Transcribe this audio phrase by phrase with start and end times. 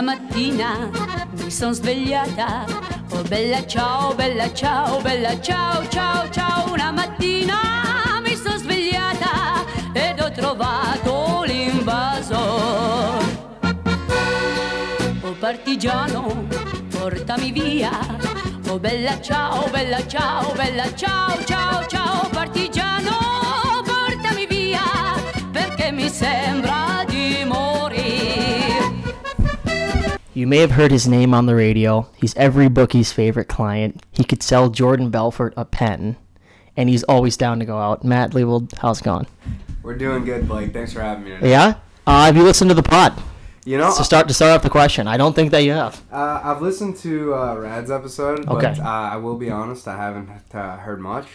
[0.00, 0.88] Una mattina
[1.32, 2.64] mi sono svegliata,
[3.10, 6.72] oh bella ciao, bella ciao, bella ciao, ciao, ciao.
[6.72, 13.24] Una mattina mi sono svegliata ed ho trovato l'invasor.
[15.20, 16.46] Oh partigiano,
[16.88, 17.90] portami via.
[18.68, 22.26] Oh bella ciao, bella ciao, bella ciao, ciao, ciao.
[22.30, 23.18] Partigiano,
[23.84, 24.80] portami via,
[25.52, 26.89] perché mi sembra
[30.40, 32.08] You may have heard his name on the radio.
[32.16, 34.02] He's every bookie's favorite client.
[34.12, 36.16] He could sell Jordan Belfort a pen,
[36.78, 38.04] and he's always down to go out.
[38.04, 39.26] Matt Leopold, how's it going?
[39.82, 40.72] We're doing good, Blake.
[40.72, 41.32] Thanks for having me.
[41.32, 41.50] Today.
[41.50, 41.74] Yeah?
[42.06, 43.22] Uh, have you listened to the pod?
[43.66, 46.02] You know, To start to start off the question, I don't think that you have.
[46.10, 48.80] uh, I've listened to uh, Rad's episode, but Okay.
[48.80, 51.26] uh, I will be honest, I haven't uh, heard much.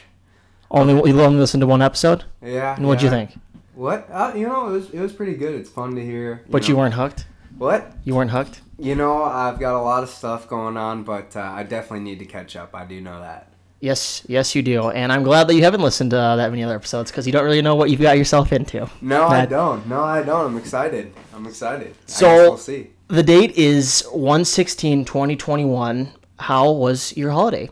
[0.72, 2.24] Only you only listened to one episode.
[2.44, 2.76] Yeah.
[2.76, 3.38] And what'd you think?
[3.76, 4.10] What?
[4.12, 5.54] Uh, you know, it was it was pretty good.
[5.54, 6.42] It's fun to hear.
[6.50, 7.28] But you weren't hooked.
[7.60, 7.94] What?
[8.04, 8.62] You weren't hooked.
[8.78, 12.20] You know, I've got a lot of stuff going on, but uh, I definitely need
[12.20, 12.76] to catch up.
[12.76, 13.52] I do know that.
[13.80, 14.90] Yes, yes, you do.
[14.90, 17.32] And I'm glad that you haven't listened to uh, that many other episodes because you
[17.34, 18.90] don't really know what you've got yourself into.
[19.02, 19.88] No, I don't.
[19.88, 20.46] No, I don't.
[20.48, 21.14] I'm excited.
[21.34, 21.96] I'm excited.
[22.06, 22.92] So- we'll see.
[23.08, 26.12] The date is 116 2021.
[26.40, 27.70] How was your holiday?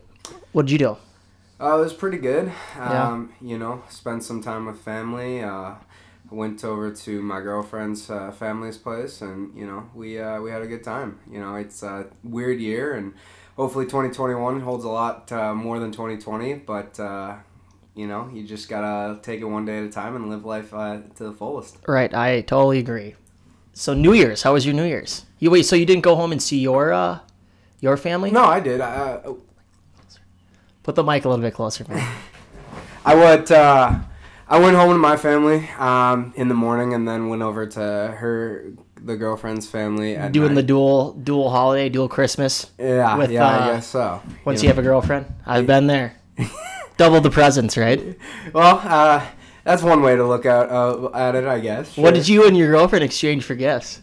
[0.52, 0.98] What did you do?
[1.60, 2.52] Uh, it was pretty good.
[2.76, 3.08] Yeah.
[3.10, 5.42] Um, You know, spent some time with family.
[5.42, 5.72] Uh,
[6.34, 10.62] went over to my girlfriend's uh, family's place, and you know, we uh, we had
[10.62, 11.20] a good time.
[11.30, 13.14] You know, it's a weird year, and
[13.56, 16.56] hopefully, twenty twenty one holds a lot uh, more than twenty twenty.
[16.56, 17.36] But uh,
[17.96, 20.74] you know, you just gotta take it one day at a time and live life
[20.74, 21.78] uh, to the fullest.
[21.88, 23.16] Right, I totally agree.
[23.74, 25.26] So New Year's, how was your New Year's?
[25.40, 27.20] You wait, so you didn't go home and see your uh
[27.80, 28.32] your family?
[28.32, 28.82] No, I did.
[28.82, 29.34] I, uh,
[30.84, 32.06] Put the mic a little bit closer, man.
[33.06, 33.52] I went.
[34.54, 37.80] I went home to my family um, in the morning, and then went over to
[37.80, 40.16] her, the girlfriend's family.
[40.16, 40.54] At Doing night.
[40.62, 42.70] the dual dual holiday, dual Christmas.
[42.78, 44.22] Yeah, with, yeah, uh, I guess so.
[44.46, 46.18] Once You you have a girlfriend, I've been there.
[46.98, 48.16] Double the presents, right?
[48.54, 49.26] well, uh,
[49.64, 51.98] that's one way to look at uh, at it, I guess.
[51.98, 54.02] What did you and your girlfriend exchange for gifts?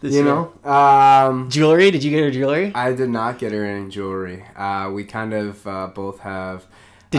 [0.00, 0.34] This You year?
[0.64, 1.92] know, um, jewelry?
[1.92, 2.72] Did you get her jewelry?
[2.74, 4.44] I did not get her any jewelry.
[4.56, 6.66] Uh, we kind of uh, both have.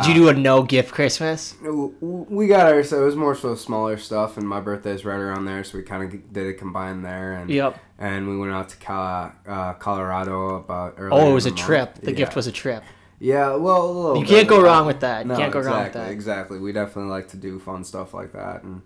[0.02, 1.56] Did you do a no gift Christmas?
[1.62, 5.46] We got her, so it was more so smaller stuff, and my birthday's right around
[5.46, 7.80] there, so we kind of did it combined there, and Yep.
[7.98, 10.96] and we went out to Col- uh, Colorado about.
[11.00, 11.62] Oh, it was a month.
[11.62, 11.96] trip.
[12.02, 12.18] The Yeah.
[12.18, 12.84] gift was a trip.
[13.20, 15.26] Yeah, well, a little You can't go wrong with that.
[15.26, 16.12] You No, can't go wrong with exactly, that.
[16.12, 16.60] Exactly.
[16.60, 18.84] We definitely like to do fun stuff like that, and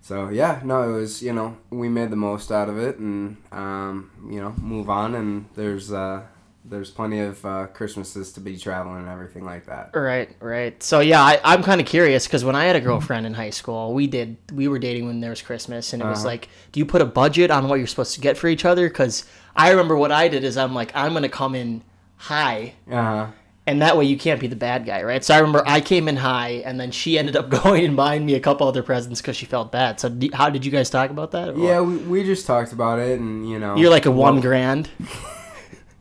[0.00, 3.36] so yeah, no, it was you know we made the most out of it, and
[3.52, 6.22] um, you know move on, and there's uh,
[6.70, 9.90] there's plenty of uh, Christmases to be traveling and everything like that.
[9.94, 10.80] Right, right.
[10.82, 13.50] So yeah, I, I'm kind of curious because when I had a girlfriend in high
[13.50, 16.28] school, we did we were dating when there was Christmas, and it was Uh-huh.
[16.28, 18.88] like, do you put a budget on what you're supposed to get for each other?
[18.88, 19.24] Because
[19.56, 21.82] I remember what I did is I'm like, I'm gonna come in
[22.16, 23.26] high, Uh huh.
[23.66, 25.24] and that way you can't be the bad guy, right?
[25.24, 28.24] So I remember I came in high, and then she ended up going and buying
[28.26, 30.00] me a couple other presents because she felt bad.
[30.00, 31.50] So d- how did you guys talk about that?
[31.50, 34.40] or Yeah, we, we just talked about it, and you know you're like a one
[34.40, 34.88] grand.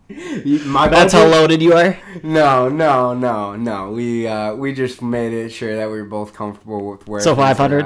[0.09, 1.97] My That's how loaded you are.
[2.23, 3.91] No, no, no, no.
[3.91, 7.19] We uh, we just made it sure that we were both comfortable with where.
[7.21, 7.85] So 500?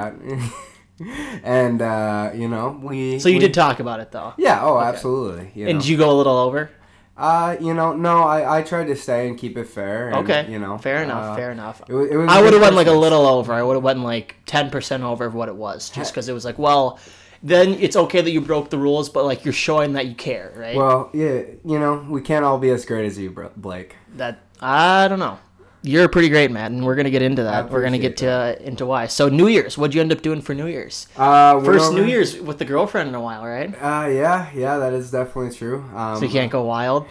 [1.44, 3.20] and uh, you know we.
[3.20, 4.34] So you we- did talk about it though.
[4.38, 4.64] Yeah.
[4.64, 5.52] Oh, absolutely.
[5.56, 5.82] You And know.
[5.82, 6.70] did you go a little over?
[7.18, 10.08] uh, you know, no, I, I tried to stay and keep it fair.
[10.10, 10.50] And, Okay.
[10.52, 10.78] You know.
[10.80, 11.24] fair enough.
[11.26, 11.82] uh, fair enough.
[11.88, 13.54] It it was I would have went like a little over.
[13.54, 16.34] I would have went like ten percent over of what it was, just because it
[16.34, 17.00] was like, well,
[17.44, 20.54] then it's okay that you broke the rules, but like you're showing that you care,
[20.56, 20.76] right?
[20.76, 23.96] Well, yeah, you know, we can't all be as great as you, Blake.
[24.16, 25.40] that I don't know.
[25.84, 27.72] You're pretty great, man, and we're gonna get into that.
[27.72, 29.08] We're gonna get to into why.
[29.08, 31.08] So New Year's, what'd you end up doing for New Year's?
[31.18, 33.74] Uh, First over- New Year's with the girlfriend in a while, right?
[33.74, 35.84] Uh, yeah, yeah, that is definitely true.
[35.96, 37.08] Um, So you can't go wild.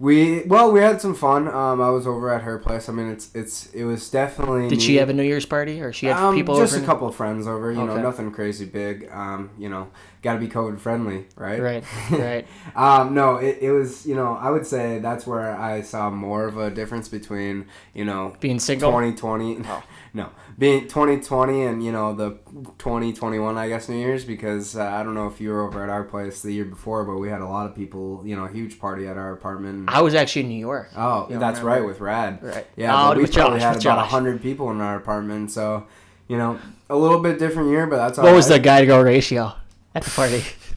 [0.00, 1.46] We well, we had some fun.
[1.46, 2.88] Um, I was over at her place.
[2.88, 4.66] I mean, it's it's it was definitely.
[4.66, 6.82] Did she have a New Year's party, or she had Um, people just over?
[6.82, 7.70] a couple of friends over.
[7.70, 9.10] You know, nothing crazy big.
[9.12, 9.88] Um, you know,
[10.22, 11.60] got to be COVID friendly, right?
[11.60, 12.46] Right, right.
[12.76, 14.06] um, no, it, it was.
[14.06, 18.06] You know, I would say that's where I saw more of a difference between you
[18.06, 18.90] know Being single.
[18.90, 19.58] 2020.
[19.66, 19.82] Oh.
[20.12, 22.32] No, being 2020 and you know the
[22.78, 25.88] 2021, I guess New Year's because uh, I don't know if you were over at
[25.88, 28.22] our place the year before, but we had a lot of people.
[28.26, 29.88] You know, a huge party at our apartment.
[29.88, 30.90] I was actually in New York.
[30.94, 31.64] Oh, that's remember?
[31.66, 32.42] right with Rad.
[32.42, 32.66] Right.
[32.76, 34.10] Yeah, Oh, we probably Josh, had about Josh.
[34.10, 35.86] hundred people in our apartment, so
[36.28, 36.60] you know
[36.90, 39.54] a little bit different year, but that's all What was the guy to girl ratio
[39.94, 40.44] at the party?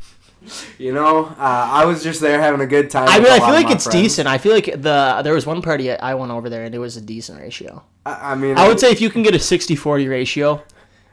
[0.78, 3.07] You know, uh, I was just there having a good time.
[3.07, 4.01] I mean, I feel like it's friends.
[4.01, 4.28] decent.
[4.28, 6.98] I feel like the there was one party I went over there and it was
[6.98, 7.84] a decent ratio.
[8.06, 10.63] I, I mean, I would say if you can get a 60-40 ratio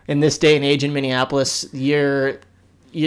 [0.09, 2.39] in this day and age in Minneapolis, you're you,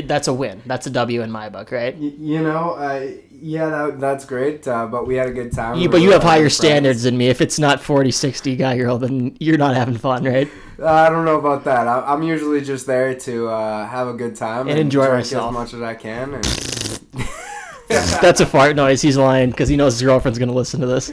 [0.06, 0.62] that's a win.
[0.66, 1.96] That's a W in my book, right?
[1.98, 3.08] Y- you know, uh,
[3.42, 4.68] yeah, that, that's great.
[4.68, 5.78] Uh, but we had a good time.
[5.78, 7.28] We but you have higher standards than me.
[7.28, 10.50] If it's not 40, 60 guy girl, then you're not having fun, right?
[10.80, 11.88] Uh, I don't know about that.
[11.88, 15.50] I, I'm usually just there to uh, have a good time And enjoy myself.
[15.50, 16.34] as much as I can.
[16.36, 16.44] And
[18.22, 19.02] That's a fart noise.
[19.02, 21.12] He's lying because he knows his girlfriend's gonna listen to this.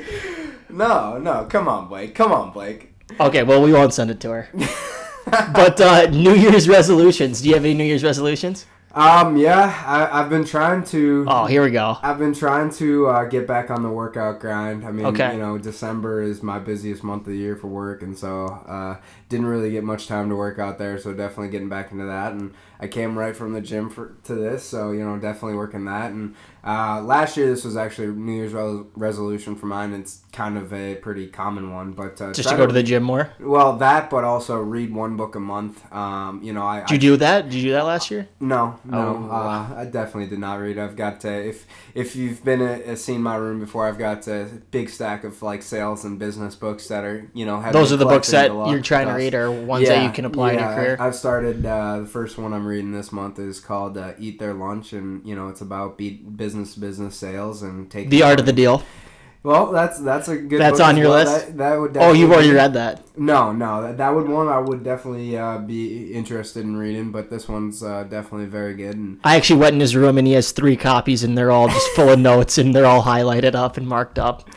[0.70, 2.14] no, no, come on, Blake.
[2.14, 2.92] Come on, Blake.
[3.18, 4.48] Okay, well we won't send it to her.
[5.30, 7.40] But uh, New Year's resolutions.
[7.40, 8.66] Do you have any New Year's resolutions?
[8.92, 11.24] Um, yeah, I, I've been trying to.
[11.28, 11.96] Oh, here we go.
[12.02, 14.84] I've been trying to uh, get back on the workout grind.
[14.84, 15.34] I mean, Okay.
[15.34, 18.96] you know, December is my busiest month of the year for work, and so uh,
[19.28, 20.98] didn't really get much time to work out there.
[20.98, 22.32] So definitely getting back into that.
[22.32, 25.84] And I came right from the gym for to this, so you know, definitely working
[25.84, 26.12] that.
[26.12, 26.34] And
[26.64, 29.92] uh, last year, this was actually New Year's re- resolution for mine.
[29.92, 33.02] It's kind of a pretty common one, but uh, Just to go to the gym
[33.02, 33.32] more.
[33.40, 35.90] well, that, but also read one book a month.
[35.92, 37.44] Um, you know, I, Did you do that?
[37.50, 38.28] Did you do that last year?
[38.40, 39.34] no, no, Oh.
[39.34, 40.78] uh, I definitely did not read.
[40.78, 44.46] I've got to, if if you've been uh, seen my room before, I've got a
[44.70, 47.60] big stack of like sales and business books that are you know.
[47.72, 50.52] Those are the books that you're trying to read, or ones that you can apply
[50.52, 50.96] in your career.
[50.98, 51.64] I've started.
[51.66, 55.26] Uh, the first one I'm reading this month is called uh, "Eat Their Lunch," and
[55.26, 58.82] you know it's about beat business business sales and taking the art of the deal.
[59.42, 60.60] Well, that's that's a good.
[60.60, 61.24] That's on your well.
[61.24, 61.46] list?
[61.46, 61.96] That, that would.
[61.96, 63.02] Oh, you've already be- read that.
[63.16, 67.30] no, no, that, that would one I would definitely uh, be interested in reading, but
[67.30, 68.96] this one's uh, definitely very good.
[68.96, 71.68] And I actually went in his room and he has three copies and they're all
[71.68, 74.48] just full of notes and they're all highlighted up and marked up.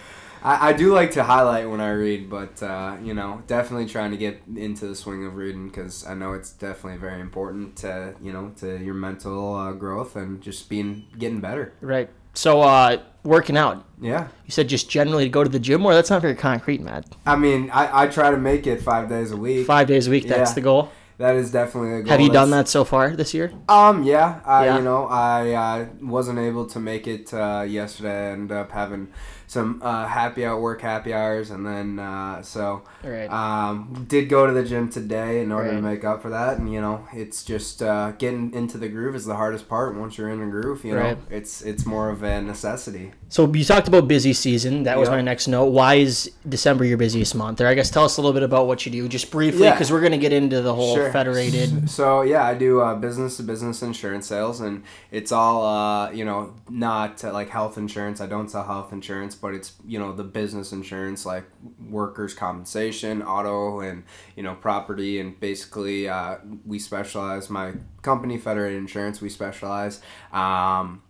[0.44, 4.12] I, I do like to highlight when I read, but uh, you know, definitely trying
[4.12, 8.16] to get into the swing of reading because I know it's definitely very important to
[8.22, 11.74] you know to your mental uh, growth and just being getting better.
[11.82, 12.10] Right.
[12.36, 13.86] So, uh, working out.
[14.02, 15.94] Yeah, You said just generally to go to the gym more.
[15.94, 17.06] That's not very concrete, Matt.
[17.28, 19.68] I mean, I, I try to make it five days a week.
[19.68, 20.28] Five days a week.
[20.28, 20.56] That's Yeah.
[20.56, 20.92] the goal.
[21.20, 22.10] That is definitely a goal.
[22.10, 23.54] Have you done that so far this year?
[23.70, 24.78] Um, yeah, I, Yeah.
[24.78, 28.30] you know, I uh, wasn't able to make it uh, yesterday.
[28.30, 29.10] I ended up having
[29.54, 33.30] some uh, happy hour work happy hours, and then uh, so Right.
[33.30, 36.58] um, did go to the gym today in order to make up for that.
[36.58, 39.96] And you know, it's just uh, getting into the groove is the hardest part.
[39.96, 43.12] Once you're in a groove, you know, it's it's more of a necessity.
[43.30, 44.84] So you talked about busy season.
[44.84, 45.16] That was Yeah.
[45.16, 45.66] my next note.
[45.80, 47.62] Why is December your busiest month?
[47.62, 49.72] Or I guess tell us a little bit about what you do, just briefly, Yeah.
[49.72, 51.12] because we're gonna get into the whole Sure.
[51.12, 51.90] federated.
[51.90, 56.26] So yeah, I do uh, business to business insurance sales, and it's all uh, you
[56.26, 58.22] know, not uh, like health insurance.
[58.22, 61.44] I don't sell health insurance, but it's you know the business insurance like
[61.90, 64.06] workers' compensation, auto, and
[64.38, 67.50] you know property, and basically uh, we specialize.
[67.50, 70.00] My company, Federated Insurance, we specialize.
[70.32, 71.04] Um,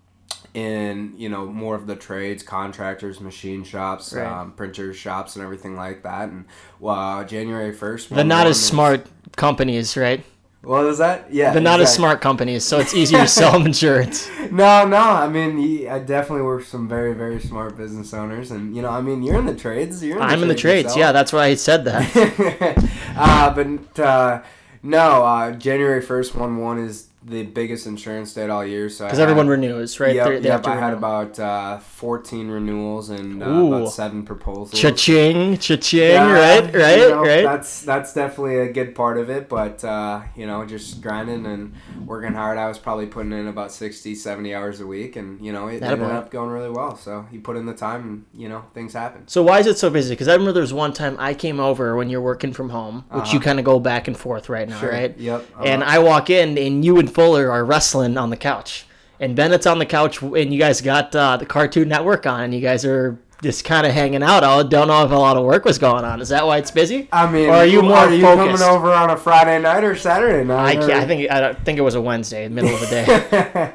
[0.56, 4.26] in you know more of the trades contractors machine shops Right.
[4.26, 6.46] um, printers shops and everything like that and
[6.86, 10.24] uh, january 1st The not as smart companies, right?
[10.64, 11.34] What was that?
[11.34, 11.52] Yeah.
[11.52, 14.30] The not as smart companies, so it's easier to sell them insurance.
[14.50, 14.98] No, no.
[14.98, 18.90] I mean, I definitely work with some very, very smart business owners, and you know,
[18.90, 20.02] I mean, you're in the trades.
[20.02, 20.18] You're.
[20.18, 20.96] In the I'm in the trades.
[20.96, 22.14] Yeah, that's why I said that.
[22.14, 22.92] that.
[23.18, 24.42] uh, but uh,
[24.82, 28.90] no, uh, January first, one one is the biggest insurance date all year.
[28.90, 30.14] So Because everyone renews, right?
[30.16, 30.98] Yep, They're- they have yep, I had renew.
[30.98, 34.72] about uh, 14 renewals and uh, about seven proposals.
[34.80, 37.44] Cha-ching, cha-ching, Yeah, right, you right, know, right.
[37.44, 41.74] That's that's definitely a good part of it, but uh, you know, just grinding and
[42.06, 42.58] working hard.
[42.58, 45.82] I was probably putting in about 60, 70 hours a week, and you know, it
[45.82, 45.92] Attaboy.
[45.92, 46.98] ended up going really well.
[46.98, 48.02] So you put in the time,
[48.34, 49.28] and you know, things happen.
[49.28, 50.14] So why is it so busy?
[50.14, 53.06] Because I remember there was one time I came over when you're working from home,
[53.12, 53.46] which you Uh-huh.
[53.46, 55.18] kind of go back and forth right now, right?
[55.18, 55.46] Yep.
[55.64, 55.92] And uh-huh.
[55.96, 58.86] I walk in, and you and Fuller are wrestling on the couch,
[59.20, 62.54] and Bennett's on the couch, and you guys got uh, the Cartoon Network on, and
[62.54, 64.44] you guys are just kind of hanging out.
[64.44, 66.22] I don't know if a lot of work was going on.
[66.22, 67.10] Is that why it's busy?
[67.12, 68.64] I mean, or are you more are you focused?
[68.64, 70.80] coming over on a Friday night or Saturday I night?
[70.80, 73.74] can't, I think I think it was a Wednesday, middle of the day.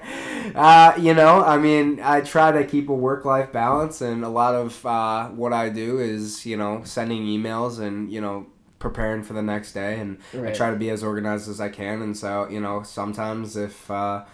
[0.54, 4.28] uh, you know, I mean, I try to keep a work life balance, and a
[4.28, 8.47] lot of uh, what I do is, you know, sending emails and, you know,
[8.78, 9.99] preparing for the next day.
[9.99, 12.02] And I try to be as organized as I can.
[12.02, 14.25] And so, you know, sometimes if uh,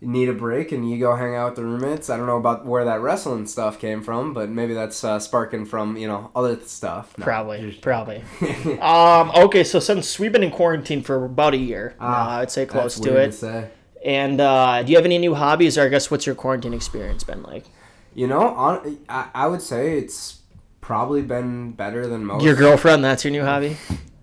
[0.00, 2.36] you need a break and you go hang out with the roommates, I don't know
[2.38, 6.30] about where that wrestling stuff came from, but maybe that's uh, sparking from, you know,
[6.36, 7.16] other stuff.
[7.18, 7.24] No.
[7.24, 8.22] Probably, probably.
[8.80, 12.50] um, okay, so since we've been in quarantine for about a year, Ah, uh, I'd
[12.50, 13.32] say close to weird it.
[13.34, 13.70] say.
[14.04, 17.24] And uh, do you have any new hobbies, or I guess what's your quarantine experience
[17.24, 17.64] been like?
[18.14, 20.37] You know, on, I, I would say it's
[20.88, 22.42] probably been better than most.
[22.42, 23.76] Your girlfriend, that's your new hobby?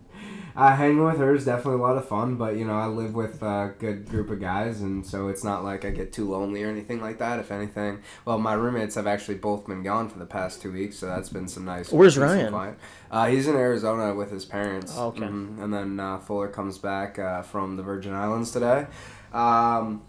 [0.56, 2.38] uh, hanging with her is definitely a lot of fun.
[2.38, 5.64] But you know, I live with a good group of guys, and so it's not
[5.64, 7.38] like I get too lonely or anything like that.
[7.38, 10.98] If anything, well, my roommates have actually both been gone for the past two weeks,
[10.98, 11.92] so that's been some nice.
[11.92, 12.76] Where's Ryan?
[13.12, 14.92] Uh, he's in Arizona with his parents.
[14.98, 15.22] Oh, okay.
[15.22, 15.64] Mhm.
[15.64, 18.88] And then uh, Fuller comes back uh, from the Virgin Islands today.
[19.32, 20.02] Um,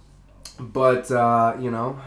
[0.59, 2.01] but uh, you know,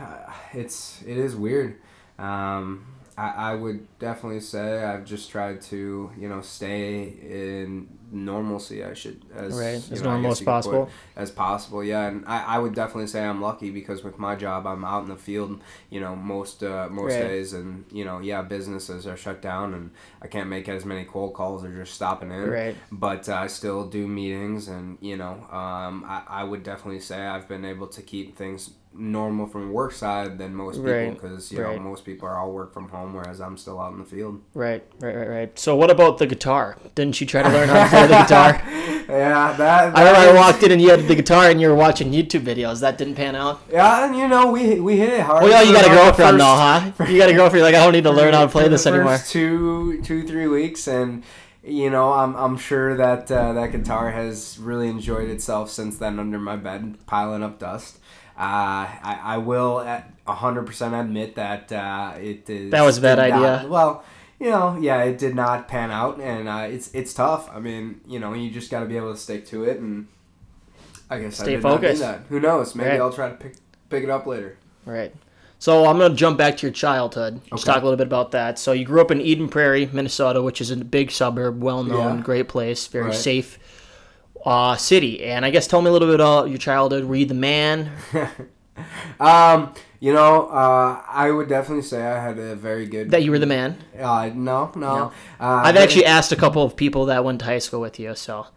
[0.53, 1.79] it's it is weird.
[2.17, 2.87] Um,
[3.19, 8.83] I, I would definitely say I've just tried to you know stay in normalcy.
[8.83, 10.89] I should as Right, as know, normal as could put possible.
[11.15, 11.83] as possible.
[11.83, 15.03] Yeah, and I, I would definitely say I'm lucky because with my job I'm out
[15.03, 15.61] in the field.
[15.89, 17.19] You know most uh, most Right.
[17.19, 21.03] days, and you know yeah businesses are shut down and I can't make as many
[21.05, 22.75] cold calls or just stopping in Right.
[22.91, 27.19] but uh, I still do meetings, and you know, um, I, I would definitely say
[27.25, 31.51] I've been able to keep things normal from work side than most people Right, because
[31.51, 31.77] you right.
[31.77, 34.41] know most people are all work from home, whereas I'm still out in the field.
[34.53, 35.59] Right, right, right, right.
[35.59, 36.77] So what about the guitar?
[36.95, 38.61] Didn't you try to learn how to play the guitar?
[39.07, 39.95] yeah, that.
[39.95, 42.11] I remember that I walked in and you had the guitar and you were watching
[42.11, 42.81] YouTube videos.
[42.81, 43.61] That didn't pan out.
[43.71, 45.43] Yeah, and you know we we hit it hard.
[45.43, 47.05] Well, yeah, you got a girlfriend first- though, huh?
[47.11, 47.63] You got a girlfriend.
[47.63, 49.17] Like I don't need to learn how to play for the this anymore.
[49.25, 51.23] Two, two, three weeks, and
[51.63, 56.17] you know, I'm, I'm sure that uh, that guitar has really enjoyed itself since then
[56.19, 57.99] under my bed, piling up dust.
[58.39, 62.71] Uh, I, I will at 100% admit that uh, it is.
[62.71, 63.69] That was a bad not- idea.
[63.69, 64.03] well,
[64.39, 67.49] you know, yeah, it did not pan out, and uh, it's it's tough.
[67.53, 70.07] I mean, you know, you just got to be able to stick to it, and
[71.09, 72.01] I guess I Stay do focused.
[72.01, 72.21] that.
[72.29, 72.73] Who knows?
[72.75, 73.01] Maybe Right.
[73.01, 73.55] I'll try to pick
[73.89, 74.57] pick it up later.
[74.85, 75.13] Right.
[75.61, 77.41] So I'm gonna jump back to your childhood.
[77.49, 77.73] Just Okay.
[77.73, 78.57] talk a little bit about that.
[78.57, 82.19] So you grew up in Eden Prairie, Minnesota, which is a big suburb, well known,
[82.19, 82.23] Yeah.
[82.23, 83.13] great place, very Right.
[83.13, 83.59] safe
[84.45, 85.23] uh, city.
[85.23, 87.05] And I guess tell me a little bit about your childhood.
[87.05, 87.91] Were you the man?
[89.19, 93.11] Um, you know, uh, I would definitely say I had a very good.
[93.11, 93.77] That you were the man?
[93.99, 94.95] Uh, no, no.
[94.95, 95.03] No.
[95.39, 98.15] Uh, I've actually asked a couple of people that went to high school with you,
[98.15, 98.47] so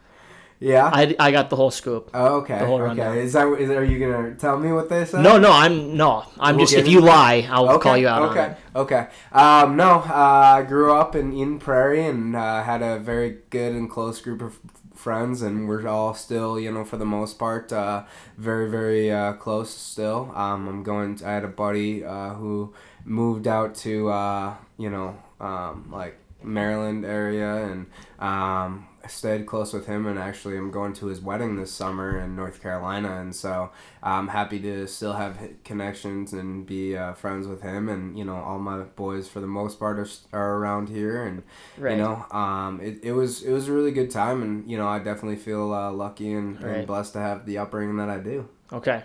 [0.60, 0.88] Yeah.
[0.92, 2.10] I, I got the whole scoop.
[2.14, 2.56] oh, okay.
[2.60, 3.08] the whole rundown.
[3.12, 3.22] okay.
[3.22, 3.48] Is that?
[3.58, 5.22] Is are you gonna tell me what they said?
[5.22, 6.24] No, no, I'm no.
[6.38, 7.04] I'm We'll just if you it.
[7.04, 7.82] lie, I'll Okay.
[7.82, 8.54] call you out okay.
[8.76, 9.06] Okay.
[9.32, 10.04] Um, no.
[10.06, 14.20] Uh, I grew up in Eden Prairie and uh, had a very good and close
[14.20, 14.60] group of
[15.02, 18.04] friends, and we're all still, you know, for the most part, uh,
[18.38, 20.30] very, very uh, close still.
[20.34, 21.20] Um, I'm going.
[21.24, 22.72] I had a buddy uh, who
[23.04, 27.86] moved out to, uh, you know, um, like Maryland area, and
[28.18, 30.06] um, stayed close with him.
[30.06, 33.70] And actually, I'm going to his wedding this summer in North Carolina, and so
[34.02, 37.88] I'm happy to still have connections and be uh, friends with him.
[37.88, 41.42] And you know, all my boys for the most part are, are around here, and
[41.78, 41.96] Right.
[41.96, 44.86] you know, um, it, it was it was a really good time, and you know,
[44.88, 46.76] I definitely feel uh, lucky and, Right.
[46.78, 48.48] and blessed to have the upbringing that I do.
[48.72, 49.02] Okay.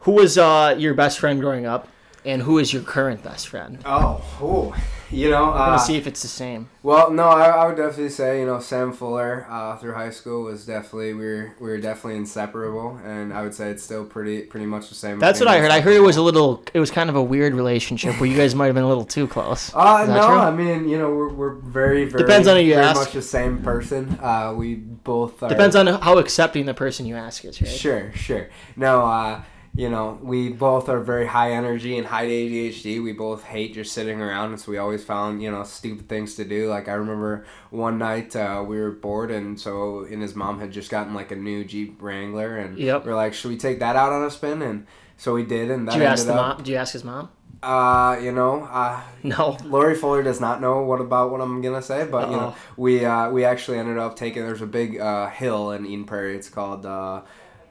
[0.00, 1.86] Who was uh, your best friend growing up,
[2.24, 3.78] and who is your current best friend?
[3.84, 4.74] Oh, oh,
[5.12, 6.68] you know, I'm gonna uh, see if it's the same.
[6.82, 10.44] Well, no, I, I would definitely say you know Sam Fuller uh, through high school
[10.44, 14.42] was definitely we were we were definitely inseparable, and I would say it's still pretty
[14.42, 15.18] pretty much the same.
[15.18, 15.70] That's what I heard.
[15.70, 16.64] I heard it was a little.
[16.74, 19.04] It was kind of a weird relationship where you guys might have been a little
[19.04, 19.72] too close.
[19.74, 20.36] Uh, no, true?
[20.38, 23.00] I mean you know we're, we're very very Depends on who you very ask.
[23.00, 24.18] much the same person.
[24.20, 27.70] Uh, we both are, Depends on how accepting the person you ask is, right?
[27.70, 28.48] Sure, sure.
[28.76, 29.42] No, uh,
[29.74, 33.02] you know, we both are very high energy and high ADHD.
[33.02, 36.34] We both hate just sitting around, and so we always found, you know, stupid things
[36.34, 36.68] to do.
[36.68, 40.72] Like I remember one night uh, we were bored, and so and his mom had
[40.72, 43.06] just gotten like a new Jeep Wrangler, and Yep.
[43.06, 44.60] we're like, should we take that out on a spin?
[44.60, 44.86] And
[45.16, 46.56] so we did, and that Did you ask the up, mom?
[46.58, 47.30] Did you ask his mom?
[47.62, 49.56] uh, you know, uh, No.
[49.64, 53.04] Lori Fuller does not know what about what I'm gonna say, but you know, we
[53.06, 54.42] uh, we actually ended up taking.
[54.44, 56.36] There's a big uh, hill in Eden Prairie.
[56.36, 57.22] It's called uh,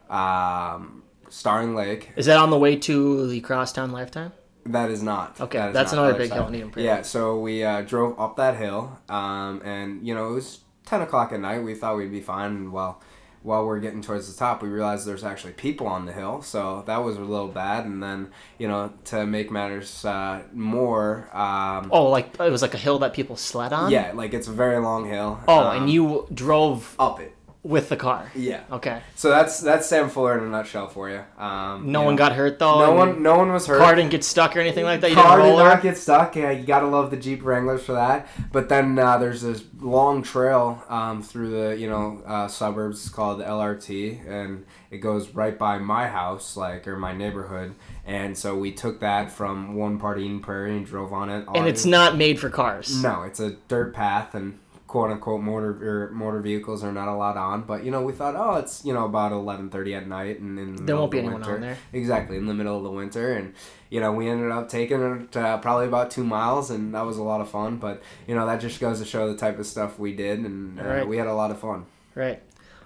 [0.10, 1.00] um,
[1.32, 2.12] Staring Lake.
[2.16, 4.34] Is that on the way to the Crosstown Lifetime?
[4.66, 5.40] That is not.
[5.42, 8.36] Okay, That is that's not another big hill in Yeah, so we uh, drove up
[8.36, 11.64] that hill, um, and you know it was ten o'clock at night.
[11.64, 12.52] We thought we'd be fine.
[12.52, 13.02] And well,
[13.42, 16.84] while we're getting towards the top, we realized there's actually people on the hill, so
[16.86, 17.86] that was a little bad.
[17.86, 22.76] And then you know to make matters uh, more, um, Oh, like it was like
[22.76, 23.90] a hill that people sled on.
[23.90, 25.40] yeah, like it's a very long hill.
[25.48, 27.36] Oh, um, and you drove up it.
[27.63, 28.32] With the car.
[28.34, 28.63] Yeah.
[28.72, 29.01] Okay.
[29.15, 31.24] So that's that's Sam Fuller in a nutshell for you.
[31.38, 32.80] Um, No you one know, got hurt though.
[32.80, 33.22] No one.
[33.22, 33.77] No one was hurt.
[33.80, 35.12] Car didn't get stuck or anything like that.
[35.12, 36.36] You Car did not get stuck.
[36.36, 38.27] Yeah, you gotta love the Jeep Wranglers for that.
[38.51, 43.39] But then uh, there's this long trail um, through the you know uh, suburbs called
[43.39, 47.75] the LRT, and it goes right by my house, like or my neighborhood.
[48.06, 51.46] And so we took that from one part of Eden Prairie and drove on it.
[51.53, 53.01] And it's not made for cars.
[53.03, 54.58] no, it's a dirt path and
[54.91, 55.71] quote unquote motor
[56.10, 57.62] or motor vehicles are not allowed on.
[57.62, 60.60] But you know, we thought, oh, it's you know about eleven thirty at night and
[60.60, 61.55] in the There won't be the anyone winter.
[61.55, 61.77] on there.
[61.93, 63.53] Exactly in the middle of the winter, and
[63.89, 67.17] you know we ended up taking it uh, probably about two miles, and that was
[67.17, 67.77] a lot of fun.
[67.77, 70.77] But you know that just goes to show the type of stuff we did, and
[70.77, 71.07] uh, Right.
[71.07, 71.86] we had a lot of fun.
[72.13, 72.43] Right.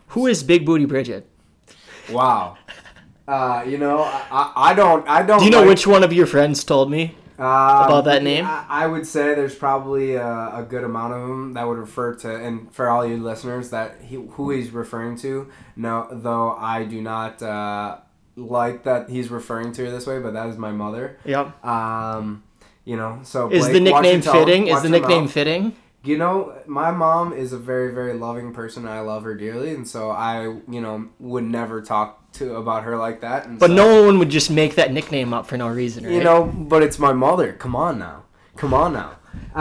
[0.10, 1.28] Who is Big Booty Bridget?
[2.12, 2.58] Wow.
[3.28, 5.40] Uh, you know, I, I, I don't, I don't.
[5.40, 7.18] Do you know like- which one of your friends told me?
[7.38, 8.46] Um, about that name?
[8.46, 12.16] I, I would say there's probably a, a good amount of them that would refer
[12.16, 15.50] to, and for all you listeners, that he, who he's referring to.
[15.76, 17.98] No, though I do not uh,
[18.36, 21.18] like that he's referring to her this way, but that is my mother.
[21.26, 21.66] Yep.
[21.66, 22.44] Um,
[22.86, 24.68] you know, so Is the nickname fitting?
[24.68, 25.76] Is the nickname fitting?
[26.04, 28.88] You know, my mom is a very, very loving person.
[28.88, 32.98] I love her dearly, and so I, you know, would never talk to about her
[32.98, 33.46] like that.
[33.48, 36.14] And But so- no one would just make that nickname up for no reason, right?
[36.14, 37.54] you know, but it's my mother.
[37.54, 38.24] Come on now.
[38.56, 39.12] Come on now.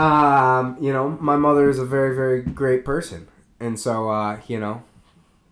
[0.01, 3.27] Um, you know, my mother is a very, very great person.
[3.59, 4.83] And so, uh, you know,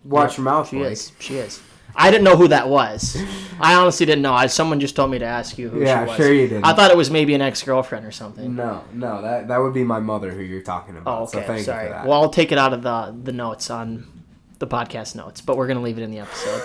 [0.04, 0.92] watch your mouth, she Blake.
[0.92, 1.12] is.
[1.18, 1.60] She is.
[1.96, 3.16] I didn't know who that was.
[3.60, 4.32] I honestly didn't know.
[4.34, 6.16] I, someone just told me to ask you who Yeah, she was.
[6.16, 6.64] sure you didn't.
[6.64, 8.56] I thought it was maybe an ex-girlfriend or something.
[8.56, 11.18] No, no, that that would be my mother who you're talking about.
[11.18, 11.40] Oh, okay.
[11.40, 11.84] So thank Sorry.
[11.84, 12.06] you for that.
[12.06, 14.08] Well, I'll take it out of the the notes on
[14.58, 16.62] the podcast notes, but we're gonna leave it in the episode.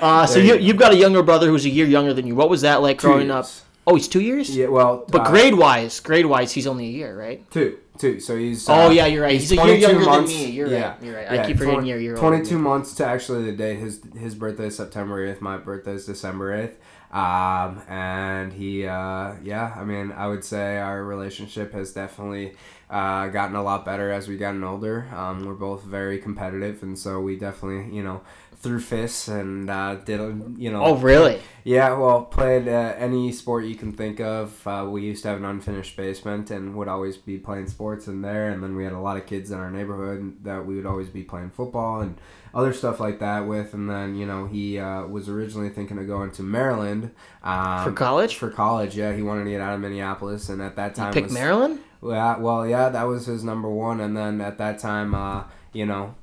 [0.00, 2.34] Uh, so you, you you've got a younger brother who's a year younger than you.
[2.34, 3.44] What was that like Two growing up?
[3.44, 3.62] years.
[3.86, 4.54] Oh, he's two years.
[4.54, 7.50] Yeah, well, But uh, grade wise, grade wise, he's only a year, right?
[7.50, 8.20] two, two.
[8.20, 8.68] So he's.
[8.68, 9.32] Oh uh, yeah, you're right.
[9.40, 10.50] He's, a year 22 younger months- than me.
[10.50, 11.02] You're yeah, right.
[11.02, 11.30] You're right.
[11.40, 12.36] I keep forgetting 20 you're a year older.
[12.36, 13.78] 22 months to actually the date.
[13.78, 15.40] His his birthday is September 8th.
[15.40, 16.74] My birthday is December 8th.
[17.12, 22.52] Um, and he, uh, yeah, I mean, I would say our relationship has definitely
[22.88, 25.08] uh, gotten a lot better as we gotten older.
[25.12, 28.20] Um, we're both very competitive, and so we definitely, you know,
[28.60, 30.20] threw fists and uh, did,
[30.58, 31.40] you know, Oh really?
[31.64, 34.66] yeah, well, played uh, any sport you can think of.
[34.66, 38.20] Uh, we used to have an unfinished basement and would always be playing sports in
[38.20, 38.50] there.
[38.50, 41.08] And then we had a lot of kids in our neighborhood that we would always
[41.08, 42.18] be playing football and
[42.54, 43.72] other stuff like that with.
[43.72, 47.12] And then, you know, he uh, was originally thinking of going to Maryland.
[47.42, 48.36] Um, For college?
[48.36, 49.14] For college, yeah.
[49.14, 50.50] He wanted to get out of Minneapolis.
[50.50, 51.78] And at that time, Pick was, Maryland.
[52.02, 54.00] yeah, well, yeah, that was his number one.
[54.00, 56.14] And then at that time, uh, you know,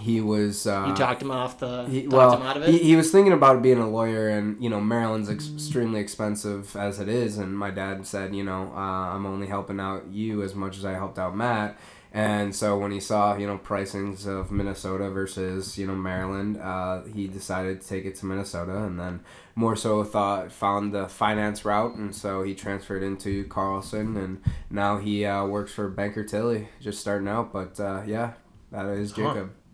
[0.00, 0.66] he was.
[0.66, 1.84] Uh, You talked him off the.
[1.86, 2.70] he, well, him out of it.
[2.70, 6.76] He, he was thinking about being a lawyer, and you know, Maryland's ex- extremely expensive
[6.76, 7.38] as it is.
[7.38, 8.78] And my dad said, you know, uh,
[9.14, 11.78] I'm only helping out you as much as I helped out Matt.
[12.10, 17.02] And so when he saw, you know, pricings of Minnesota versus, you know, Maryland, uh,
[17.02, 19.20] he decided to take it to Minnesota, and then
[19.54, 24.96] more so thought found the finance route, and so he transferred into Carlson, and now
[24.96, 27.52] he uh, works for Baker Tilly, just starting out.
[27.52, 28.32] But uh, yeah,
[28.72, 29.50] that is Jacob.
[29.50, 29.67] Huh,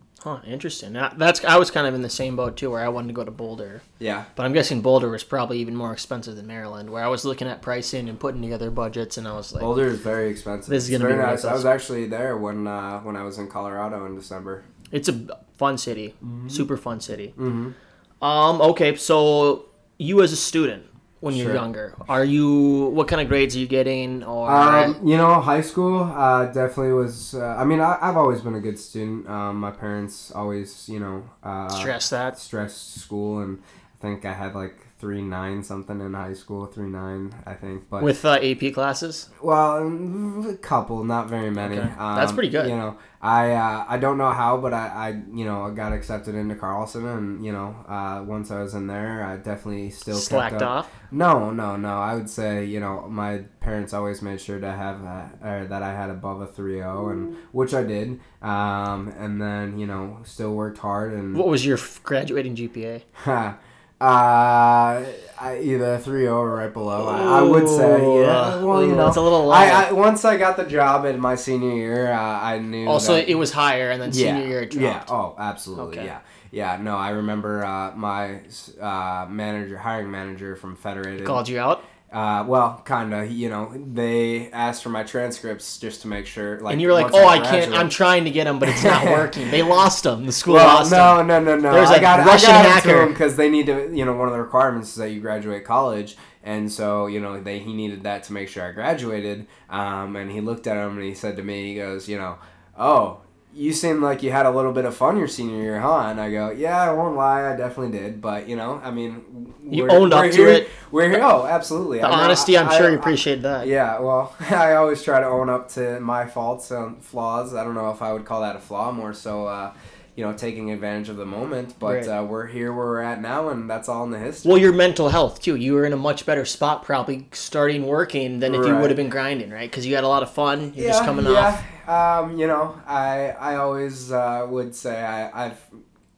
[0.45, 0.93] interesting.
[0.93, 3.23] That's I was kind of in the same boat too, where I wanted to go
[3.23, 4.25] to Boulder, Yeah.
[4.35, 6.89] but I'm guessing Boulder was probably even more expensive than Maryland.
[6.89, 9.87] Where I was looking at pricing and putting together budgets, and I was like, Boulder
[9.87, 10.69] is very expensive.
[10.69, 11.45] This is It's gonna be nice.
[11.45, 14.63] I was actually there when uh, when I was in Colorado in December.
[14.91, 16.15] it's a fun city,
[16.47, 17.33] super fun city.
[17.37, 18.23] Mm-hmm.
[18.23, 19.65] Um, okay, so
[19.97, 20.83] you as a student
[21.25, 21.55] when you're Sure.
[21.55, 24.23] younger, are you what kind of grades are you getting?
[24.23, 27.33] Or Um, you know, high school uh, definitely was.
[27.33, 29.27] Uh, I mean, I, I've always been a good student.
[29.27, 32.37] Um, my parents always, you know, uh, stress that?
[32.37, 36.87] stress school, and I think I had like three nine something in high school, three
[36.87, 37.89] nine, I think.
[37.89, 39.29] But With uh, AP classes?
[39.41, 41.77] Well, a couple, not very many.
[41.77, 41.93] Okay.
[41.97, 42.69] Um, That's pretty good.
[42.69, 46.35] You know, I uh, I don't know how, but I, I you know got accepted
[46.35, 50.61] into Carlson, and you know uh, once I was in there, I definitely still Slacked
[50.61, 50.89] off?
[51.11, 51.97] No, no, no.
[51.97, 55.83] I would say you know my parents always made sure to have uh, or that
[55.83, 58.19] I had above a 3.0, and which I did.
[58.41, 63.01] Um, and then you know still worked hard and What was your graduating GPA?
[64.01, 65.03] uh,
[65.39, 67.07] I, either 3.0 or right below.
[67.07, 68.61] I, I would say, yeah.
[68.61, 69.73] Well, you know, it's a little I, low.
[69.73, 72.87] I once I got the job in my senior year, uh, I knew.
[72.87, 75.03] Also, that, it was higher, and then senior year it yeah.
[75.09, 75.99] Oh, absolutely.
[75.99, 76.05] Okay.
[76.05, 76.19] Yeah.
[76.51, 76.77] Yeah.
[76.81, 78.41] No, I remember uh, my
[78.79, 81.25] uh, manager, hiring manager from Federated.
[81.25, 83.25] Called you out, Uh, well, kinda.
[83.27, 86.59] You know, they asked for my transcripts just to make sure.
[86.61, 87.73] Like, and you were like, "Oh, I can't.
[87.73, 89.51] I'm trying to get them, but it's not working.
[89.51, 90.25] They lost them.
[90.25, 91.73] The school Well, lost them." no, no, no, no.
[91.73, 93.07] There's I a got, Russian hacker.
[93.07, 93.91] because they need to.
[93.93, 97.41] You know, one of the requirements is that you graduate college, and so you know
[97.41, 99.47] they he needed that to make sure I graduated.
[99.69, 102.37] Um, and he looked at him and he said to me, he goes, you know,
[102.77, 103.21] oh.
[103.57, 106.07] You seem like you had a little bit of fun your senior year, huh?
[106.09, 108.21] And I go, yeah, I won't lie, I definitely did.
[108.21, 110.69] But you know, I mean, You we're- owned up to here- it.
[110.91, 111.21] We're here.
[111.23, 111.99] Oh, absolutely.
[111.99, 113.65] The I know- honesty, I'm sure I- you appreciate that.
[113.67, 117.55] yeah, well, I always try to own up to my faults and flaws.
[117.55, 119.71] I don't know if I would call that a flaw, more so, uh,
[120.17, 121.75] you know, taking advantage of the moment.
[121.79, 122.07] But Right.
[122.09, 124.49] uh, we're here where we're at now, and that's all in the history.
[124.49, 125.55] Well, your mental health too.
[125.55, 128.97] You were in a much better spot probably starting working than if you would have
[128.97, 129.69] been grinding, right?
[129.71, 130.73] Because you had a lot of fun.
[130.75, 131.63] You're just coming off.
[131.87, 135.61] Um, you know, I I always uh, would say I, I've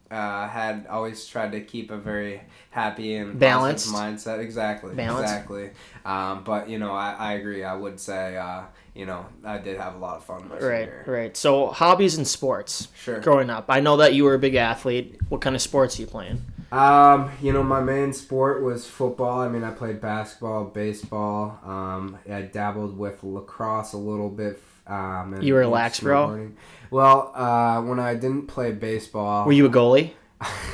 [0.10, 3.93] uh, had always tried to keep a very happy and Balanced.
[3.93, 4.39] mindset.
[4.39, 4.95] Exactly.
[4.95, 5.23] Balanced.
[5.34, 5.71] Exactly.
[6.06, 7.63] Um, but you know, I, I agree.
[7.63, 8.62] I would say, uh,
[8.95, 10.47] you know, I did have a lot of fun.
[10.47, 11.03] My Right, year.
[11.08, 11.36] right.
[11.36, 12.88] So hobbies and sports.
[13.03, 13.19] Sure.
[13.19, 15.19] Growing up, I know that you were a big athlete.
[15.30, 16.41] What kind of sports are you playing?
[16.71, 19.39] Um, you know, my main sport was football.
[19.39, 21.60] I mean, I played basketball, baseball.
[21.65, 24.62] Um, I dabbled with lacrosse a little bit.
[24.88, 26.52] Um, and You were and lax, bro?
[26.89, 30.13] Well, uh, when I didn't play baseball, Were you a goalie?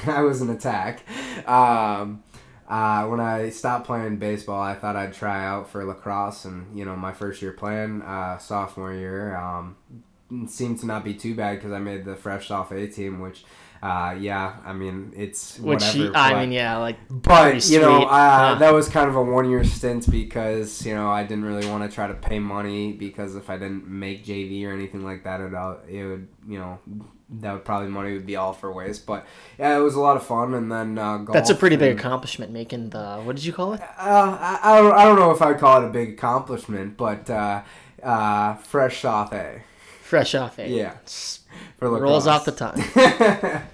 [0.05, 1.03] I was an attack.
[1.47, 2.23] Um,
[2.67, 6.85] uh, when I stopped playing baseball, I thought I'd try out for lacrosse, and you
[6.85, 9.75] know, my first year playing, uh, sophomore year, um,
[10.47, 13.43] seemed to not be too bad because I made the fresh-soph A team, which.
[13.83, 15.97] Uh, yeah, I mean it's Which whatever.
[15.97, 18.55] you, I mean, yeah, like but you know, uh, Yeah.
[18.59, 21.93] that was kind of a one-year stint because you know I didn't really want to
[21.93, 25.53] try to pay money because if I didn't make JV or anything like that, it
[25.53, 26.79] all it would you know
[27.41, 29.05] that would probably money would be all for waste.
[29.05, 29.25] But
[29.59, 32.53] yeah, it was a lot of fun, and then uh, that's a pretty big accomplishment
[32.53, 33.17] making the.
[33.17, 33.81] What did you call it?
[33.81, 37.29] Uh, I, I don't I don't know if I'd call it a big accomplishment, but
[37.29, 37.63] uh,
[38.01, 39.63] uh, fresh-soph A.
[40.03, 40.69] Fresh off it.
[40.69, 40.93] Yeah,
[41.89, 43.63] for Rolls off the tongue.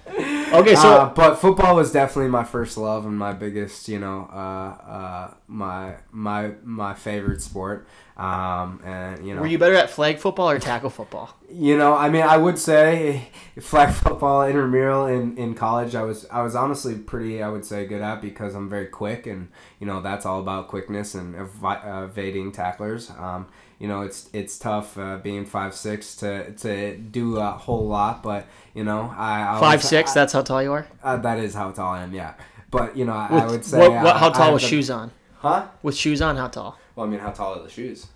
[0.52, 4.28] Okay, so uh, but football was definitely my first love and my biggest, you know,
[4.32, 7.86] uh, uh, my my my favorite sport.
[8.16, 11.34] Um, and you know, were you better at flag football or tackle football?
[11.50, 13.28] you know, I mean, I would say
[13.60, 15.94] flag football intramural in, in college.
[15.94, 19.26] I was I was honestly pretty, I would say, good at because I'm very quick,
[19.26, 23.10] and you know that's all about quickness and evi- evading tacklers.
[23.10, 23.46] Um,
[23.80, 28.22] you know, it's it's tough uh, being five six to to do a whole lot,
[28.22, 30.12] but you know, I, I Five was- six.
[30.12, 30.86] I- that's how tall you are.
[31.02, 32.34] uh, that is how tall I am, yeah.
[32.70, 34.68] But you know, I, With, I would say what, what, uh, how tall with the-
[34.68, 35.10] shoes on?
[35.38, 35.66] Huh?
[35.82, 36.78] With shoes on, how tall?
[36.94, 38.06] Well, I mean, how tall are the shoes?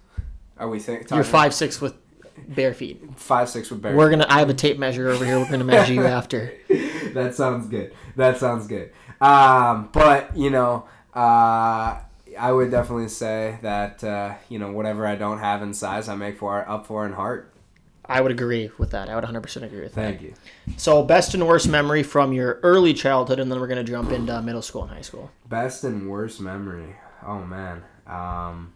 [0.58, 1.94] Are we think You're five six with
[2.48, 3.02] bare feet.
[3.16, 3.92] five six with bare?
[3.92, 3.96] Feet.
[3.98, 4.26] We're gonna.
[4.28, 5.38] I have a tape measure over here.
[5.40, 6.52] We're gonna measure you after.
[7.14, 7.92] that sounds good.
[8.16, 8.92] That sounds good.
[9.20, 11.98] Um, but you know, uh,
[12.36, 16.14] I would definitely say that uh, you know whatever I don't have in size, I
[16.16, 17.50] make for up for in heart.
[18.06, 19.08] I would agree with that.
[19.08, 20.00] I would 100 percent agree with that.
[20.18, 20.34] Thank you.
[20.76, 24.40] So, best and worst memory from your early childhood, and then we're gonna jump into
[24.42, 25.30] middle school and high school.
[25.48, 26.96] Best and worst memory.
[27.26, 27.82] Oh man.
[28.06, 28.74] Um,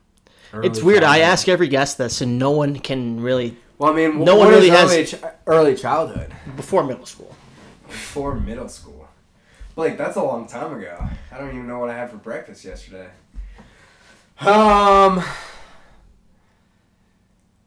[0.55, 1.05] It's weird.
[1.05, 4.47] I ask every guest this, and no one can really Well, I mean, No what
[4.47, 5.15] one really has- early, ch-
[5.47, 6.33] early childhood.
[6.57, 7.35] before middle school.
[7.87, 9.07] Before middle school.
[9.75, 10.97] Blake, that's a long time ago.
[11.31, 13.09] I don't even know what I had for breakfast yesterday.
[14.41, 15.23] Um,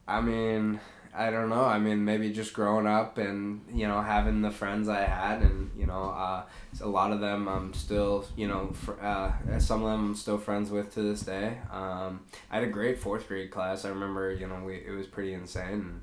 [0.07, 0.79] I mean,
[1.13, 1.65] I don't know.
[1.65, 5.71] I mean, maybe just growing up and you know having the friends I had, and
[5.77, 6.43] you know, uh,
[6.81, 10.37] a lot of them I'm still, you know, fr- uh, some of them I'm still
[10.37, 11.57] friends with to this day.
[11.71, 13.83] Um, I had a great fourth grade class.
[13.83, 15.73] I remember, you know, we it was pretty insane.
[15.73, 16.01] And,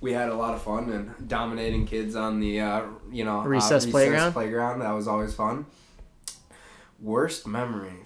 [0.00, 3.44] we had a lot of fun and dominating kids on the uh, you know uh,
[3.44, 4.32] Recess playground?
[4.32, 5.66] Playground that was always fun.
[7.00, 7.98] Worst memory,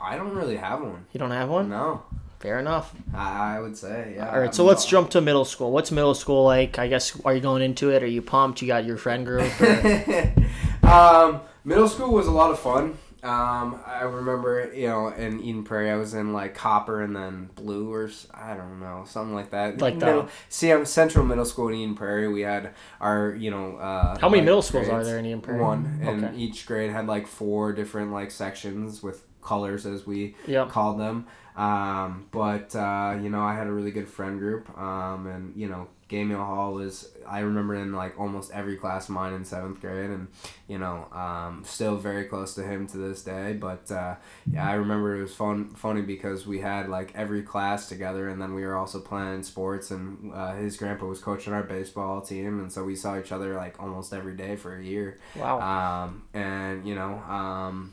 [0.00, 1.06] I don't really have one.
[1.12, 1.68] You don't have one?
[1.68, 2.02] No,
[2.40, 2.94] Fair enough.
[3.12, 4.30] I, I would say yeah.
[4.32, 5.72] All right, so I'm- let's jump to middle school.
[5.72, 6.78] What's middle school like?
[6.78, 8.02] I guess are you going into it?
[8.02, 8.62] Are you pumped?
[8.62, 9.50] You got your friend group?
[9.60, 10.34] or-
[10.88, 12.96] um, middle school was a lot of fun.
[13.20, 17.50] Um, I remember, you know, in Eden Prairie, I was in like Copper and then
[17.56, 19.80] Blue or I don't know, something like that.
[19.80, 20.30] Like middle, that.
[20.48, 22.28] See, I'm Central Middle School in Eden Prairie.
[22.28, 25.60] We had our, you know, uh, How many middle schools are there in Eden Prairie?
[25.60, 26.36] One, and Okay.
[26.36, 30.68] each grade had like four different like sections with colors as we Yep.
[30.68, 31.26] called them.
[31.56, 35.68] Um, but uh, you know, I had a really good friend group, um, and you
[35.68, 39.80] know, Gaming Hall was I remember in like almost every class of mine in seventh
[39.80, 40.28] grade, and
[40.68, 43.54] you know, um, still very close to him to this day.
[43.54, 44.14] But uh,
[44.52, 48.40] yeah, I remember it was fun, funny because we had like every class together, and
[48.40, 52.60] then we were also playing sports, and uh, his grandpa was coaching our baseball team,
[52.60, 55.18] and so we saw each other like almost every day for a year.
[55.34, 55.58] Wow.
[55.60, 57.92] Um, and you know, um,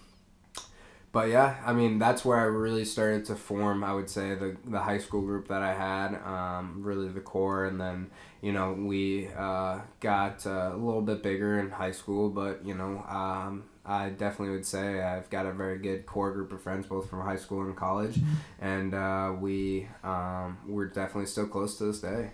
[1.16, 3.86] but yeah, I mean that's where I really started to form.
[3.86, 7.64] I would say the the high school group that I had, um, really the core,
[7.68, 12.30] and then you know we uh, got uh, a little bit bigger in high school,
[12.30, 13.04] but you know.
[13.08, 17.08] Um, I definitely would say I've got a very good core group of friends, both
[17.08, 18.18] from high school and college,
[18.60, 22.32] and uh, we um, we're definitely still close to this day.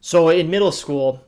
[0.00, 1.22] So in middle school,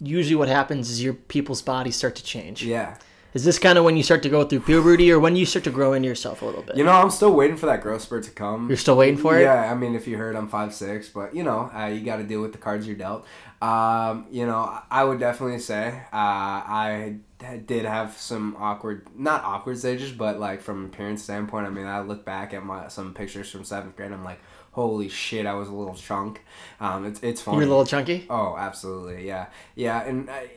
[0.00, 2.62] usually what happens is your people's bodies start to change.
[2.62, 2.98] Yeah,
[3.34, 5.64] Is this kind of when you start to go through puberty, or when you start
[5.64, 6.76] to grow into yourself a little bit?
[6.76, 8.68] you know I'm still waiting for that growth spurt to come.
[8.68, 9.42] You're still waiting for it.
[9.42, 12.16] Yeah, I mean, if you heard, I'm five six, but you know, uh, you got
[12.16, 13.24] to deal with the cards you're dealt.
[13.62, 17.16] Um, you know, I would definitely say uh, I
[17.64, 22.00] did have some awkward, not awkward stages, but like from appearance standpoint, I mean, I
[22.00, 24.40] look back at my some pictures from seventh grade, I'm like,
[24.72, 26.42] holy shit, I was a little chunk.
[26.80, 27.58] Um, it's it's funny.
[27.58, 28.26] You're a little chunky.
[28.28, 30.48] Oh, absolutely, yeah, yeah, and I,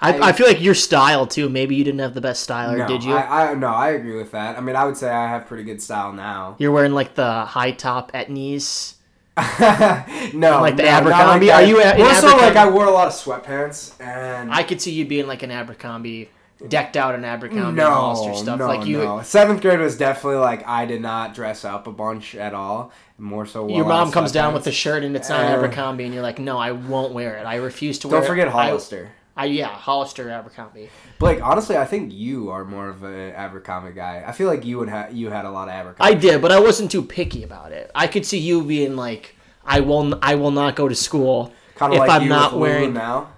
[0.00, 1.48] I, I feel like your style too.
[1.48, 3.12] Maybe you didn't have the best style, or no, did you?
[3.14, 4.56] I, I no, I agree with that.
[4.56, 6.56] I mean, I would say I have pretty good style now.
[6.58, 8.94] You're wearing like the high top at knees.
[9.36, 11.46] no, Like the no, Abercrombie?
[11.46, 11.62] that.
[11.64, 14.62] Are you a- in More so like I wore a lot of sweatpants and I
[14.62, 16.30] could see you being like an Abercrombie,
[16.68, 18.58] decked out in Abercrombie no, Hollister stuff.
[18.58, 19.22] no, like you, no.
[19.22, 22.92] Seventh grade was definitely like I did not dress up a bunch at all.
[23.18, 26.12] More so, your mom comes down with the shirt and it's not Uh, Abercrombie, and
[26.12, 27.44] you're like, no, I won't wear it.
[27.44, 28.20] I refuse to wear it.
[28.22, 29.12] Don't forget I- Hollister.
[29.36, 30.90] I, yeah, Hollister Abercrombie.
[31.18, 34.22] Blake, honestly, I think you are more of an Abercrombie guy.
[34.24, 36.08] I feel like you would have you had a lot of Abercrombie.
[36.08, 37.90] I did, but I wasn't too picky about it.
[37.96, 41.92] I could see you being like, I will, I will not go to school kind
[41.92, 42.92] if like I'm not wearing.
[42.94, 43.32] now.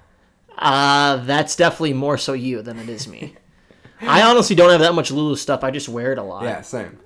[0.58, 3.34] Uh, that's definitely more so you than it is me.
[4.00, 5.64] I honestly don't have that much Lulu stuff.
[5.64, 6.44] I just wear it a lot.
[6.44, 6.98] Yeah, same.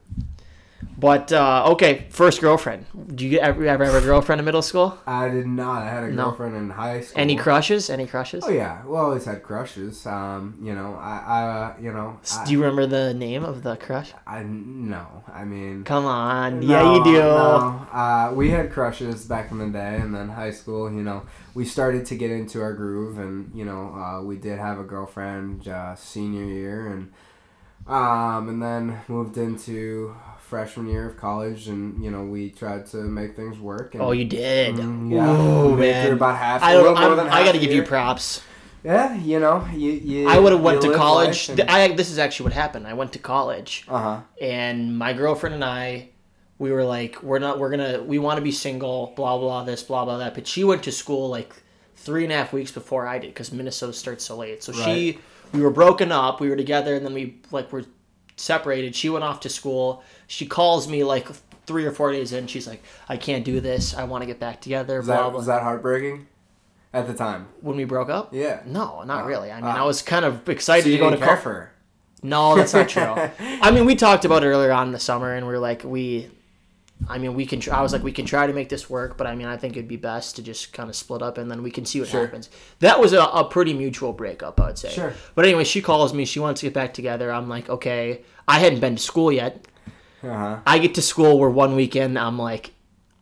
[0.99, 2.85] But uh, okay, first girlfriend.
[3.15, 4.99] Do you ever ever have a girlfriend in middle school?
[5.07, 5.83] I did not.
[5.83, 6.25] I had a No.
[6.25, 7.21] girlfriend in high school.
[7.21, 7.89] Any crushes?
[7.91, 8.45] Any crushes?
[8.47, 10.05] Oh yeah, we always had crushes.
[10.07, 13.63] Um, you know, I, I, uh, you know, I, Do you remember the name of
[13.63, 14.13] the crush?
[14.27, 15.25] I no.
[15.33, 16.61] I mean, Come on.
[16.61, 17.13] No, yeah, you do.
[17.13, 17.87] no.
[17.93, 20.91] Uh, we had crushes back in the day, and then high school.
[20.91, 21.23] You know,
[21.55, 24.85] we started to get into our groove, and you know, uh, we did have a
[24.85, 27.13] girlfriend uh, senior year, and
[27.87, 32.99] um, and then moved into freshman year of college, and you know, we tried to
[32.99, 33.95] make things work.
[33.95, 34.75] And, Oh, you did.
[34.77, 36.13] Mm, yeah, Ooh, man.
[36.13, 36.63] about half.
[36.63, 36.97] I don't.
[36.97, 38.43] I'm, I got to give you props.
[38.83, 41.49] Yeah, you know, you, you I would have went to college.
[41.51, 42.87] and- I this is actually what happened.
[42.87, 44.21] I went to college, Uh huh.
[44.41, 46.10] and my girlfriend and I,
[46.61, 47.59] we were like, we're not.
[47.59, 48.01] We're gonna.
[48.03, 49.13] We want to be single.
[49.17, 49.83] Blah blah this.
[49.83, 50.35] Blah blah that.
[50.35, 51.53] But she went to school like
[51.97, 54.63] three and a half weeks before I did because Minnesota starts so late.
[54.63, 55.19] So she,
[55.53, 56.39] we were broken up.
[56.41, 57.85] We were together, and then we like were
[58.37, 58.95] separated.
[58.95, 60.05] She went off to school.
[60.29, 61.29] She calls me like
[61.67, 62.47] three or four days in.
[62.47, 63.95] She's like, I can't do this.
[63.95, 64.99] I want to get back together.
[64.99, 65.37] Was blah that blah.
[65.39, 66.27] was that heartbreaking?
[66.93, 67.47] At the time.
[67.61, 68.35] when we broke up?
[68.35, 68.63] Yeah.
[68.67, 69.53] No, not Oh, really.
[69.53, 69.83] I mean, oh.
[69.83, 71.73] I was kind of excited So to go to care co- for her.
[72.21, 73.03] No, that's not true.
[73.63, 75.85] I mean, we talked about it earlier on in the summer, and we are like,
[75.85, 76.29] we.
[77.09, 77.61] I mean, we can.
[77.61, 79.57] Tr- I was like, we can try to make this work, but I mean, I
[79.57, 81.99] think it'd be best to just kind of split up, and then we can see
[82.01, 82.21] what Sure.
[82.21, 82.51] happens.
[82.81, 84.91] That was a, a pretty mutual breakup, I would say.
[84.91, 85.15] Sure.
[85.35, 86.25] But anyway, she calls me.
[86.25, 87.33] She wants to get back together.
[87.33, 88.23] I'm like, okay.
[88.47, 89.67] I hadn't been to school yet.
[90.23, 90.59] Uh huh.
[90.67, 91.39] I get to school.
[91.39, 92.19] We're one weekend.
[92.19, 92.73] I'm like,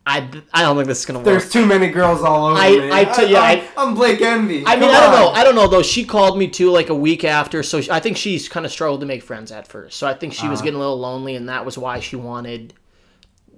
[0.05, 1.25] I, I don't think this is gonna work.
[1.25, 2.91] There's too many girls all over I- me.
[2.91, 4.63] I tell you, I'm, I- I'm Blake Envy.
[4.65, 5.19] I mean, I don't on.
[5.21, 5.29] know.
[5.29, 5.83] I don't know though.
[5.83, 7.63] She called me too, like a week after.
[7.63, 9.97] So I think she's kind of struggled to make friends at first.
[9.97, 10.65] So I think she was Uh-huh.
[10.65, 12.73] getting a little lonely, and that was why she wanted,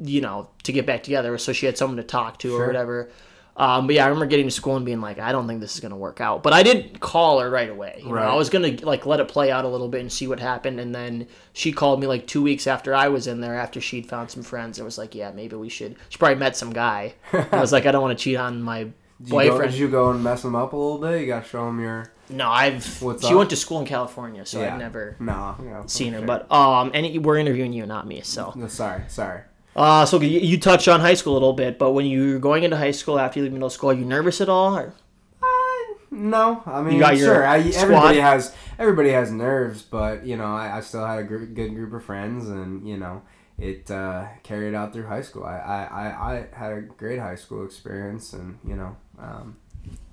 [0.03, 1.37] you know, to get back together.
[1.37, 3.09] So she had someone to talk to or whatever.
[3.57, 5.73] Um, but yeah, I remember getting to school and being like, I don't think this
[5.75, 6.41] is gonna work out.
[6.41, 7.97] But I didn't call her right away.
[7.99, 8.25] You know, Right.
[8.25, 10.79] I was gonna like let it play out a little bit and see what happened.
[10.79, 14.07] And then she called me like two weeks after I was in there after she'd
[14.07, 14.79] found some friends.
[14.79, 15.97] It was like, yeah, maybe we should.
[16.09, 17.13] She probably met some guy.
[17.33, 18.87] I was like, I don't want to cheat on my
[19.21, 19.71] Did you, go, boyfriend.
[19.73, 21.21] did you go and mess him up a little bit?
[21.21, 22.11] You got to show him your.
[22.29, 22.99] No, I've.
[23.03, 23.37] What's she up?
[23.37, 24.73] went to school in California, so Yeah.
[24.73, 25.55] I've never No.
[25.63, 26.19] Yeah, seen her.
[26.19, 26.25] sure.
[26.27, 28.21] But um, and we're interviewing you, not me.
[28.21, 29.41] So, No, sorry, sorry.
[29.75, 32.39] Uh, so you, you touched on high school a little bit, but when you were
[32.39, 34.77] going into high school after you leave middle school, are you nervous at all?
[34.77, 34.93] Or?
[35.41, 37.47] Uh, no, I mean, got your sure.
[37.47, 41.45] I, everybody has everybody has nerves, but you know, I, I still had a gr-
[41.45, 43.21] good group of friends, and you know,
[43.57, 45.45] it uh, carried out through high school.
[45.45, 49.57] I, I, I, I had a great high school experience, and you know, um,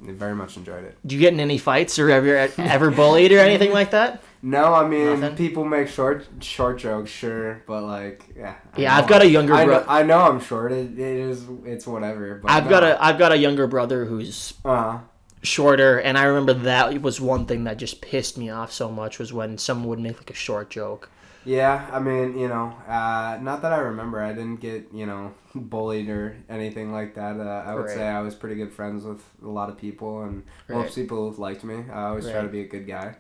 [0.07, 0.97] I very much enjoyed it.
[1.05, 4.23] Do you get in any fights or ever ever bullied or anything like that?
[4.41, 5.37] No, I mean, Nothing?
[5.37, 8.55] people make short short jokes, sure, but like, yeah.
[8.75, 10.71] I Yeah, know I've got a younger I I know I'm short.
[10.71, 11.45] It, it is.
[11.65, 12.37] It's whatever.
[12.37, 14.99] But I've got a I've got a younger brother who's Uh,
[15.43, 19.19] shorter, and I remember that was one thing that just pissed me off so much
[19.19, 21.11] was when someone would make like a short joke.
[21.45, 24.21] Yeah, I mean, you know, uh, not that I remember.
[24.23, 27.39] I didn't get you know bullied or anything like that.
[27.41, 27.95] Uh, I would Right.
[27.95, 30.77] say I was pretty good friends with a lot of people, and Right.
[30.79, 31.85] most people liked me.
[31.93, 33.17] I always try to be a good guy.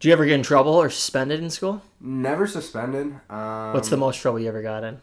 [0.00, 1.82] Do you ever get in trouble or suspended in school?
[2.00, 3.14] Never suspended.
[3.28, 5.00] Um, What's the most trouble you ever got in?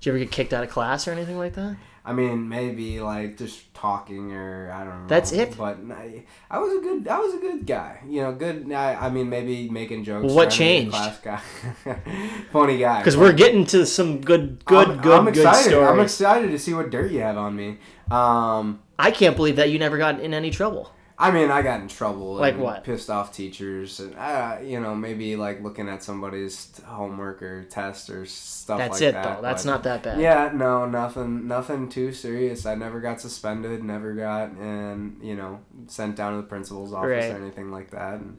[0.00, 1.76] Did you ever get kicked out of class or anything like that?
[2.04, 5.08] I mean, maybe like just talking or I don't know.
[5.08, 5.56] That's it?
[5.56, 8.00] But I, I was a good, I was a good guy.
[8.08, 8.72] You know, good.
[8.72, 10.32] I, I mean, maybe making jokes.
[10.32, 10.94] What trying to be a changed?
[10.94, 12.98] Class guy, funny guy.
[12.98, 15.70] Because we're getting to some good, good, I'm, good, I'm good excited.
[15.70, 15.88] stories.
[15.90, 17.78] I'm excited to see what dirt you have on me.
[18.10, 20.92] Um, I can't believe that you never got in any trouble.
[21.20, 22.34] I mean, I got in trouble.
[22.36, 22.82] Like and what?
[22.82, 28.08] Pissed off teachers, and uh, you know, maybe like looking at somebody's homework or test
[28.08, 29.36] or stuff That's like it, that.
[29.36, 29.42] though.
[29.42, 30.18] That's but- not that bad.
[30.20, 32.64] Yeah, no, nothing, nothing too serious.
[32.64, 37.26] I never got suspended, never got, and you know, sent down to the principal's office
[37.26, 37.32] Right.
[37.32, 38.14] or anything like that.
[38.14, 38.38] And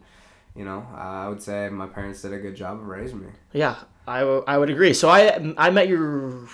[0.55, 3.27] you know, uh, I would say my parents did a good job of raising me.
[3.53, 3.75] Yeah,
[4.07, 4.93] I, w- I would agree.
[4.93, 6.47] So I I met your,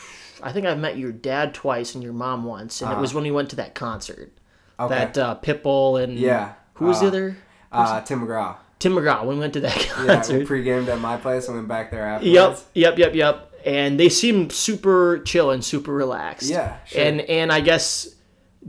[0.44, 3.24] I think I've met your dad twice and your mom once, and it was when
[3.24, 4.34] we went to that concert.
[4.80, 4.94] Okay.
[4.96, 6.54] That uh, Pitbull and Yeah.
[6.76, 7.38] who was the Uh, other?
[7.72, 8.56] uh, Tim McGraw.
[8.80, 9.26] Tim McGraw.
[9.26, 12.06] When we went to that Yeah, we pre-gamed at my place and went back there
[12.06, 12.66] afterwards.
[12.74, 13.54] Yep, yep, yep, yep.
[13.66, 16.50] And they seemed super chill and super relaxed.
[16.50, 17.02] Yeah, sure.
[17.02, 18.08] And and I guess,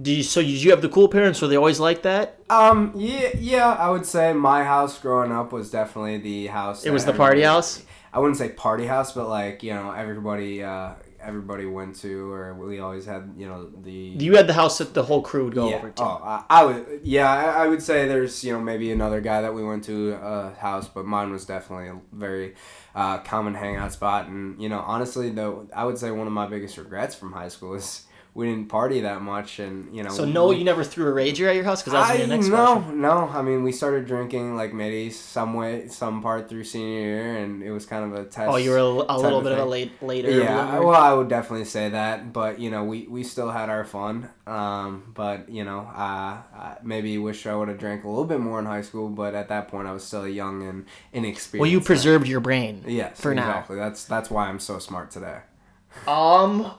[0.01, 0.40] do you, so?
[0.40, 1.40] Did you have the cool parents?
[1.42, 2.38] Were they always like that?
[2.49, 2.92] Um.
[2.97, 3.29] Yeah.
[3.38, 3.73] Yeah.
[3.75, 6.85] I would say my house growing up was definitely the house.
[6.87, 7.83] It was the party house.
[8.12, 10.64] I wouldn't say party house, but like you know everybody.
[10.64, 13.35] Uh, everybody went to, or we always had.
[13.37, 13.92] You know the.
[13.92, 15.76] You had the house that the whole crew would go yeah.
[15.76, 16.02] over to.
[16.02, 17.00] Oh, I, I would.
[17.02, 20.12] Yeah, I, I would say there's you know maybe another guy that we went to
[20.12, 22.54] a house, but mine was definitely a very
[22.94, 24.28] uh, common hangout spot.
[24.28, 27.48] And you know honestly though, I would say one of my biggest regrets from high
[27.48, 28.04] school is
[28.38, 30.11] we didn't party that much, and you know.
[30.11, 32.24] So no, we- you never threw a rager at your house because that was I
[32.24, 33.01] my next no question.
[33.01, 33.29] no.
[33.35, 37.64] I mean, we started drinking like maybe some way, some part through senior year, and
[37.64, 38.48] it was kind of a test.
[38.48, 40.31] Oh, you were a, a little of bit of a late later.
[40.31, 40.87] Yeah, bloomer.
[40.87, 44.31] well, I would definitely say that, but you know, we, we still had our fun.
[44.46, 48.38] Um, but you know, uh, I maybe wish I would have drank a little bit
[48.38, 51.61] more in high school, but at that point, I was still young and inexperienced.
[51.61, 52.85] well, you preserved your brain.
[52.87, 53.48] Yes, for now.
[53.48, 53.74] exactly.
[53.74, 55.38] That's that's why I'm so smart today.
[56.07, 56.72] Um,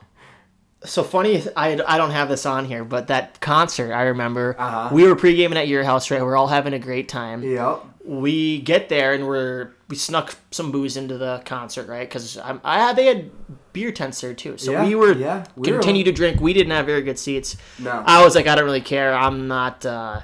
[0.84, 1.42] so funny.
[1.56, 4.56] I, I don't have this on here, but that concert I remember.
[4.58, 4.88] Uh-huh.
[4.94, 6.22] We were pre gaming at your house, right?
[6.22, 7.42] We're all having a great time.
[7.42, 7.80] Yep.
[8.04, 12.08] We get there and we're we snuck some booze into the concert, right?
[12.08, 13.30] Because I had they had
[13.72, 16.40] beer tents there too, so Yeah, we were yeah, we were- continue to drink.
[16.40, 17.56] We didn't have very good seats.
[17.78, 18.02] No.
[18.06, 19.12] I was like, I don't really care.
[19.14, 19.84] I'm not.
[19.84, 20.22] uh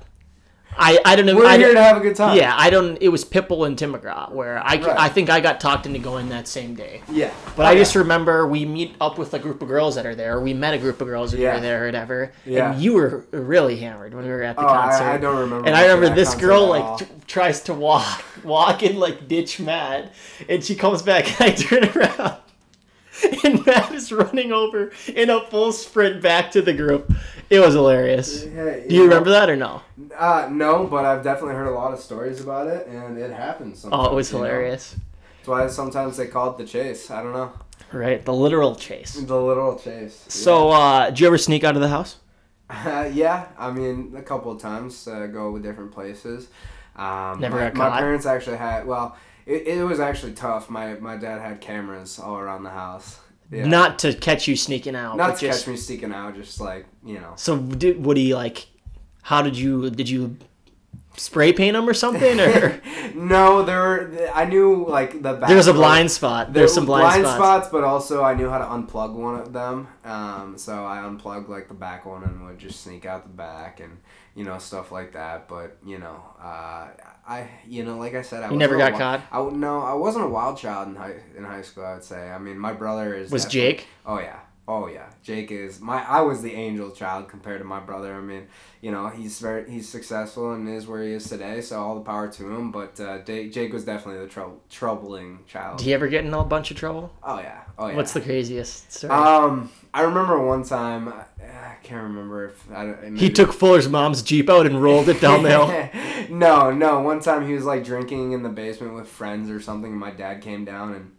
[0.79, 1.37] I I don't know.
[1.37, 2.37] We're I, here to have a good time.
[2.37, 2.99] Yeah, I don't.
[3.01, 4.87] It was Pitbull and Tim McGraw, where I, Right.
[4.99, 7.03] I think I got talked into going that same day.
[7.11, 7.33] Yeah.
[7.57, 7.79] But Oh, I yeah.
[7.79, 10.41] just remember we meet up with a group of girls that are there.
[10.41, 11.55] We met a group of girls that Yeah.
[11.55, 12.33] were there or whatever.
[12.45, 12.73] Yeah.
[12.73, 15.05] And you were really hammered when we were at the Oh, I- concert.
[15.05, 18.99] I don't remember And I remember this girl like tr- tries to walk, walk and
[18.99, 20.13] like ditch Matt,
[20.49, 22.37] and she comes back and I turn around.
[23.45, 27.11] And Matt is running over in a full sprint back to the group.
[27.49, 28.43] It was hilarious.
[28.45, 29.83] Hey, Do you remember that or no?
[30.17, 33.81] Uh, no, but I've definitely heard a lot of stories about it, and it happens.
[33.81, 34.45] Sometimes, Oh, it was you know?
[34.45, 34.97] hilarious.
[35.39, 37.11] That's why sometimes they call it the chase.
[37.11, 37.53] I don't know.
[37.93, 39.15] Right, the literal chase.
[39.15, 40.25] The literal chase.
[40.29, 42.17] So, uh, did you ever sneak out of the house?
[42.69, 46.49] Uh, yeah, I mean, a couple of times uh, go with different places.
[46.97, 48.87] Um, Never my, my parents actually had.
[48.87, 50.69] Well, it, it was actually tough.
[50.69, 53.21] My my dad had cameras all around the house.
[53.51, 53.67] Yeah.
[53.67, 55.17] Not to catch you sneaking out.
[55.17, 57.33] Not to just, catch me sneaking out, just like you know.
[57.37, 58.67] So did he like?
[59.23, 60.37] How did you did you
[61.17, 62.39] spray paint them or something?
[62.41, 62.81] Or
[63.15, 64.31] no, there were.
[64.35, 65.49] I knew like the back.
[65.49, 66.53] there was a blind spot.
[66.53, 67.69] There There's some blind, spots.
[67.69, 69.89] but also I knew how to unplug one of them.
[70.05, 73.81] Um, so I unplugged like the back one and would just sneak out the back
[73.81, 73.99] and
[74.35, 75.49] you know stuff like that.
[75.49, 76.89] But you know, uh,
[77.29, 79.95] I you know like I said, I You never got wi- I w- no, I
[79.95, 81.85] wasn't a wild child in high in high school.
[81.85, 82.31] I would say.
[82.31, 83.89] I mean, my brother is Was Jake?
[84.05, 84.39] Oh yeah.
[84.69, 86.03] Oh yeah, Jake is my.
[86.05, 88.13] I was the angel child compared to my brother.
[88.15, 88.49] I mean,
[88.81, 91.61] you know, he's very he's successful and is where he is today.
[91.61, 92.73] So all the power to him.
[92.73, 95.79] But uh, Jake, Jake was definitely the trou- troubling child.
[95.79, 97.13] Did he ever get in a bunch of trouble?
[97.23, 97.61] Oh yeah.
[97.79, 97.95] Oh yeah.
[97.95, 99.13] What's the craziest story?
[99.13, 101.09] Um, I remember one time.
[101.09, 102.87] I, I can't remember if I.
[102.87, 106.29] don't- he took Fuller's mom's Jeep out and rolled it down the hill.
[106.37, 107.01] no, no.
[107.03, 110.11] One time he was like drinking in the basement with friends or something, and my
[110.11, 111.13] dad came down and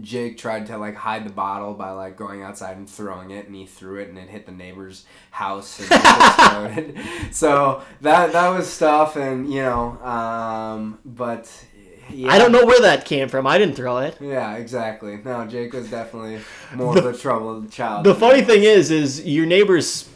[0.00, 3.56] Jake tried to like hide the bottle by like going outside and throwing it, and
[3.56, 6.98] he threw it and it hit the neighbor's house and exploded.
[7.34, 11.66] so that that was stuff, and you know, um, but.
[12.12, 12.32] Yeah.
[12.32, 13.46] I don't know where that came from.
[13.46, 14.16] I didn't throw it.
[14.20, 15.20] Yeah, exactly.
[15.24, 16.40] No, Jake was definitely
[16.74, 18.04] more of a troubled child.
[18.04, 20.08] The funny thing is, is your neighbor's.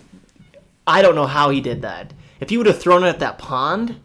[0.89, 2.13] I don't know how he did that.
[2.41, 4.01] If he would have thrown it at that pond,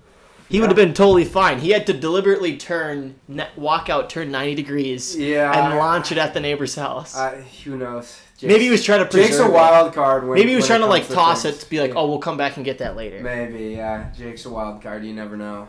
[0.50, 1.60] he would have been totally fine.
[1.60, 5.52] He had to deliberately turn, ne- walk out, turn ninety degrees, Yeah.
[5.68, 7.16] and launch it at the neighbor's house.
[7.16, 8.20] Uh, who knows?
[8.38, 10.26] Jake's, Maybe he was trying to preserve Jake's a wild card.
[10.28, 11.58] When, Maybe he was trying to like comes toss things.
[11.58, 12.00] it to be like, Yeah.
[12.00, 13.20] oh, we'll come back and get that later.
[13.22, 14.10] Maybe, yeah.
[14.18, 15.04] Jake's a wild card.
[15.06, 15.68] You never know.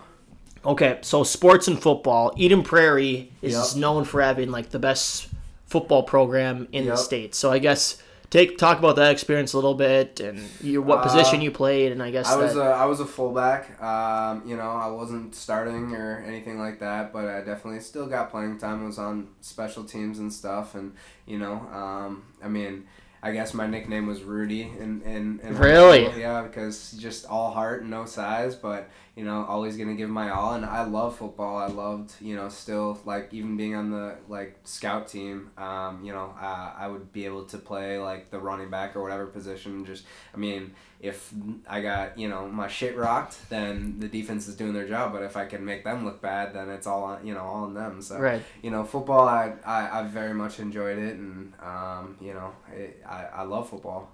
[0.65, 2.33] Okay, so sports and football.
[2.37, 3.81] Eden Prairie is Yep.
[3.81, 5.29] known for having like the best
[5.67, 7.35] football program in the state.
[7.35, 11.03] So I guess take talk about that experience a little bit and your, what Uh,
[11.03, 13.83] position you played, and I guess I was that, a I was a fullback.
[13.83, 18.31] Um, you know, I wasn't starting or anything like that, but I definitely still got
[18.31, 18.83] playing time.
[18.83, 20.95] I was on special teams and stuff, and
[21.27, 22.87] you know, um, I mean.
[23.23, 26.19] I guess my nickname was Rudy, and and, and Really?
[26.19, 28.55] yeah, because just all heart and no size.
[28.55, 28.89] But
[29.21, 31.59] you know, always gonna give my all, and I love football.
[31.59, 35.51] I loved, you know, still like even being on the like scout team.
[35.59, 39.03] Um, you know, uh, I would be able to play like the running back or
[39.03, 39.85] whatever position.
[39.85, 40.05] Just,
[40.35, 41.35] I mean, if
[41.69, 45.13] I got you know my shit rocked, then the defense is doing their job.
[45.13, 47.65] But if I can make them look bad, then it's all on you know all
[47.65, 48.01] on them.
[48.01, 48.43] So Right.
[48.63, 53.05] you know, football, I, I, I very much enjoyed it, and um, you know, it,
[53.07, 54.11] I, I love football.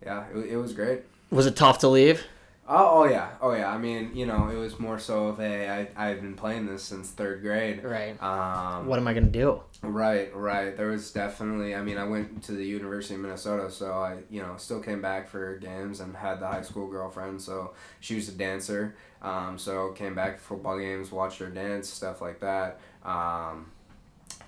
[0.00, 1.00] Yeah, it, it was great.
[1.30, 2.22] Was it tough to leave?
[2.68, 3.68] Oh, oh yeah, oh yeah.
[3.70, 6.82] I mean, you know, it was more so of a I I've been playing this
[6.84, 7.82] since third grade.
[7.82, 8.20] Right.
[8.22, 9.62] Um, What am I gonna do?
[9.82, 10.76] Right, right.
[10.76, 11.74] There was definitely.
[11.74, 15.02] I mean, I went to the University of Minnesota, so I, you know, still came
[15.02, 17.42] back for games and had the high school girlfriend.
[17.42, 18.94] So she was a dancer.
[19.22, 22.78] Um, so came back for football games, watched her dance, stuff like that.
[23.04, 23.72] Um,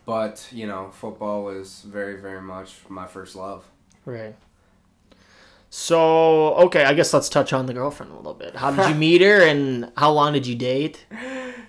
[0.07, 3.65] but you know, football was very, very much my first love.
[4.05, 4.37] Right.
[5.77, 8.55] So okay, I guess let's touch on the girlfriend a little bit.
[8.55, 11.05] How did you meet her, and how long did you date?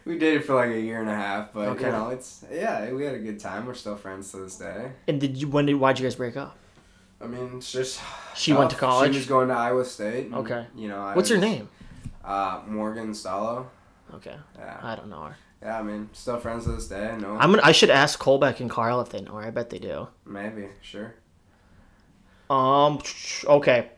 [0.06, 1.88] We dated for like a year and a half, but Okay.
[1.88, 3.66] you know, it's yeah, we had a good time.
[3.66, 4.91] We're still friends to this day.
[5.08, 6.56] And did you when did why'd you guys break up?
[7.20, 7.99] I mean, it's just
[8.36, 9.14] She went to college?
[9.14, 10.28] She was going to Iowa State.
[10.28, 10.68] and, Okay.
[10.76, 11.70] You know, I What's her was- name?
[12.24, 13.66] Uh, Morgan Stallo.
[14.14, 14.80] Okay, Yeah.
[14.84, 15.38] I don't know her.
[15.64, 17.18] Yeah, I mean, still friends to this day.
[17.20, 17.64] No, I'm gonna.
[17.64, 19.47] I should ask Colbeck and Carl if they know her.
[19.47, 20.10] I bet they do.
[20.28, 21.16] maybe, sure.
[22.51, 22.99] Um.
[23.45, 23.89] Okay.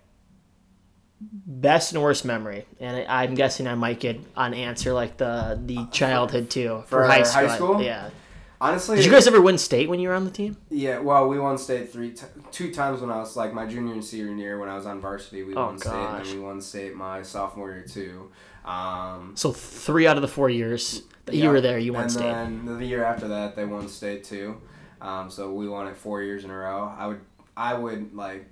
[1.19, 5.87] Best and worst memory, and I'm guessing I might get an answer like the the
[5.91, 7.49] childhood too for high high school.
[7.75, 7.81] school?
[7.81, 8.09] Yeah.
[8.61, 10.57] Honestly, Did you guys ever win state when you were on the team?
[10.69, 13.93] Yeah, well, we won state three, t- two times when I was like my junior
[13.93, 15.43] and senior year when I was on varsity.
[15.43, 16.27] We Oh, won state, and gosh.
[16.29, 18.31] then we won state my sophomore year too.
[18.65, 22.11] Um, So three out of the four years that you were there, you won and
[22.11, 22.23] state.
[22.23, 24.59] then the year after that, they won state too.
[25.01, 26.91] Um, so we won it four years in a row.
[26.97, 27.21] I would,
[27.55, 28.47] I would like,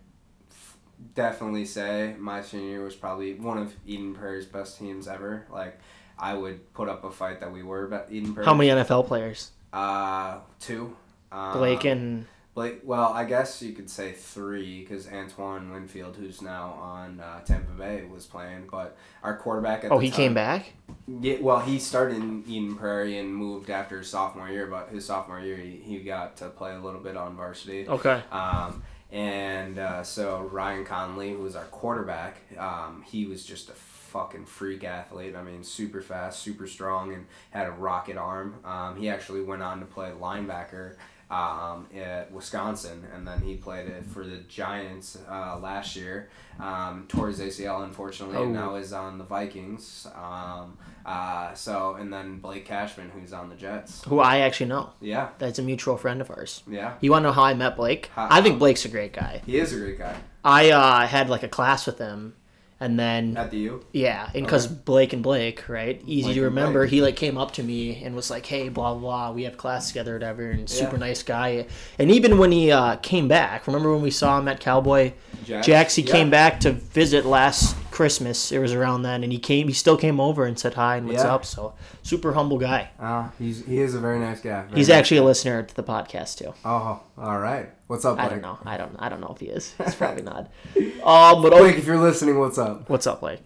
[1.14, 5.46] definitely say my senior year was probably one of Eden Prairie's best teams ever.
[5.52, 5.80] Like,
[6.18, 8.46] I would put up a fight that we were be- Eden Prairie.
[8.46, 9.52] How many NFL players?
[9.74, 10.96] Uh, two.
[11.32, 12.26] Uh, Blake and
[12.56, 17.42] Blake, well, I guess you could say three because Antoine Winfield, who's now on uh,
[17.42, 18.70] Tampa Bay, was playing.
[18.72, 20.72] But our quarterback at oh, he time, came back.
[21.20, 24.68] Yeah, well, he started in Eden Prairie and moved after his sophomore year.
[24.68, 27.90] But his sophomore year, he, he got to play a little bit on varsity.
[27.90, 28.24] Okay.
[28.32, 33.74] Um, and uh, so Ryan Connelly, who was our quarterback, um, he was just a
[33.74, 35.36] fucking freak athlete.
[35.36, 38.56] I mean, super fast, super strong, and had a rocket arm.
[38.66, 40.96] Um, he actually went on to play linebacker
[41.30, 46.30] um, at Wisconsin, and then he played it for the Giants uh, last year.
[46.60, 48.60] Um, tore his ACL, unfortunately, and Oh.
[48.72, 50.08] now is on the Vikings.
[50.16, 54.04] Um, uh, so, and then Blake Cashman, who's on the Jets.
[54.06, 54.92] Who I actually know.
[55.02, 56.64] Yeah, That's a mutual friend of ours.
[56.68, 56.94] yeah.
[57.02, 58.10] You want to know how I met Blake?
[58.16, 59.42] How- I think Blake's a great guy.
[59.46, 60.16] He is a great guy.
[60.44, 62.36] I uh, had like a class with him,
[62.80, 63.86] and then At the U.
[63.94, 66.86] yeah, and because Blake and Blake, right, easy Blake to remember.
[66.86, 69.58] He like came up to me and was like, "Hey, blah blah, blah we have
[69.58, 71.00] class together, whatever." And super Yeah.
[71.00, 71.68] nice guy.
[71.98, 75.14] And even when he uh, came back, remember when we saw him at Cowboy
[75.46, 75.68] Jack's?
[75.68, 75.96] Jax?
[75.96, 76.12] He Yeah.
[76.12, 78.52] came back to visit last Christmas.
[78.52, 79.68] It was around then, and he came.
[79.68, 81.34] He still came over and said hi and what's Yeah.
[81.34, 81.46] up.
[81.46, 81.74] So
[82.04, 82.90] super humble guy.
[83.00, 84.64] Uh, he's he is a very nice guy.
[84.64, 84.98] Very He's nice.
[84.98, 86.54] actually a listener to the podcast too.
[86.66, 87.70] Oh, all right.
[87.88, 88.58] What's up, I don't know.
[88.66, 88.96] I don't.
[89.00, 89.74] I don't know if he is.
[89.84, 90.52] He's probably not.
[90.76, 92.90] Um, but oh, Blake, if you're listening, what's up?
[92.90, 93.42] what's up, Blake?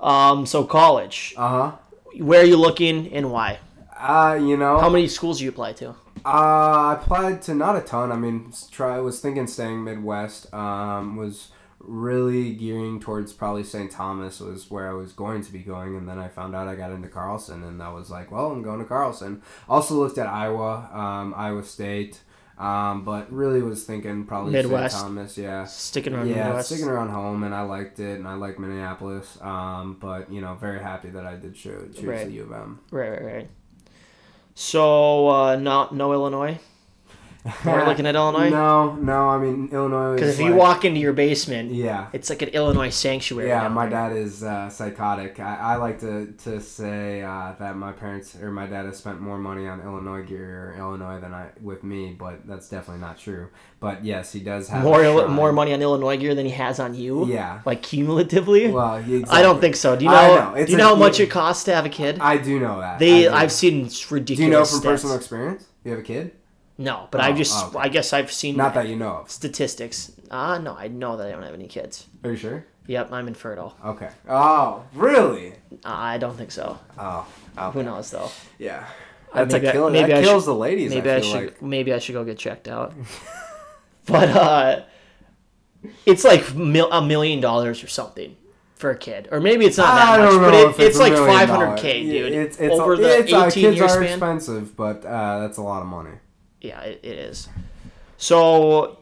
[0.00, 1.34] Um, so college.
[1.36, 1.72] Uh huh.
[2.18, 3.58] Where are you looking and why?
[3.98, 5.90] Uh, you know, How many schools do you apply to?
[6.24, 8.10] uh, I applied to not a ton.
[8.12, 8.98] I mean, try.
[9.00, 10.52] was thinking staying Midwest.
[10.52, 11.48] Um, was
[11.84, 13.90] really gearing towards probably St.
[13.90, 16.74] Thomas was where I was going to be going, and then I found out I
[16.74, 19.42] got into Carlson, and I was like, well, I'm going to Carlson.
[19.68, 22.20] Also looked at Iowa, um, Iowa State,
[22.58, 24.94] um, but really was thinking probably Midwest.
[24.94, 25.06] St.
[25.08, 25.36] Thomas.
[25.38, 25.64] Yeah.
[25.64, 26.68] Sticking around yeah, Midwest.
[26.68, 29.38] sticking around home, and I liked it, and I like Minneapolis.
[29.40, 32.26] Um, but you know, very happy that I did cho- choose Right.
[32.26, 32.80] the U of M.
[32.90, 33.50] Right, right, right.
[34.54, 36.58] So, uh, not no Illinois.
[37.64, 39.28] We're looking at Illinois No, no.
[39.28, 40.14] I mean, Illinois.
[40.14, 43.48] because if you walk into your basement, yeah, it's like an Illinois sanctuary.
[43.48, 43.66] yeah.
[43.66, 44.10] My there.
[44.10, 45.40] dad is uh, psychotic.
[45.40, 49.20] I, I like to to say uh, that my parents or my dad has spent
[49.20, 53.18] more money on Illinois gear or Illinois than I with me, but that's definitely not
[53.18, 53.48] true.
[53.80, 56.52] But yes, he does have more a Ill- more money on Illinois gear than he
[56.52, 57.26] has on you.
[57.26, 57.60] Yeah.
[57.64, 58.68] like cumulatively.
[58.70, 59.96] Well, he I don't think so.
[59.96, 60.52] Do you know?
[60.54, 60.64] know.
[60.64, 62.20] Do you a- know how much it costs to have a kid?
[62.20, 63.00] I do know that.
[63.00, 63.26] they.
[63.26, 64.26] I've seen ridiculous.
[64.38, 64.82] Do you know from stats.
[64.82, 65.66] personal experience?
[65.84, 66.30] You have a kid?
[66.78, 67.54] No, but Oh, I've just.
[67.54, 67.78] oh, okay.
[67.80, 69.30] I guess I've seen Not that you know of.
[69.30, 70.12] statistics.
[70.30, 72.06] Ah, no, I know that I don't have any kids.
[72.24, 72.64] Are you sure?
[72.86, 73.76] Yep, I'm infertile.
[73.84, 74.08] Okay.
[74.28, 75.52] Oh, really?
[75.84, 76.78] Uh, I don't think so.
[76.98, 77.70] Oh, okay.
[77.74, 78.30] Who knows though?
[78.58, 78.86] Yeah.
[79.32, 80.90] Uh, That's maybe I- a kill, maybe that I kills should- the ladies.
[80.90, 81.34] Maybe I I, should.
[81.44, 81.62] like.
[81.62, 82.92] Maybe I should go get checked out.
[84.06, 84.82] but uh,
[86.06, 88.36] it's like mil- a million dollars or something
[88.74, 91.48] for a kid, or maybe it's not that much, but it, if it's, like five
[91.48, 92.32] hundred k, dude.
[92.32, 95.58] It's, it's over a, the it's, uh, eighteen kids year are expensive, but uh, that's
[95.58, 96.10] a lot of money.
[96.62, 97.48] Yeah, it, it is.
[98.16, 98.98] So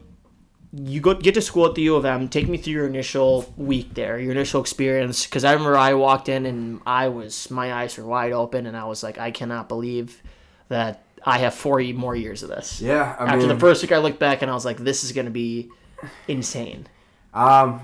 [0.73, 2.27] you go get to school at the U of M.
[2.27, 5.25] Take me through your initial week there, your initial experience.
[5.25, 8.75] Because I remember I walked in and I was my eyes were wide open, and
[8.75, 10.21] I was like, I cannot believe
[10.69, 12.81] that I have four more years of this.
[12.81, 15.03] Yeah, I After mean, the first week, I looked back and I was like, this
[15.03, 15.69] is gonna be
[16.27, 16.87] insane.
[17.33, 17.81] Um,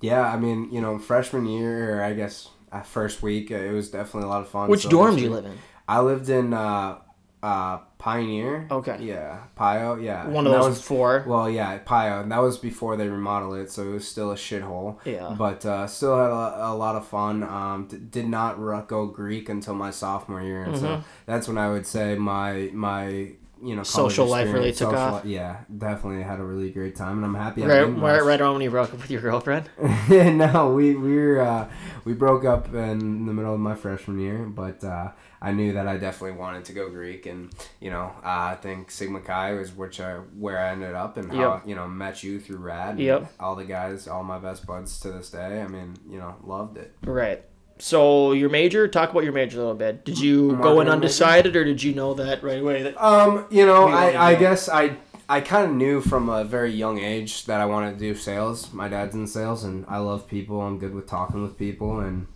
[0.00, 3.90] yeah, I mean, you know, freshman year, or I guess uh, first week, it was
[3.90, 4.68] definitely a lot of fun.
[4.68, 5.56] Which So dorm do you live in?
[5.86, 6.98] I lived in uh,
[7.42, 8.66] uh, Pioneer.
[8.70, 8.96] Okay.
[9.00, 9.96] Yeah, Pio.
[9.96, 11.24] Yeah, One of those was four.
[11.26, 14.36] Well, yeah, Pio, and that was before they remodeled it, so it was still a
[14.36, 14.98] shithole.
[15.04, 15.34] Yeah.
[15.36, 17.42] But uh, still had a, a lot of fun.
[17.42, 18.54] Um, d- did not
[18.88, 20.84] go Greek until my sophomore year, and Mm-hmm.
[20.84, 23.32] so that's when I would say my my
[23.62, 25.24] you know Social life really took social off.
[25.24, 27.62] yeah, definitely had a really great time, and I'm happy.
[27.62, 29.68] I Right, right, right around when you broke up with your girlfriend.
[30.08, 31.68] no, we we were uh,
[32.04, 35.10] we broke up in the middle of my freshman year, but uh,
[35.42, 37.50] I knew that I definitely wanted to go Greek, and
[37.80, 41.30] you know uh, I think Sigma Chi was which I where I ended up, and
[41.32, 41.62] how Yep.
[41.68, 42.90] you know met you through Rad.
[42.90, 43.32] and Yep.
[43.40, 45.60] All the guys, all my best buds to this day.
[45.62, 46.94] I mean, you know, loved it.
[47.04, 47.44] Right.
[47.80, 50.04] So your major, talk about your major a little bit.
[50.04, 52.82] Did you go in undecided, or did you know that right away?
[52.82, 54.96] That Um, you know, I, I guess I
[55.28, 58.72] I kind of knew from a very young age that I wanted to do sales.
[58.72, 60.60] My dad's in sales, and I love people.
[60.60, 62.26] I'm good with talking with people, and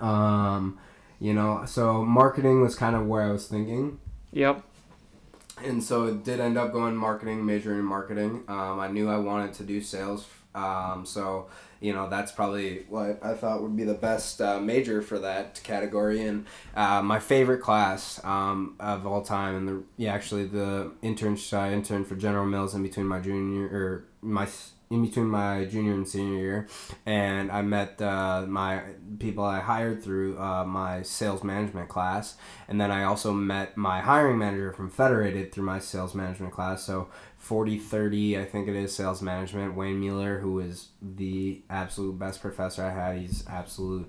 [0.00, 0.78] um,
[1.20, 3.98] you know, so marketing was kind of where I was thinking.
[4.32, 4.62] Yep.
[5.64, 8.44] and so it did end up going marketing, majoring in marketing.
[8.46, 11.48] Um, I knew I wanted to do sales, um, so
[11.80, 15.60] you know that's probably what I thought would be the best uh, major for that
[15.62, 16.24] category.
[16.24, 21.38] And uh, my favorite class um, of all time, and the yeah, actually the intern
[21.52, 24.48] I interned for General Mills in between my junior or my
[24.90, 26.68] in between my junior and senior year,
[27.04, 28.80] and I met uh, my
[29.18, 32.36] people I hired through uh, my sales management class,
[32.68, 36.84] and then I also met my hiring manager from Federated through my sales management class.
[36.84, 37.08] So
[37.48, 39.74] 40 30, I think it is sales management.
[39.74, 44.06] Wayne Mueller, who is the absolute best professor I had, he's absolute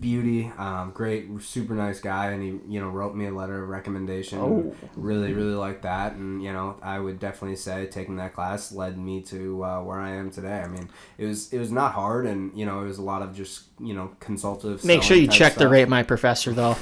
[0.00, 3.68] beauty, um, great, super nice guy, and he you know wrote me a letter of
[3.68, 4.38] recommendation.
[4.38, 4.74] Oh.
[4.96, 8.96] Really, really like that, and you know I would definitely say taking that class led
[8.96, 10.62] me to uh, where I am today.
[10.62, 13.20] I mean, it was it was not hard, and you know it was a lot
[13.20, 14.86] of just you know consultative.
[14.86, 16.78] Make sure you check the rate my professor though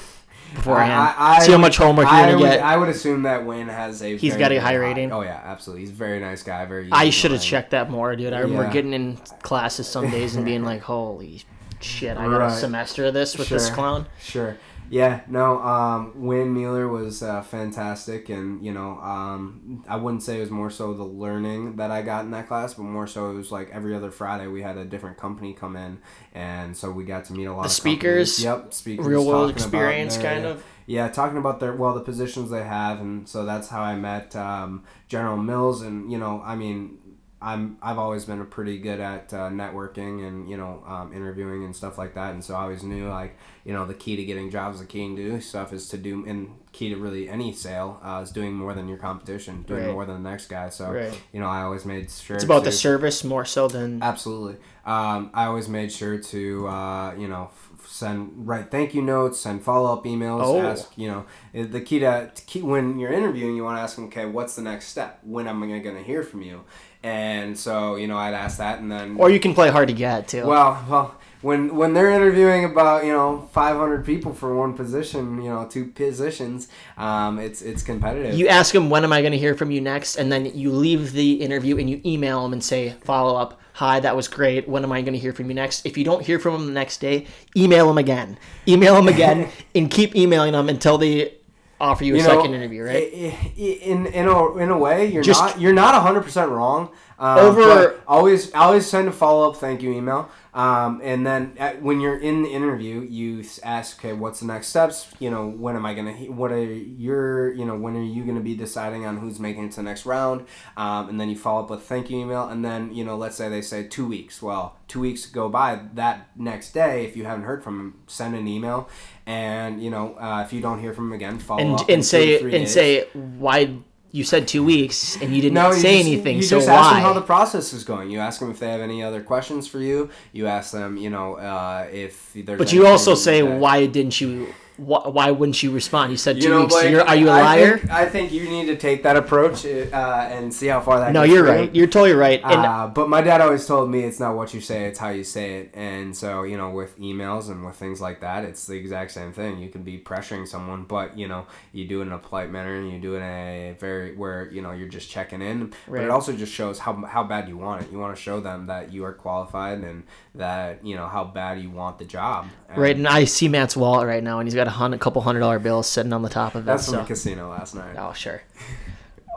[0.54, 0.92] beforehand.
[0.92, 2.60] I- I- See how much homework you're gonna would, get.
[2.60, 4.16] I would assume that Wayne has a.
[4.16, 5.12] He's got a high rating?
[5.12, 5.82] Oh yeah, absolutely.
[5.82, 6.64] He's a very nice guy.
[6.66, 6.88] Very.
[6.92, 8.32] I should have checked that more, dude.
[8.32, 8.72] I remember Yeah.
[8.72, 11.42] getting in classes some days and being like, "Holy
[11.80, 12.16] shit!
[12.16, 14.56] I got a semester of this with this clown." Sure.
[14.90, 20.38] Yeah, no, um, Wayne Mueller was uh, fantastic, and you know, um, I wouldn't say
[20.38, 23.30] it was more so the learning that I got in that class, but more so
[23.30, 25.98] it was like every other Friday we had a different company come in,
[26.32, 28.62] and so we got to meet a lot The of speakers, companies.
[28.64, 30.64] Yep, speakers, Real world experience, their- kind of.
[30.86, 34.34] Yeah, talking about their well the positions they have, and so that's how I met
[34.34, 36.97] um, General Mills, and you know, I mean,
[37.40, 41.74] I'm I've always been pretty good at uh, networking and you know um, interviewing and
[41.74, 44.50] stuff like that, and so I always knew like you know the key to getting
[44.50, 48.00] jobs, the key to do stuff is to do and key to really any sale
[48.02, 49.92] uh, is doing more than your competition, doing Right.
[49.92, 50.68] more than the next guy.
[50.70, 51.12] So Right.
[51.32, 54.56] you know I always made sure It's about the service more so than Absolutely.
[54.84, 59.38] Um, I always made sure to, uh, you know, f- send write thank you notes,
[59.40, 60.40] send follow up emails.
[60.42, 60.60] Oh.
[60.62, 63.96] Ask, you know, the key to, to key, when you're interviewing, you want to ask
[63.96, 65.20] them, okay, what's the next step?
[65.24, 66.64] When am I going to hear from you?
[67.02, 69.94] And so, you know, I'd ask that, and then, or you can play hard to
[69.94, 70.44] get too.
[70.44, 75.48] well, well, when when they're interviewing about you know 500 people for one position, you
[75.48, 78.36] know, two positions, um, it's it's competitive.
[78.36, 80.72] you ask them when am I going to hear from you next, and then you
[80.72, 83.60] leave the interview and you email them and say follow up.
[83.74, 84.68] Hi, that was great.
[84.68, 85.86] When am I going to hear from you next?
[85.86, 88.36] If you don't hear from them the next day, email them again.
[88.66, 91.37] Email them again, and keep emailing them until they
[91.80, 92.82] offer you a you know, second interview.
[92.84, 93.12] Right?
[93.56, 96.90] In in a in a way, you're Just- not you're not hundred percent wrong.
[97.18, 100.30] Um, Over- always always send a follow up thank you email.
[100.54, 104.68] Um, and then at, when you're in the interview, you ask, okay, what's the next
[104.68, 105.06] steps?
[105.20, 106.12] You know, when am I gonna?
[106.12, 107.52] What are your?
[107.52, 110.06] You know, when are you gonna be deciding on who's making it to the next
[110.06, 110.46] round?
[110.76, 113.36] Um, and then you follow up with thank you email, and then you know, let's
[113.36, 114.42] say they say two weeks.
[114.42, 115.80] Well, two weeks go by.
[115.94, 118.88] That next day, if you haven't heard from them, send an email,
[119.28, 122.04] and you know, uh, if you don't hear from them again, follow and up and
[122.04, 122.72] say and days.
[122.72, 123.76] say why
[124.10, 126.36] you said two weeks and you didn't No, you say just, anything.
[126.38, 127.00] You so just ask them why?
[127.06, 128.10] how the process is going.
[128.10, 130.08] You ask them if they have any other questions for you.
[130.32, 132.56] You ask them, you know, uh, if there's.
[132.58, 134.48] but you also say that- why didn't you
[134.78, 136.10] Wh- why wouldn't you respond?
[136.12, 136.74] You said two You know, weeks.
[136.74, 137.78] Blake, you're, are you a liar?
[137.78, 141.06] think, I think you need to take that approach uh, and see how far that.
[141.06, 141.14] Goes.
[141.14, 141.52] No, you're you.
[141.52, 141.74] right.
[141.74, 142.40] You're totally right.
[142.44, 145.08] And Uh, but my dad always told me it's not what you say, it's how
[145.10, 145.70] you say it.
[145.74, 149.32] And so, you know, with emails and with things like that, it's the exact same
[149.32, 149.58] thing.
[149.58, 152.76] You can be pressuring someone, but, you know, you do it in a polite manner
[152.76, 155.72] and you do it in a very, where, you know, you're just checking in.
[155.88, 157.90] But it also just shows how, how bad you want it.
[157.90, 160.04] You want to show them that you are qualified and
[160.36, 162.46] that, you know, how bad you want the job.
[162.68, 165.22] And right, and I see Matt's wallet right now, and he's got a hundred, couple
[165.22, 166.66] hundred dollar bills sitting on the top of it.
[166.66, 167.00] That's from so.
[167.00, 167.96] the casino last night.
[167.98, 168.42] Oh, sure.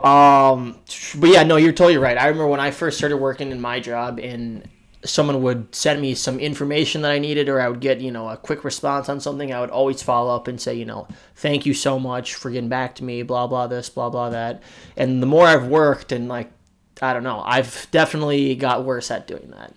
[0.02, 0.80] Um,
[1.16, 2.18] but yeah, no, you're totally right.
[2.18, 4.68] I remember when I first started working in my job, and
[5.04, 8.28] someone would send me some information that I needed, or I would get, you know,
[8.28, 9.52] a quick response on something.
[9.52, 11.06] I would always follow up and say, you know,
[11.36, 14.62] thank you so much for getting back to me, blah, blah, this, blah, blah, that.
[14.96, 16.50] And the more I've worked, and like,
[17.00, 19.72] I don't know, I've definitely got worse at doing that.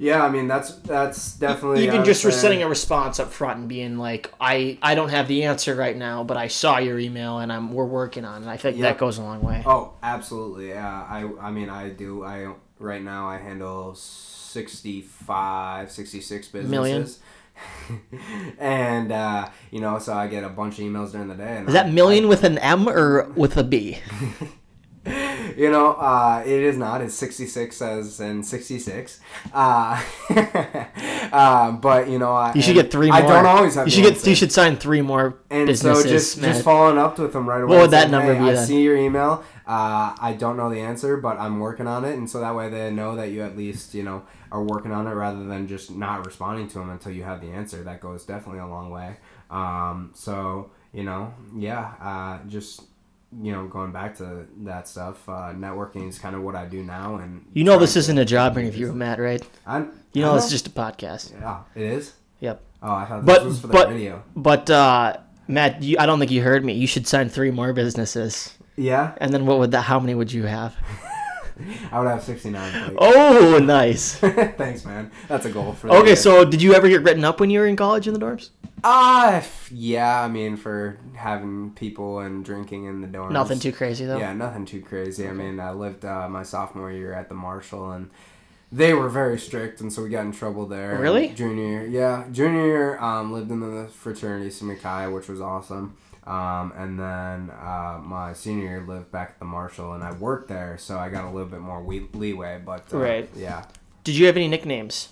[0.00, 1.84] Yeah, I mean, that's that's definitely.
[1.84, 5.26] Even just for sending a response up front and being like, I, I don't have
[5.26, 8.48] the answer right now, but I saw your email and I'm we're working on it.
[8.48, 8.82] I think Yep.
[8.88, 9.62] that goes a long way.
[9.66, 10.68] Oh, absolutely.
[10.68, 12.22] Yeah, I I mean, I do.
[12.24, 16.70] I right now I handle 65, 66 businesses.
[16.70, 17.08] Million?
[18.60, 21.56] and uh, you know, so I get a bunch of emails during the day.
[21.58, 23.98] And Is that I- million with an M or with a B?
[25.58, 27.00] You know, uh, it is not.
[27.00, 29.18] It's 66 as in 66.
[29.52, 30.00] Uh,
[31.32, 33.16] uh, but you know, I, You should get three more.
[33.16, 33.86] I don't always have.
[33.86, 34.12] You should get.
[34.14, 34.30] answer.
[34.30, 36.04] You should sign three more And businesses.
[36.04, 37.74] so just just following up with them right away.
[37.74, 38.66] What would that saying, number hey, be I then?
[38.66, 39.42] see your email.
[39.66, 42.68] Uh, I don't know the answer, but I'm working on it, and so that way
[42.68, 45.90] they know that you at least you know are working on it rather than just
[45.90, 47.82] not responding to them until you have the answer.
[47.82, 49.16] That goes definitely a long way.
[49.50, 52.82] Um, so you know, yeah, uh, just
[53.42, 56.82] you know, going back to that stuff, uh, networking is kind of what I do
[56.82, 59.42] now, and you know this isn't a job interview, Matt, right?
[59.66, 59.92] I'm.
[60.14, 61.32] You know I this is just a podcast.
[61.38, 62.14] yeah, it is.
[62.40, 62.62] Yep.
[62.82, 64.22] Oh, I thought But- this was for the video.
[64.34, 66.72] But uh, Matt, you, I don't think you heard me.
[66.74, 69.82] You should sign three more businesses, Yeah, and then what would that?
[69.82, 70.74] How many would you have?
[71.92, 72.82] I would have 69.
[72.82, 74.16] Like, Oh, nice.
[74.18, 75.10] Thanks, man.
[75.28, 75.90] That's a goal for.
[75.90, 78.20] Okay, so did you ever get written up when you were in college in the
[78.20, 78.50] dorms?
[78.84, 79.42] Uh,
[79.72, 83.32] yeah, I mean, for having people and drinking in the dorms.
[83.32, 84.18] Nothing too crazy though.
[84.18, 85.26] Yeah, nothing too crazy.
[85.26, 88.10] I mean, I lived uh, my sophomore year at the Marshall, and
[88.70, 90.96] they were very strict, and so we got in trouble there.
[90.98, 91.28] Really?
[91.30, 92.24] Junior year, yeah.
[92.30, 95.96] Junior year, um, lived in the fraternity Sigma Chi, which was awesome.
[96.28, 100.48] Um, and then uh, my senior year lived back at the Marshall, and I worked
[100.48, 102.60] there, so I got a little bit more we- leeway.
[102.64, 103.30] But uh, Right.
[103.34, 103.64] yeah.
[104.04, 105.08] Did you have any nicknames?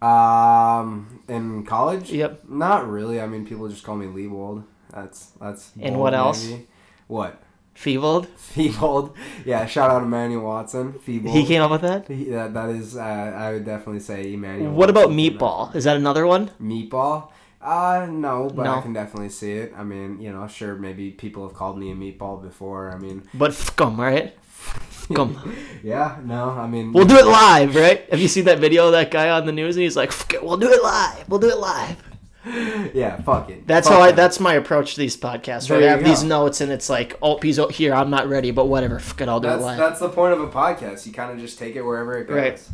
[0.00, 2.48] Um, in college, Yep.
[2.48, 3.20] not really.
[3.20, 4.62] I mean, people just call me Leebold.
[4.92, 5.72] That's that's.
[5.80, 6.46] And what else?
[6.46, 6.66] maybe.
[7.08, 7.42] What?
[7.74, 8.26] Feebled.
[8.38, 9.14] Feebold.
[9.44, 10.94] Yeah, shout out to Emmanuel Watson.
[10.94, 11.32] Feebold.
[11.32, 12.08] He came up with that.
[12.08, 14.72] He, that, that is, uh, I would definitely say Emmanuel.
[14.72, 15.74] What about Watson up meatball?
[15.74, 16.50] Is that another one?
[16.62, 17.30] Meatball?
[17.66, 18.74] Uh, no, but No.
[18.76, 19.72] I can definitely see it.
[19.76, 22.92] I mean, you know, sure, maybe people have called me a meatball before.
[22.92, 24.36] I mean, But scum, right?
[24.90, 25.52] Scum.
[25.82, 28.08] yeah, no, I mean, We'll do it live, right?
[28.10, 29.76] Have you seen that video of that guy on the news?
[29.76, 31.28] And he's like, it, "We'll do it live.
[31.28, 32.02] We'll do it live."
[32.94, 33.66] yeah, fuck it.
[33.66, 34.12] That's Fuck how I.
[34.12, 35.68] That's my approach to these podcasts.
[35.68, 37.92] Where I you have these notes, and it's like, "Oh, he's here.
[37.94, 39.00] I'm not ready, but whatever.
[39.00, 41.06] Fuck it, I'll do That's, it live." that's the point of a podcast.
[41.06, 42.36] You kind of just take it wherever it goes.
[42.36, 42.68] Right.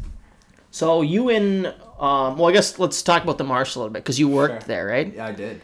[0.72, 1.66] So you in?
[1.66, 4.62] Um, well, I guess let's talk about the marsh a little bit because you worked
[4.62, 4.68] Sure.
[4.68, 5.14] there, right?
[5.14, 5.60] Yeah, I did.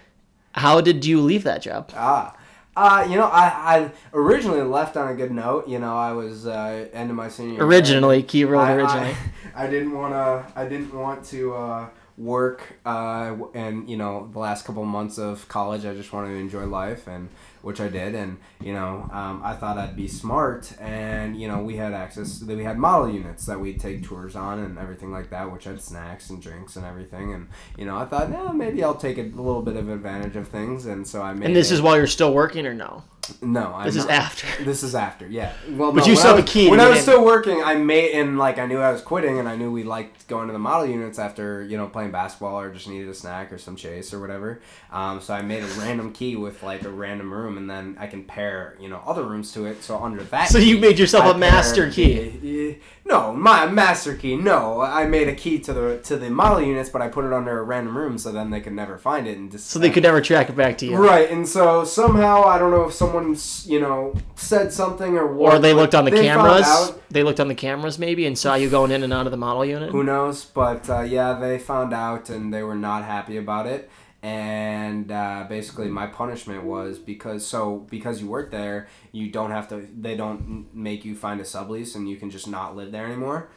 [0.53, 1.91] How did you leave that job?
[1.97, 2.37] Ah.
[2.77, 3.47] Uh, you know, I,
[3.77, 5.67] I originally left on a good note.
[5.67, 7.65] You know, I was uh, end of my senior year.
[7.65, 9.17] Originally, keyword I, originally.
[9.57, 10.47] I, I didn't want to.
[10.55, 12.63] I didn't want to uh, work.
[12.87, 16.67] Uh, and you know, the last couple months of college, I just wanted to enjoy
[16.67, 17.31] life, and
[17.63, 18.15] which I did.
[18.15, 22.39] And you know, um, I thought I'd be smart, and you know, we had access.
[22.41, 25.65] That we had model units that we'd take tours on and everything like that, which
[25.65, 27.33] had snacks and drinks and everything.
[27.35, 30.49] And you know, I thought, no, maybe I'll take a little bit of advantage of
[30.49, 31.47] things, and so I made.
[31.47, 33.03] and this it- is while you're still working, or no?
[33.43, 34.13] no, I'm This is not.
[34.15, 34.47] after.
[34.65, 35.53] This is after, yeah.
[35.73, 37.23] Well, But no, you saw still I have a was- key When I was still
[37.23, 40.27] working, I made and like I knew I was quitting, and I knew we liked
[40.29, 43.53] going to the model units after you know playing basketball or just needed a snack
[43.53, 44.61] or some chase or whatever.
[44.91, 48.07] Um, so I made a random key with like a random room, and then I
[48.07, 49.83] can pair you know other rooms to it.
[49.83, 52.79] So under that, So you made yourself I a master paired key.
[53.07, 54.37] no, my master key.
[54.37, 57.33] No, I made a key to the to the model units, but I put it
[57.33, 59.91] under a random room so then they could never find it and just So they
[59.91, 60.97] could never track it back to you.
[60.97, 65.55] Right, and so somehow I don't know if someone's you know said something or what.
[65.55, 66.93] Or they looked on the they cameras.
[67.11, 69.39] They looked on the cameras maybe and saw you going in and out of the
[69.39, 69.91] model unit.
[69.91, 70.45] Who knows?
[70.45, 73.91] But uh, yeah, they found out and they were not happy about it.
[74.23, 79.69] And uh, basically, my punishment was because so because you work there, you don't have
[79.69, 79.87] to.
[79.97, 83.49] They don't make you find a sublease, and you can just not live there anymore.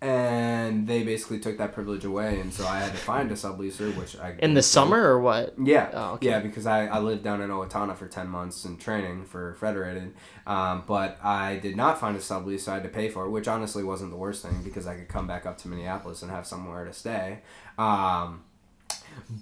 [0.00, 3.94] and they basically took that privilege away, and so I had to find a subleaser,
[3.96, 5.54] which I In the summer or what?
[5.62, 6.26] yeah, Oh, okay.
[6.28, 10.14] yeah, because I, I lived down in Owatonna for ten months in training for Federated,
[10.46, 13.30] um, but I did not find a sublease, so I had to pay for it,
[13.30, 16.32] which honestly wasn't the worst thing because I could come back up to Minneapolis and
[16.32, 17.42] have somewhere to stay.
[17.78, 18.42] Um,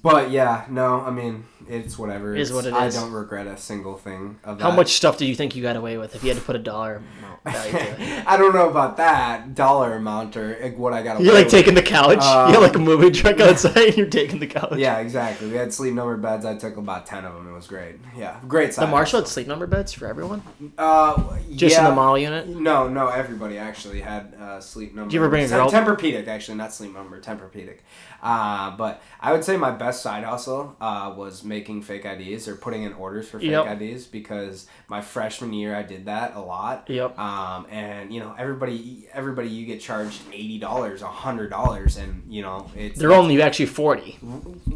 [0.02, 2.34] but yeah, no, I mean it's whatever.
[2.34, 2.94] It is what it I is.
[2.96, 4.64] don't regret a single thing of that.
[4.64, 6.56] How much stuff do you think you got away with if you had to put
[6.56, 8.26] a dollar amount value to it?
[8.26, 11.20] I don't know about that dollar amount or what I got.
[11.20, 11.52] You're like with.
[11.52, 12.18] taking the couch.
[12.20, 13.76] Uh, You're like a movie truck outside.
[13.76, 14.78] and You're taking the couch.
[14.78, 15.48] Yeah, exactly.
[15.48, 16.44] We had sleep number beds.
[16.44, 17.48] I took about ten of them.
[17.48, 17.96] It was great.
[18.16, 18.68] Yeah, great.
[18.74, 18.76] Size.
[18.76, 20.42] The side Marshall had sleep number beds for everyone,
[20.76, 21.84] Uh, just yeah.
[21.84, 22.48] in the mall unit.
[22.48, 25.08] No, no, everybody actually had uh, sleep number.
[25.08, 25.70] Did you ever bring a girl?
[25.70, 27.78] Tempur-Pedic, actually, not sleep number, Tempur-Pedic.
[28.22, 32.56] Uh, but I would say my best side hustle uh, was making fake IDs or
[32.56, 33.80] putting in orders for fake Yep.
[33.80, 36.88] IDs because my freshman year I did that a lot.
[36.88, 37.18] Yep.
[37.18, 42.42] Um, and you know everybody, everybody, you get charged eighty dollars, hundred dollars, and you
[42.42, 44.18] know it's They're only actually forty.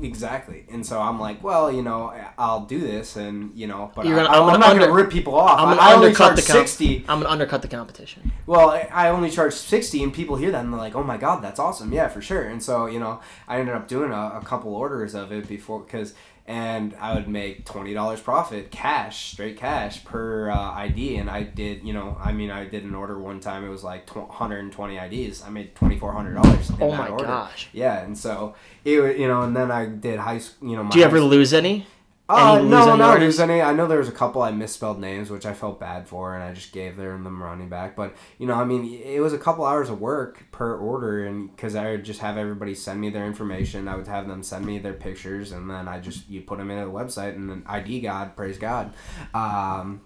[0.02, 4.06] Exactly, and so I'm like, well, you know, I'll do this, and you know, but
[4.06, 5.58] You're I, gonna- I'm I'm, gonna not gonna rip people off.
[5.58, 6.98] I'm gonna I only undercut charge the sixty.
[7.08, 8.32] I'm gonna undercut the competition.
[8.46, 11.16] Well, I- I only charge sixty, and people hear that and they're like, "Oh my
[11.16, 11.92] god, that's awesome!
[11.92, 15.14] Yeah, for sure." And so you know, I ended up doing a, a couple orders
[15.14, 16.14] of it before because,
[16.46, 21.42] and I would make twenty dollars profit, cash, straight cash per uh, ID, and I
[21.42, 23.64] did, you know, I mean, I did an order one time.
[23.64, 25.42] It was like tw- 120 IDs.
[25.42, 26.70] I made twenty four hundred dollars.
[26.80, 27.68] Oh my gosh.
[27.72, 28.54] Yeah, and so
[28.84, 30.68] it, you know, and then I did high school.
[30.70, 31.86] You know, my Do you ever lose any?
[32.28, 33.60] Uh, Any no, lose any not lose any.
[33.60, 36.42] I know there was a couple I misspelled names, which I felt bad for, and
[36.42, 37.94] I just gave them them running back.
[37.94, 41.54] But you know, I mean, it was a couple hours of work per order, and
[41.54, 44.64] because I would just have everybody send me their information, I would have them send
[44.64, 47.62] me their pictures, and then I just you put them into the website, and then
[47.66, 48.94] ID God, praise God.
[49.34, 50.00] Um,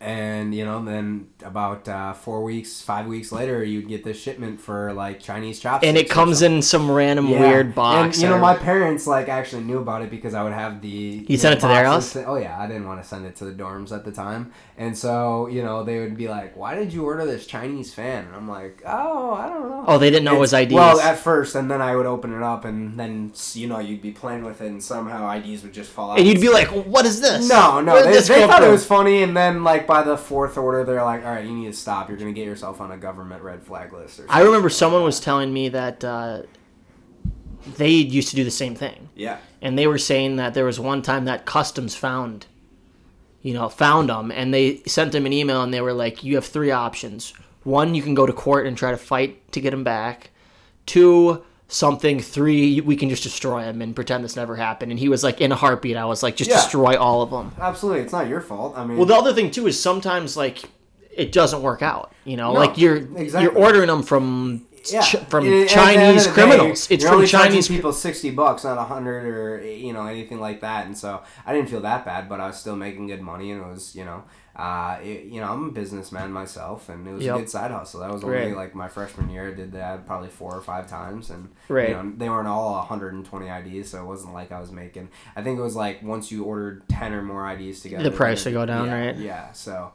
[0.00, 4.60] and you know, then about uh, four weeks, five weeks later, you'd get this shipment
[4.60, 7.40] for like Chinese chopsticks, And it comes in some random Yeah.
[7.40, 8.16] weird box.
[8.16, 11.24] And you know, my parents like actually knew about it because I would have the.
[11.28, 12.12] You, sent know, it to their house?
[12.12, 14.52] to- oh yeah, I didn't want to send it to the dorms at the time,
[14.76, 18.26] and so you know they would be like, "Why did you order this Chinese fan?"
[18.26, 20.74] And I'm like, "Oh, I don't know." oh, they didn't know it It's- was IDs.
[20.74, 24.02] Well, at first, and then I would open it up, and then you know you'd
[24.02, 26.18] be playing with it, and somehow IDs would just fall out.
[26.18, 28.84] and you'd be like, "What is this?" No, no, Where they, they thought it was
[28.84, 31.72] funny, and then like by the fourth order, they're like, "All right, you need to
[31.72, 32.08] stop.
[32.08, 35.18] You're gonna get yourself on a government red flag list." Or I remember someone was
[35.20, 36.42] telling me that uh,
[37.76, 39.38] they used to do the same thing, Yeah.
[39.62, 42.46] and they were saying that there was one time that customs found,
[43.42, 46.34] you know, found them, and they sent them an email, and they were like, "You
[46.36, 47.32] have three options.
[47.62, 50.30] One, you can go to court and try to fight to get them back.
[50.86, 54.90] Two." Something three, we can just destroy him and pretend this never happened.
[54.92, 56.56] And he was like, in a heartbeat, I was like, just Yeah.
[56.56, 57.52] destroy all of them.
[57.58, 58.74] Absolutely, it's not your fault.
[58.76, 60.62] I mean, Well, the other thing too is sometimes like
[61.10, 62.12] it doesn't work out.
[62.24, 63.42] You know, No, like you're exactly.
[63.44, 65.00] you're ordering them from Yeah.
[65.00, 66.86] Ch- from And at the end Chinese of the day, criminals.
[66.90, 67.68] it's from Chinese.
[67.68, 70.84] people sixty bucks, not a hundred or you know anything like that.
[70.86, 73.62] And so I didn't feel that bad, but I was still making good money, and
[73.62, 74.24] it was you know,
[74.56, 77.34] uh, it, you know, I'm a businessman myself, and it was Yep.
[77.34, 78.00] a good side hustle.
[78.00, 78.56] That was only Right.
[78.56, 79.48] like my freshman year.
[79.48, 81.88] I did that probably four or five times, and Right.
[81.90, 85.08] you know, they weren't all 120 IDs, so it wasn't like I was making.
[85.34, 88.44] I think it was like once you ordered ten or more IDs together, The price
[88.44, 89.16] would go down, yeah, right?
[89.16, 89.92] Yeah, so.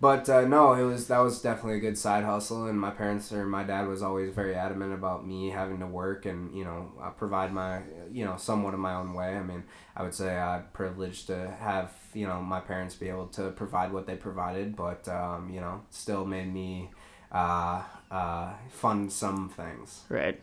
[0.00, 3.30] But uh, no, it was that was definitely a good side hustle, and my parents
[3.32, 6.90] or my dad was always very adamant about me having to work and you know
[7.02, 9.36] uh, provide my you know somewhat of my own way.
[9.36, 9.62] I mean,
[9.94, 13.92] I would say I'm privileged to have you know my parents be able to provide
[13.92, 16.88] what they provided, but um, you know still made me
[17.30, 20.04] uh, uh, fund some things.
[20.08, 20.40] Right.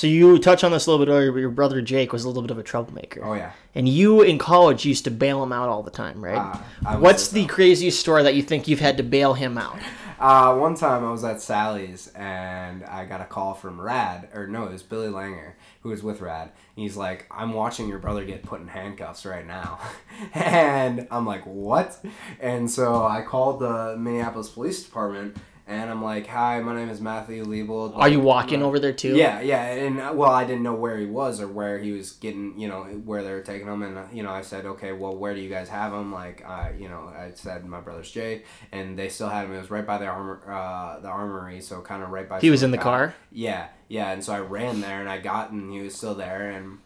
[0.00, 2.28] So you touched on this a little bit earlier, but your brother Jake was a
[2.28, 3.22] little bit of a troublemaker.
[3.22, 3.52] Oh yeah.
[3.74, 6.58] And you in college used to bail him out all the time, right?
[6.86, 9.78] Uh, What's the craziest story that you think you've had to bail him out?
[10.20, 14.46] Uh, one time I was at Sally's and I got a call from Rad, or
[14.46, 16.50] no, it was Billy Langer who was with Rad.
[16.76, 19.80] He's like, I'm watching your brother get put in handcuffs right now.
[20.34, 22.04] and I'm like, what?
[22.38, 25.38] And so I called the Minneapolis Police Department
[25.70, 27.92] and I'm like, hi, my name is Matthew Liebold.
[27.94, 29.14] Are you walking over there too?
[29.14, 32.10] Yeah, yeah, and uh, well, I didn't know where he was or where he was
[32.12, 34.92] getting, you know, where they were taking him, and uh, you know, I said, okay,
[34.92, 36.12] well, where do you guys have him?
[36.12, 38.42] Like, I, you know, I said my brother's Jay,
[38.72, 39.54] and they still had him.
[39.54, 42.40] It was right by the armor, uh, the armory, so kind of right by.
[42.40, 42.92] He was in the Silicon.
[42.92, 43.14] car?
[43.30, 46.50] Yeah, yeah, and so I ran there and I got, and he was still there,
[46.50, 46.78] and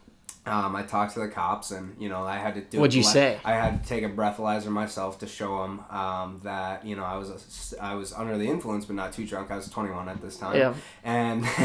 [0.47, 2.79] Um, I talked to the cops, and you know I had to do.
[2.79, 3.39] What'd you ble- say?
[3.45, 7.17] I had to take a breathalyzer myself to show them um, that you know I
[7.17, 9.51] was a, I was under the influence, but not too drunk.
[9.51, 10.57] I was 21 at this time.
[10.57, 10.75] Yeah.
[11.03, 11.45] And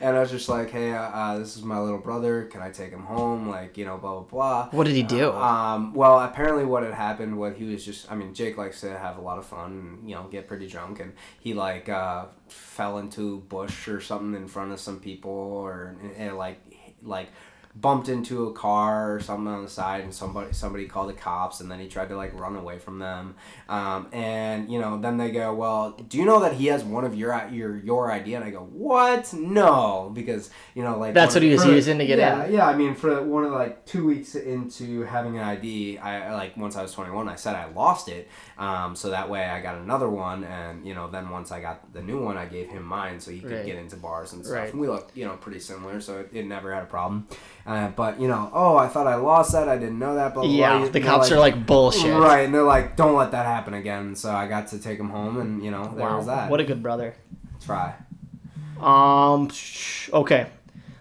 [0.00, 2.44] and I was just like, hey, uh, uh, this is my little brother.
[2.44, 3.48] Can I take him home?
[3.48, 4.68] Like you know, blah blah blah.
[4.70, 5.32] What did he do?
[5.32, 8.96] Um, well, apparently, what had happened, was he was just, I mean, Jake likes to
[8.98, 11.00] have a lot of fun and, you know, get pretty drunk.
[11.00, 15.30] And he, like, uh, fell into a bush or something in front of some people
[15.30, 16.60] or, and, like,
[17.02, 17.28] like,
[17.74, 21.60] bumped into a car or something on the side and somebody somebody called the cops
[21.60, 23.36] and then he tried to like run away from them
[23.68, 27.04] um, and you know then they go well do you know that he has one
[27.04, 31.34] of your your your ID and I go what no because you know like That's
[31.34, 32.52] what he was for- using to get yeah, in?
[32.54, 36.56] yeah, I mean, for one of like two weeks into having an ID, I like
[36.56, 39.60] once I was twenty one, I said I lost it, um, so that way I
[39.60, 42.68] got another one, and you know, then once I got the new one, I gave
[42.70, 43.66] him mine so he could Right.
[43.66, 44.56] get into bars and stuff.
[44.56, 44.70] Right.
[44.72, 47.26] And we looked, you know, pretty similar, so it, it never had a problem.
[47.68, 50.32] Uh, but you know, oh, I thought I lost that, I didn't know that.
[50.32, 50.88] Blah, blah, yeah, blah.
[50.88, 52.14] the cops are like bullshit.
[52.18, 55.10] Right, and they're like, "Don't let that happen again." So I got to take him
[55.10, 56.50] home, and you know, there Wow, was that.
[56.50, 57.14] what a good brother.
[57.62, 57.94] try?
[58.80, 59.50] Um,
[60.14, 60.46] okay.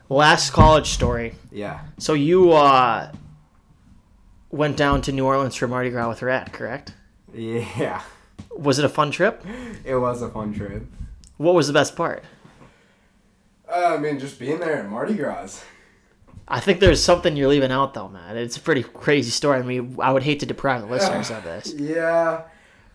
[0.10, 1.36] Last college story.
[1.52, 3.12] Yeah, So you uh
[4.52, 6.94] went down to New Orleans for Mardi Gras with Rad, correct?
[7.34, 8.02] yeah.
[8.58, 9.44] Was it a fun trip?
[9.86, 10.84] It was a fun trip.
[11.38, 12.24] What was the best part?
[13.70, 15.64] Uh, I mean, just being there at Mardi Gras.
[16.48, 18.38] I think there's something you're leaving out though, man.
[18.38, 19.60] It's a pretty crazy story.
[19.60, 21.74] I mean, I would hate to deprive the listeners of this.
[21.78, 22.44] Yeah.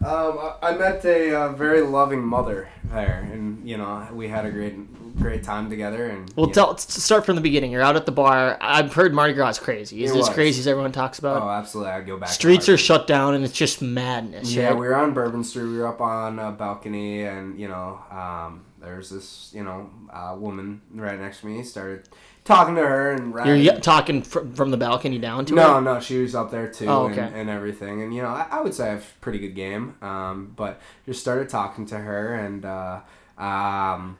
[0.05, 4.45] Um, I I met a uh, very loving mother there, and you know we had
[4.45, 4.75] a great,
[5.17, 6.07] great time together.
[6.07, 7.71] And Well, tell start from the beginning.
[7.71, 8.59] You're out at the bar.
[8.61, 10.03] I've heard Mardi Gras is crazy.
[10.03, 11.41] Is It it as crazy as everyone talks about?
[11.41, 12.31] oh, absolutely, I'd go back.
[12.31, 14.53] Streets are shut down and it's just madness.
[14.53, 14.73] Yeah, right?
[14.77, 15.67] we were on Bourbon Street.
[15.67, 20.35] We were up on a balcony, and you know, um, there's this you know uh,
[20.37, 21.63] woman right next to me.
[21.63, 22.09] Started
[22.45, 23.47] talking to her and Rad.
[23.47, 25.81] You're y- talking fr- from the balcony down to No, her?
[25.81, 27.41] no, no, she was up there too Oh, and, okay.
[27.41, 28.03] and everything.
[28.03, 29.95] And, you know, I, I would say I have a pretty good game.
[30.03, 33.01] Um, but just started talking to her and, uh,
[33.39, 34.19] um,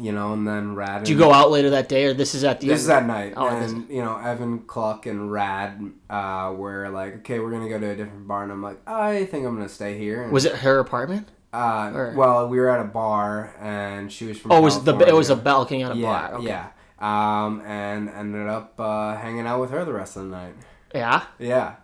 [0.00, 1.00] you know, and then Rad.
[1.02, 2.82] Did you go out later that day, or this is at the This end?
[2.82, 3.34] is at night.
[3.36, 7.68] Oh, and, you know, Evan, Cluck, and Rad uh, were like, okay, we're going to
[7.68, 8.44] go to a different bar.
[8.44, 10.22] And I'm like, I think I'm going to stay here.
[10.22, 11.28] And, Was it her apartment?
[11.52, 14.84] uh, or- well, we were at a bar and she was from Oh, it was
[14.84, 16.34] the it was a balcony on a yeah, bar.
[16.34, 16.46] Okay.
[16.46, 16.68] Yeah.
[17.00, 20.54] Um, and ended up uh, hanging out with her the rest of the night.
[20.94, 21.24] Yeah.
[21.38, 21.76] Yeah.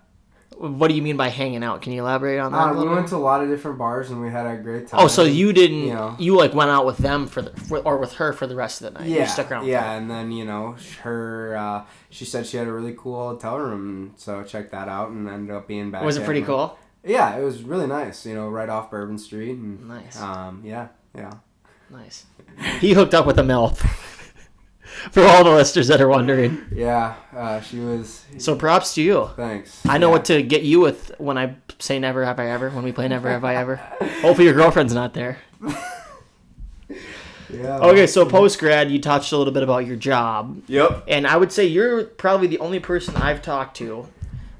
[0.58, 1.82] What do you mean by hanging out?
[1.82, 2.58] Can you elaborate on that?
[2.58, 5.00] Uh, we went to a lot of different bars and we had a great time.
[5.00, 6.16] Oh, so you didn't you know.
[6.18, 8.80] you like went out with them for the for, or with her for the rest
[8.80, 9.08] of the night?
[9.08, 9.66] yeah, you stuck around.
[9.66, 9.98] yeah, her.
[9.98, 11.56] and then you know her.
[11.56, 15.28] Uh, she said she had a really cool hotel room, so checked that out and
[15.28, 16.02] ended up being back.
[16.02, 16.78] Was it pretty cool?
[17.04, 18.24] Yeah, it was really nice.
[18.24, 19.58] You know, right off Bourbon Street.
[19.58, 20.20] And, Nice.
[20.20, 21.32] Um, yeah, yeah.
[21.90, 22.24] Nice.
[22.80, 23.86] He hooked up with a MILF.
[25.12, 26.64] For all the listeners that are wondering.
[26.72, 28.24] Yeah, uh, she was.
[28.38, 29.30] So props to you.
[29.36, 29.84] Thanks.
[29.86, 30.12] I know yeah.
[30.12, 33.08] what to get you with when I say never have I ever, when we play
[33.08, 33.76] never have I ever.
[33.76, 35.38] Hopefully your girlfriend's not there.
[37.48, 37.78] Yeah.
[37.78, 40.62] Okay, so post grad, you touched a little bit about your job.
[40.66, 41.04] Yep.
[41.06, 44.08] And I would say you're probably the only person I've talked to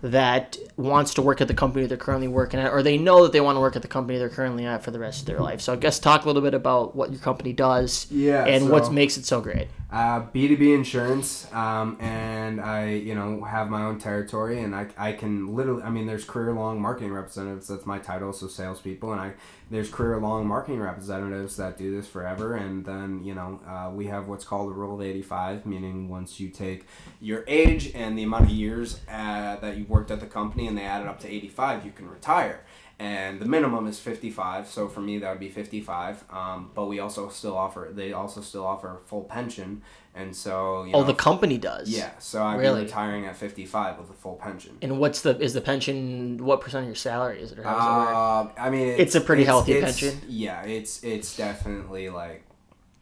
[0.02, 3.32] that wants to work at the company they're currently working at, or they know that
[3.32, 5.40] they want to work at the company they're currently at for the rest of their
[5.40, 5.60] life.
[5.60, 8.92] So I guess talk a little bit about what your company does Yeah, and what
[8.92, 9.68] makes it so great.
[9.90, 15.12] uh, B2B insurance, um, and I, you know, have my own territory, and I, I
[15.12, 17.68] can literally, I mean, there's career long marketing representatives.
[17.68, 19.32] That's my title, so salespeople, and I,
[19.70, 24.06] there's career long marketing representatives that do this forever, and then you know, uh, we
[24.06, 26.86] have what's called the rule of 85, meaning once you take
[27.20, 30.76] your age and the amount of years uh, that you worked at the company, and
[30.76, 32.60] they add it up to 85, you can retire
[32.98, 36.98] and the minimum is 55 so for me that would be 55 um, but we
[36.98, 39.82] also still offer they also still offer full pension
[40.14, 41.90] and so you Oh, know, the company does.
[41.90, 42.80] yeah so i'd Really?
[42.80, 46.38] be retiring at 55 with a full pension And what's the is the pension?
[46.42, 47.58] What percent of your salary is it?
[47.58, 48.58] Or how does it work?
[48.58, 50.22] uh, i mean It's a pretty healthy it's- pension.
[50.26, 52.44] yeah it's it's definitely like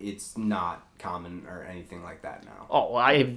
[0.00, 3.36] it's not common or anything like that now Oh, I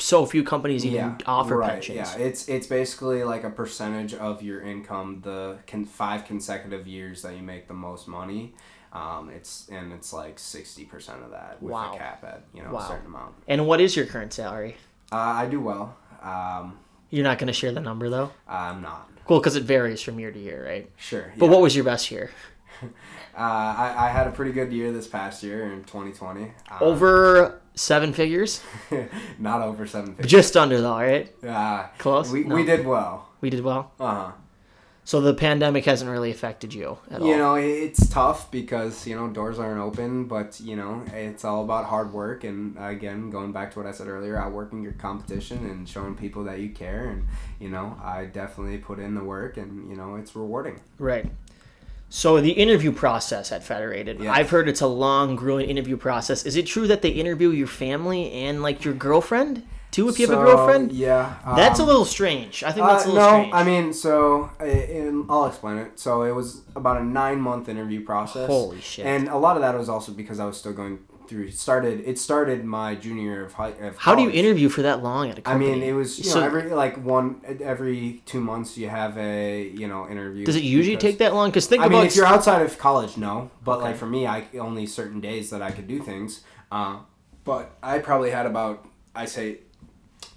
[0.00, 1.96] so few companies even offer right, pensions.
[1.96, 7.22] Yeah, it's it's basically like a percentage of your income the con- five consecutive years
[7.22, 8.54] that you make the most money.
[8.92, 11.94] Um, it's and it's like sixty percent of that with Wow.
[11.94, 12.80] a cap at you know Wow.
[12.80, 13.34] a certain amount.
[13.46, 14.76] And what is your current salary?
[15.12, 15.96] Uh, I do well.
[16.22, 16.78] Um,
[17.10, 18.30] You're not going to share the number though.
[18.48, 20.90] I'm not Cool, because it varies from year to year, right?
[20.96, 21.32] sure.
[21.36, 21.52] But yeah.
[21.52, 22.30] what was your best year?
[23.36, 26.50] Uh, I, I had a pretty good year this past year in 2020.
[26.68, 28.60] Uh, Over seven figures?
[29.38, 30.28] not over seven figures.
[30.28, 31.32] Just under though, right?
[31.44, 32.32] Uh, Close?
[32.32, 32.56] We, No.
[32.56, 33.28] we did well.
[33.40, 33.92] We did well.
[34.00, 34.32] Uh huh.
[35.04, 37.28] So the pandemic hasn't really affected you at all.
[37.28, 41.62] You know, it's tough because you know doors aren't open, but you know it's all
[41.62, 45.64] about hard work and again going back to what I said earlier, outworking your competition
[45.64, 47.08] and showing people that you care.
[47.08, 47.24] And
[47.60, 50.80] you know, I definitely put in the work, and you know it's rewarding.
[50.98, 51.30] Right.
[52.10, 54.24] So the interview process at Federated.
[54.26, 56.46] I've heard it's a long, grueling interview process.
[56.46, 60.08] Is it true that they interview your family and like your girlfriend too?
[60.08, 62.64] If you have a girlfriend, yeah, that's a um, little strange.
[62.64, 63.54] I think that's a Uh, little no, strange.
[63.54, 65.98] I mean, so uh, in, I'll explain it.
[65.98, 68.46] So it was about a nine month interview process.
[68.46, 69.04] Holy shit.
[69.04, 71.50] And a lot of that was also because I was still going through.
[71.50, 73.68] Started it started my junior year of high.
[73.68, 75.70] Of How do you interview for that long at a I company?
[75.72, 79.16] I mean, it was you So- know every like one every two months you have
[79.18, 80.44] a you know interview.
[80.44, 81.50] Does it usually because- take that long?
[81.50, 83.50] Because think I about mean, if you're outside of college, no.
[83.64, 83.82] But Okay.
[83.88, 86.40] like for me, I only certain days that I could do things.
[86.72, 86.96] Uh,
[87.44, 89.58] but I probably had about I say,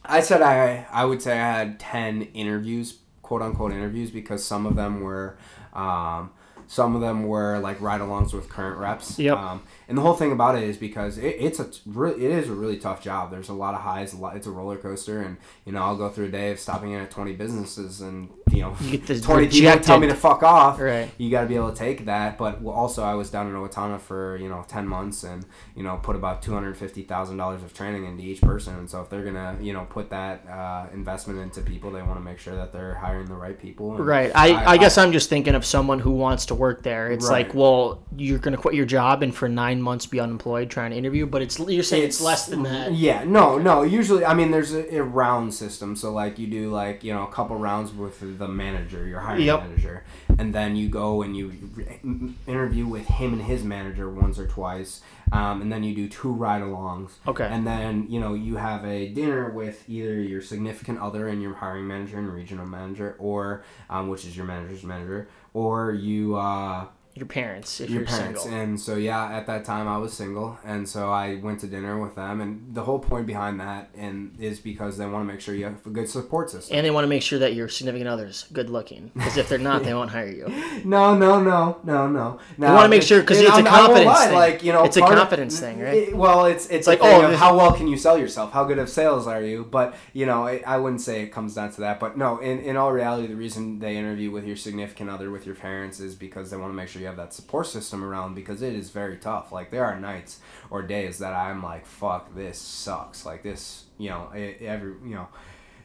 [0.06, 4.66] I said I I would say I had ten interviews, quote unquote interviews, because some
[4.66, 5.38] of them were.
[5.74, 6.32] Um,
[6.68, 9.20] some of them were like ride-alongs with current reps.
[9.20, 9.38] Yep.
[9.38, 12.50] Um, and the whole thing about it is because it, it's a really, it is
[12.50, 13.32] a really tough job.
[13.32, 14.36] There's a lot of highs, a lot.
[14.36, 17.02] It's a roller coaster, and you know I'll go through a day of stopping in
[17.02, 20.44] at 20 businesses, and you know You get the 20 people tell me to fuck
[20.44, 21.10] off Right.
[21.18, 22.38] you got to be able to take that.
[22.38, 26.00] But also, I was down in Owatonna for you know ten months, and you know
[26.02, 28.76] put about two hundred fifty thousand dollars of training into each person.
[28.78, 32.16] And so if they're gonna you know put that uh, investment into people, they want
[32.16, 33.96] to make sure that they're hiring the right people.
[33.96, 34.32] And Right.
[34.36, 37.12] I, I, guess I, am just thinking of someone who wants to work there.
[37.12, 37.46] It's Right.
[37.46, 40.90] like, well, you're going to quit your job and for nine months be unemployed trying
[40.90, 42.94] to interview, but it's you're saying it's, less than that.
[42.94, 43.84] Yeah, no, no.
[43.84, 45.96] Usually, I mean, there's a, a round system.
[45.96, 49.44] So, like, you do like you know a couple rounds with the manager, your hiring
[49.44, 49.62] Yep.
[49.62, 50.04] manager,
[50.40, 52.00] and then you go and you re-
[52.48, 55.02] interview with him and his manager once or twice,
[55.32, 57.12] um, and then you do two ride-alongs.
[57.28, 57.46] Okay.
[57.46, 61.54] And then you know you have a dinner with either your significant other and your
[61.54, 66.36] hiring manager and regional manager, or um, which is your manager's manager, or you.
[66.36, 68.60] Uh, Your parents, if your you're parents single.
[68.60, 72.00] and so yeah at that time i was single and so i went to dinner
[72.00, 75.42] with them and the whole point behind that and is because they want to make
[75.42, 77.68] sure you have a good support system And they want to make sure that your
[77.68, 79.12] significant other's good looking.
[79.14, 80.48] Because if they're not, they won't hire you.
[80.86, 83.88] no no no no no They wanna make sure- 'cause it's a I'm- I won't
[83.88, 84.36] confidence lie, thing.
[84.36, 85.94] like you know It's a part of- confidence thing, right?
[85.96, 88.88] it- well it's it's like, oh, how well can you sell yourself how good of
[88.90, 92.00] sales are you but you know I, I wouldn't say it comes down to that
[92.00, 95.46] but no in, in all reality the reason they interview with your significant other with
[95.46, 98.36] your parents is because they want to make sure you have that support system around
[98.36, 99.52] because it is very tough.
[99.52, 100.40] Like there are nights
[100.70, 103.26] or days that i'm like fuck this sucks.
[103.26, 105.28] Like this you know it, every you know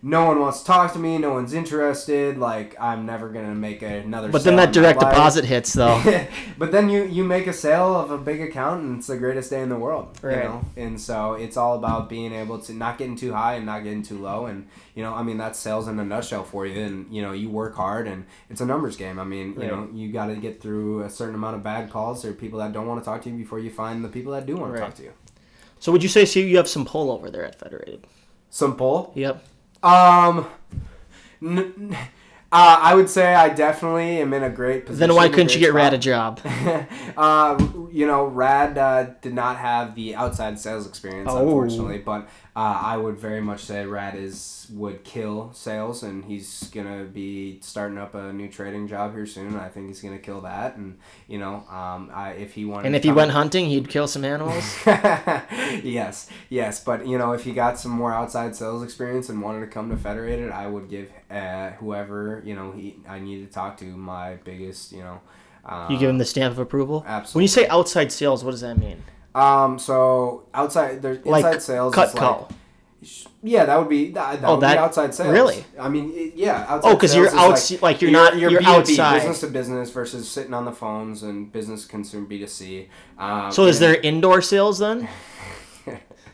[0.02, 1.18] no one wants to talk to me.
[1.18, 2.38] No one's interested.
[2.38, 6.00] Like i'm never gonna make another But then that direct deposit hits, though.
[6.58, 9.50] but then you you make a sale of a big account and it's the greatest
[9.50, 10.36] day in the world Right.
[10.38, 10.64] you know?
[10.76, 14.02] And so it's all about being able to not getting too high and not getting
[14.02, 14.46] too low.
[14.46, 16.80] And you know i mean that's sales in a nutshell for you.
[16.82, 19.18] And you know you work hard and it's a numbers game.
[19.18, 22.24] I mean you know you got to get through a certain amount of bad calls
[22.24, 24.46] or people that don't want to talk to you before you find the people that
[24.46, 24.78] do want Right.
[24.80, 25.12] to talk to you.
[25.78, 28.06] So would you say so you have some pull over there at Federated?
[28.48, 29.12] some pull?
[29.14, 29.44] Yep.
[29.82, 30.44] Um
[31.42, 31.96] n-
[32.52, 35.08] uh, I would say I definitely am in a great position.
[35.08, 36.40] Then why couldn't you get Rad a job?
[37.16, 37.58] uh,
[37.90, 41.38] you know, Rad uh, did not have the outside sales experience, Oh.
[41.38, 41.98] unfortunately.
[41.98, 47.04] But uh, I would very much say Rad is would kill sales, and he's gonna
[47.04, 49.56] be starting up a new trading job here soon.
[49.56, 52.96] I think he's gonna kill that, and you know, um, I, if he wanted, And
[52.96, 54.76] if he went hunting, he'd kill some animals.
[55.82, 59.60] yes, yes, but you know, if he got some more outside sales experience and wanted
[59.60, 63.52] to come to Federated, I would give uh, whoever you know he I need to
[63.52, 65.20] talk to my biggest you know.
[65.90, 67.02] You give him the stamp of approval.
[67.04, 67.38] Absolutely.
[67.38, 69.02] When you say outside sales, what does that mean?
[69.34, 69.78] Um.
[69.80, 71.92] So outside, there's inside Like sales.
[71.92, 72.48] cut is like, call.
[73.42, 75.32] yeah, that would be that, that Oh, would that- be outside sales.
[75.32, 75.64] really?
[75.78, 76.64] I mean, it, yeah.
[76.68, 79.14] Outside Oh, 'cause you're is outs- like, you're not- you're B2B, outside.
[79.18, 82.88] business to business versus sitting on the phones and business consumer B two C.
[83.18, 85.08] Um, So is and- there indoor sales then?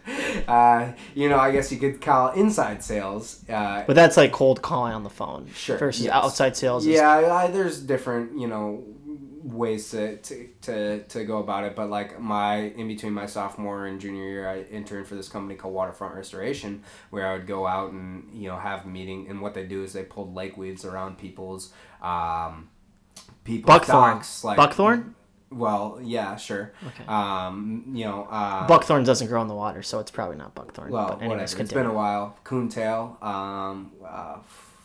[0.48, 3.44] uh, you know, I guess you could call inside sales.
[3.48, 5.48] Uh, But that's like cold calling on the phone.
[5.54, 6.12] Sure, Versus yes.
[6.14, 6.86] outside sales.
[6.86, 8.82] is- yeah, I, there's different, you know,
[9.44, 11.74] ways to, to, to, to go about it.
[11.76, 15.54] But like my, in between my sophomore and junior year, I interned for this company
[15.56, 19.28] called Waterfront Restoration, where I would go out and, you know, have a meeting.
[19.28, 21.72] And what they do is they pulled lake weeds around people's,
[22.02, 22.68] um,
[23.44, 24.14] people's Buckthorn.
[24.16, 24.44] docks.
[24.44, 25.14] Like, Buckthorn?
[25.52, 26.72] Well, yeah, sure.
[26.88, 27.04] Okay.
[27.06, 30.90] Um, you know, uh, Buckthorn doesn't grow in the water, so it's probably not buckthorn.
[30.90, 31.54] well, but anyways.
[31.54, 32.36] It's been a while.
[32.44, 33.18] Coontail.
[33.22, 34.36] Um, uh,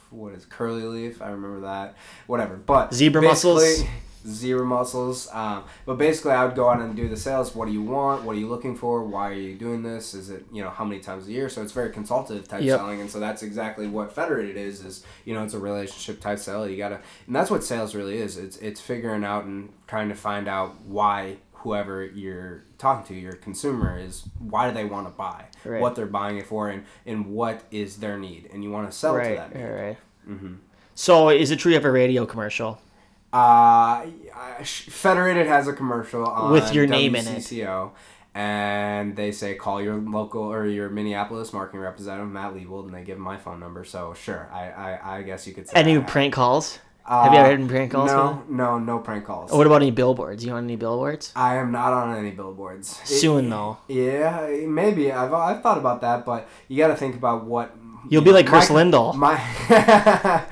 [0.09, 1.21] what is curly leaf?
[1.21, 1.95] I remember that.
[2.27, 2.55] Whatever.
[2.55, 3.83] But Zebra mussels?
[4.27, 5.27] Zero muscles.
[5.31, 7.55] Um, but basically, I would go out and do the sales.
[7.55, 8.23] What do you want?
[8.23, 9.03] What are you looking for?
[9.03, 10.13] Why are you doing this?
[10.13, 11.49] Is it you know how many times a year?
[11.49, 12.79] So it's very consultative type Yep.
[12.79, 14.83] selling, and so that's exactly what federated is.
[14.83, 16.67] Is you know it's a relationship type sale.
[16.67, 18.37] You gotta, and that's what sales really is.
[18.37, 23.33] It's it's figuring out and trying to find out why whoever you're talking to, your
[23.33, 25.81] consumer, is why do they want to buy, Right.
[25.81, 28.95] what they're buying it for, and and what is their need, and you want to
[28.95, 29.37] sell to Right.
[29.37, 29.55] that.
[29.55, 29.63] need.
[29.63, 29.81] Right.
[29.87, 29.97] Right.
[30.29, 30.53] Mm-hmm.
[30.93, 32.79] So is it true you have a radio commercial?
[33.33, 34.05] Uh,
[34.63, 37.51] Federated has a commercial on With your name in it.
[38.33, 43.03] And they say call your local or your Minneapolis marketing representative Matt Liebold, and they
[43.03, 43.83] give my phone number.
[43.83, 45.73] So sure, I I, I guess you could say.
[45.75, 46.79] Any I- prank calls?
[47.07, 48.11] have you ever had any prank calls?
[48.11, 49.51] No, no, no prank calls.
[49.51, 50.43] What about any billboards?
[50.45, 51.31] You on any billboards?
[51.35, 52.99] I am not on any billboards.
[53.05, 53.77] Soon though.
[53.87, 57.73] Yeah, maybe I've I've thought about that, but you got to think about what.
[58.09, 59.15] You'll you be like Chris my- Lindahl.
[59.15, 60.45] My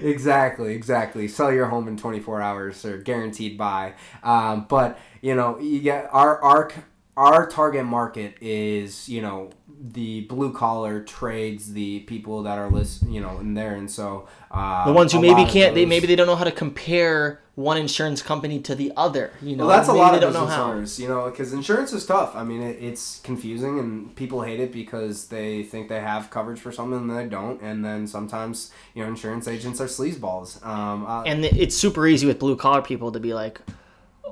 [0.02, 1.28] exactly, exactly.
[1.28, 3.94] Sell your home in 24 hours or guaranteed buy.
[4.22, 6.70] Um, but you know, you get our our
[7.18, 9.50] our target market is you know
[9.80, 14.26] the blue collar trades, the people that are list, you know, in there, and so
[14.50, 15.74] uh, The ones who maybe can't.
[15.74, 19.32] They maybe they don't know how to compare one insurance company to the other.
[19.42, 20.72] You know, Well, that's a lot they of don't know business how.
[20.72, 22.34] owners, you know, because insurance is tough.
[22.36, 26.60] I mean, it, it's confusing, and people hate it because they think they have coverage
[26.60, 27.60] for something and they don't.
[27.62, 30.64] And then sometimes, you know, insurance agents are sleazeballs.
[30.66, 33.60] Um, uh, And it's super easy with blue collar people to be like,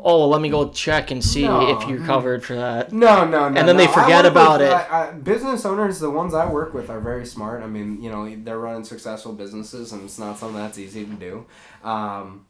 [0.04, 1.76] "Oh, well, let me go check and see No.
[1.76, 3.46] if you're covered for that." no, no, no.
[3.46, 3.86] And then no.
[3.86, 4.72] they forget about with, it.
[4.72, 7.62] I, I, business owners, the ones I work with, are very smart.
[7.62, 11.12] I mean, you know, they're running successful businesses, and it's not something that's easy to
[11.14, 11.46] do.
[11.82, 12.46] Um,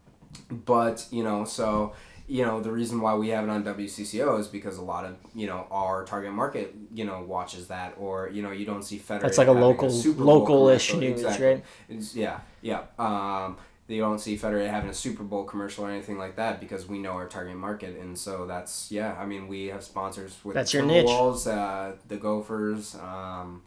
[0.50, 1.94] but you know, so
[2.28, 5.16] you know, the reason why we have it on WCCO is because a lot of
[5.34, 8.98] you know our target market, you know, watches that, or you know, you don't see
[8.98, 9.22] federal.
[9.22, 11.46] That's like a local- local-ish news, exactly.
[11.46, 11.64] right?
[11.88, 12.82] It's, yeah, yeah.
[12.98, 16.88] Um, you don't see Federated having a Super Bowl commercial or anything like that because
[16.88, 19.16] we know our target market, and so that's yeah.
[19.18, 21.06] I mean, we have sponsors with That's the your niche.
[21.06, 23.62] Timberwolves, uh, the Gophers, um,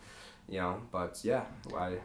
[0.49, 1.97] you know, but yeah, why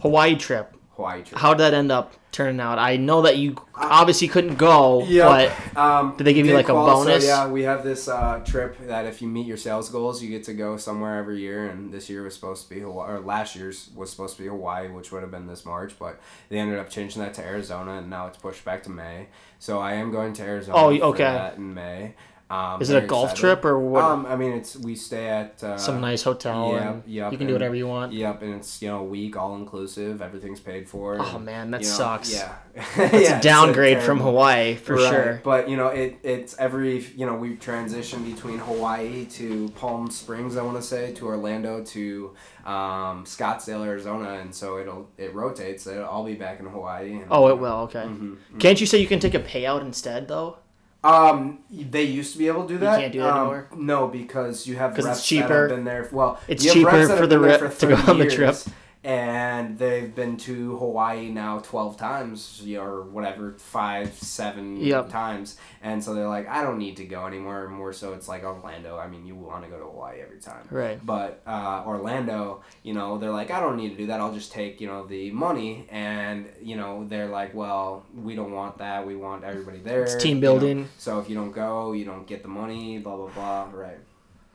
[0.00, 0.76] Hawaii trip.
[1.00, 1.40] Hawaii trip.
[1.40, 2.78] How did that end up turning out?
[2.78, 5.28] I know that you obviously couldn't go, Yeah.
[5.74, 7.24] but Um, Did they give you, like, a bonus?
[7.24, 10.28] So, yeah, we have this uh, trip that if you meet your sales goals, you
[10.28, 11.66] get to go somewhere every year.
[11.70, 14.48] And this year was supposed to be Hawaii, or last year's was supposed to be
[14.48, 16.20] Hawaii, which would have been this March, but
[16.50, 19.28] they ended up changing that to Arizona, and now it's pushed back to May.
[19.58, 20.76] So I am going to Arizona.
[20.78, 21.24] Oh, for okay.
[21.24, 22.14] that in May.
[22.50, 23.40] Um, is it a golf excited.
[23.40, 24.02] trip or what?
[24.02, 26.72] Um, I mean, it's we stay at uh, Some nice hotel.
[26.72, 28.12] Yeah, yep, you can do whatever you want.
[28.12, 30.20] Yep, and it's you know a week all inclusive.
[30.20, 31.16] Everything's paid for.
[31.20, 32.34] Oh and, man, that you know, sucks.
[32.34, 32.56] Yeah,
[32.96, 35.40] It's a downgrade from Hawaii for Right, sure.
[35.44, 40.56] But you know, it it's every you know we transition between Hawaii to Palm Springs,
[40.56, 42.34] I want to say, to Orlando to
[42.66, 45.86] um, Scottsdale, Arizona, and so it'll it rotates.
[45.86, 47.12] It'll, I'll be back in Hawaii.
[47.12, 47.82] And, Oh, it will.
[47.82, 48.00] Okay.
[48.02, 48.58] Mhm, mhm.
[48.58, 50.56] Can't you say you can take a payout instead though?
[51.02, 53.00] Um, they used to be able to do that.
[53.00, 53.68] can't do that um, anymore?
[53.76, 55.60] No, because you have 'Cause it's reps that cheaper.
[55.60, 56.08] have been there.
[56.12, 58.56] Well, It's cheaper for the rep to go on the trip.
[59.02, 65.08] And they've been to Hawaii now twelve times or whatever, five, seven Yep.
[65.08, 67.68] times, and so they're like, I don't need to go anymore.
[67.68, 68.98] More so, it's like Orlando.
[68.98, 70.66] I mean, you want to go to Hawaii every time.
[70.70, 71.04] Right.
[71.04, 74.20] But uh, Orlando, you know, they're like, I don't need to do that.
[74.20, 75.86] I'll just take, you know, the money.
[75.90, 79.06] And, you know, they're like, well, we don't want that.
[79.06, 80.02] We want everybody there.
[80.02, 80.58] It's team you know.
[80.58, 80.88] building.
[80.98, 83.68] So if you don't go, you don't get the money, blah, blah, blah.
[83.72, 83.98] Right.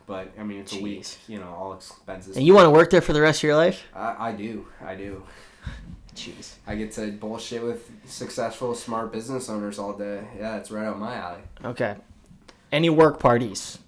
[0.07, 2.37] But, I mean, it's a week, you know, all expenses.
[2.37, 3.83] And you want to work there for the rest of your life?
[3.93, 4.67] I, I do.
[4.83, 5.23] I do.
[6.15, 6.53] Jeez.
[6.67, 10.23] I get to bullshit with successful, smart business owners all day.
[10.37, 11.41] Yeah, it's right up my alley.
[11.63, 11.95] Okay.
[12.71, 13.79] Any work parties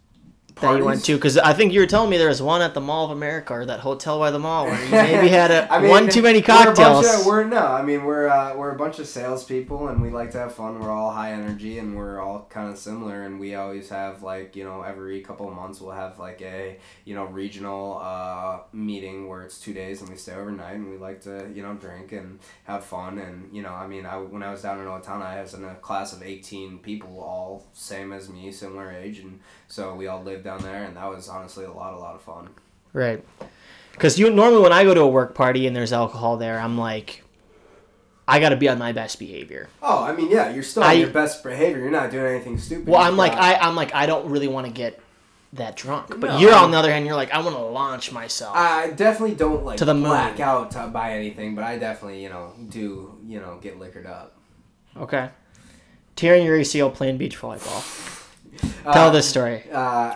[0.62, 1.16] that you went to?
[1.16, 3.54] Because I think you were telling me there was one at the Mall of America
[3.54, 6.22] or that hotel by the mall where you maybe had a, I mean, one too
[6.22, 7.22] many We're, cocktails.
[7.22, 10.32] of, we're no, I mean we're uh, we're a bunch of salespeople and we like
[10.32, 10.80] to have fun.
[10.80, 13.24] We're all high energy and we're all kind of similar.
[13.24, 16.78] And we always have like you know every couple of months we'll have like a
[17.06, 20.98] you know regional uh, meeting where it's two days and we stay overnight and we
[20.98, 23.18] like to you know drink and have fun.
[23.20, 25.64] And you know I mean I when I was down in Owatonna I was in
[25.64, 30.22] a class of eighteen people all same as me, similar age, and so we all
[30.24, 32.50] lived down there and that was honestly a lot a lot of fun.
[32.94, 33.24] Right.
[33.92, 36.78] Because you normally when I go to a work party and there's alcohol there, I'm
[36.78, 37.24] like,
[38.28, 39.70] I got to be on my best behavior.
[39.82, 41.80] Oh, I mean, yeah, you're still I- on your best behavior.
[41.82, 42.88] You're not doing anything stupid.
[42.88, 45.00] Well, I'm like, I, I'm like, I don't really want to get
[45.54, 46.10] that drunk.
[46.10, 46.38] But No.
[46.38, 48.56] you're on the other hand, you're like, I want to launch myself.
[48.56, 50.04] I definitely don't like To the moon.
[50.04, 54.06] black out to buy anything, but I definitely, you know, do you know get liquored
[54.06, 54.36] up.
[54.98, 55.30] okay.
[56.18, 58.16] Tearing your ACL playing beach volleyball.
[58.94, 59.64] Tell Uh, this story.
[59.72, 60.16] Uh,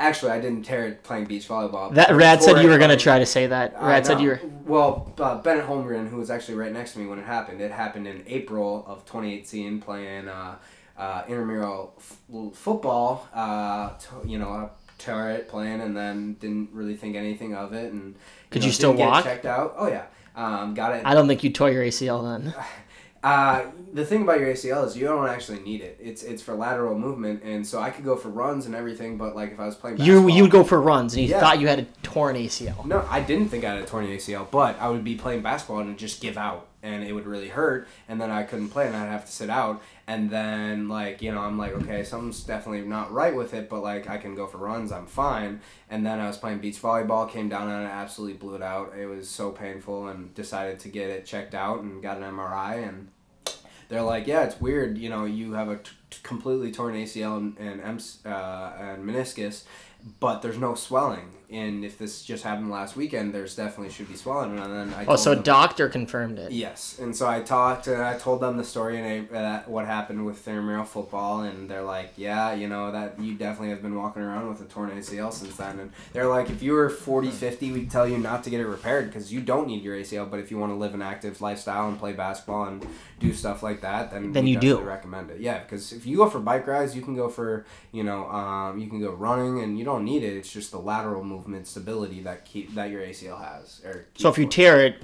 [0.00, 1.92] Actually, I didn't tear it playing beach volleyball.
[1.92, 3.74] That Rad said you were gonna try to say that.
[3.76, 4.40] I Rad said you were.
[4.64, 7.72] Well, uh, Bennett Holmgren, who was actually right next to me when it happened, it
[7.72, 10.54] happened in April of 2018 playing uh,
[10.96, 12.16] uh, intramural f-
[12.54, 13.26] football.
[13.34, 17.72] Uh, t- you know, I tore it playing and then didn't really think anything of
[17.72, 17.92] it.
[17.92, 18.14] And
[18.50, 19.24] Could know, you still walk?
[19.24, 19.74] Checked out.
[19.76, 20.04] Oh yeah.
[20.36, 21.02] Um, got it.
[21.04, 22.54] I don't think you tore your ACL then.
[23.20, 25.98] Uh, the thing about your ACL is you don't actually need it.
[26.00, 29.16] It's it's for lateral movement, and so I could go for runs and everything.
[29.16, 31.40] But like if I was playing, You you would go for runs and you Yeah.
[31.40, 32.84] thought you had a torn ACL.
[32.86, 35.80] No, I didn't think I had a torn ACL, but I would be playing basketball
[35.80, 38.96] and just give out, and it would really hurt, and then I couldn't play, and
[38.96, 42.86] I'd have to sit out, and then like you know I'm like okay something's definitely
[42.86, 45.60] not right with it, but like I can go for runs, I'm fine,
[45.90, 48.92] and then I was playing beach volleyball, came down and it, absolutely blew it out.
[48.98, 52.86] It was so painful, and decided to get it checked out and got an MRI,
[52.88, 53.08] and
[53.88, 54.98] they're like, yeah, it's weird.
[54.98, 55.90] You know, you have a t-
[56.22, 57.80] completely torn ACL and and,
[58.24, 59.64] uh, and meniscus,
[60.20, 61.32] but there's no swelling.
[61.50, 64.58] And if this just happened last weekend, there's definitely should be swelling.
[64.58, 66.52] And then I Oh, so a them- doctor confirmed it.
[66.52, 69.86] Yes, and so I talked and I told them the story and I, uh, what
[69.86, 73.94] happened with intramural football, and they're like, "Yeah, you know that you definitely have been
[73.94, 77.30] walking around with a torn ACL since then." And they're like, "If you were 40,
[77.30, 80.26] 50, we'd tell you not to get it repaired because you don't need your ACL.
[80.26, 82.86] But if you want to live an active lifestyle and play basketball and
[83.20, 84.80] do stuff like that, then Then we you do.
[84.80, 85.40] recommend it.
[85.40, 88.78] Yeah, because if you go for bike rides, you can go for you know um,
[88.78, 90.36] you can go running, and you don't need it.
[90.36, 93.80] It's just the lateral movement stability that keep that your ACL has.
[93.84, 95.02] Or So if you tear it,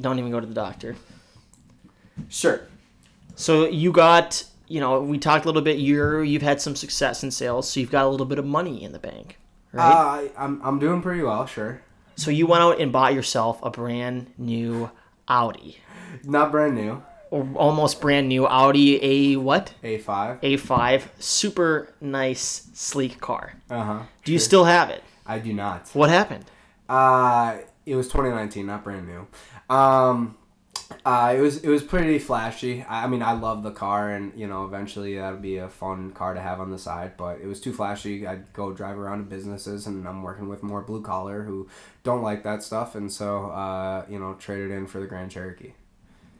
[0.00, 0.96] don't even go to the doctor.
[2.28, 2.62] sure.
[3.36, 5.78] So you got, you know, we talked a little bit.
[5.78, 8.82] You're you've had some success in sales, so you've got a little bit of money
[8.82, 9.38] in the bank,
[9.72, 9.84] right?
[9.92, 11.80] Uh, I, I'm, I'm doing pretty well, sure.
[12.16, 14.90] so you went out and bought yourself a brand new
[15.28, 15.78] Audi,
[16.24, 17.02] Not brand new.
[17.30, 19.74] Or almost brand new Audi A what?
[19.82, 20.40] A5.
[20.42, 23.54] A5, super nice, sleek car.
[23.70, 24.02] Uh huh.
[24.24, 25.02] Do you still have it?
[25.26, 25.88] I do not.
[25.92, 26.44] What happened?
[26.88, 29.26] Uh, it was 2019, not brand new.
[29.74, 30.36] Um,
[31.04, 32.82] uh, it was it was pretty flashy.
[32.82, 36.12] I, I mean, I love the car, and you know, eventually that'll be a fun
[36.12, 37.16] car to have on the side.
[37.16, 38.26] But it was too flashy.
[38.26, 41.68] I'd go drive around to businesses, and I'm working with more blue collar who
[42.04, 45.72] don't like that stuff, and so uh, you know, traded in for the Grand Cherokee.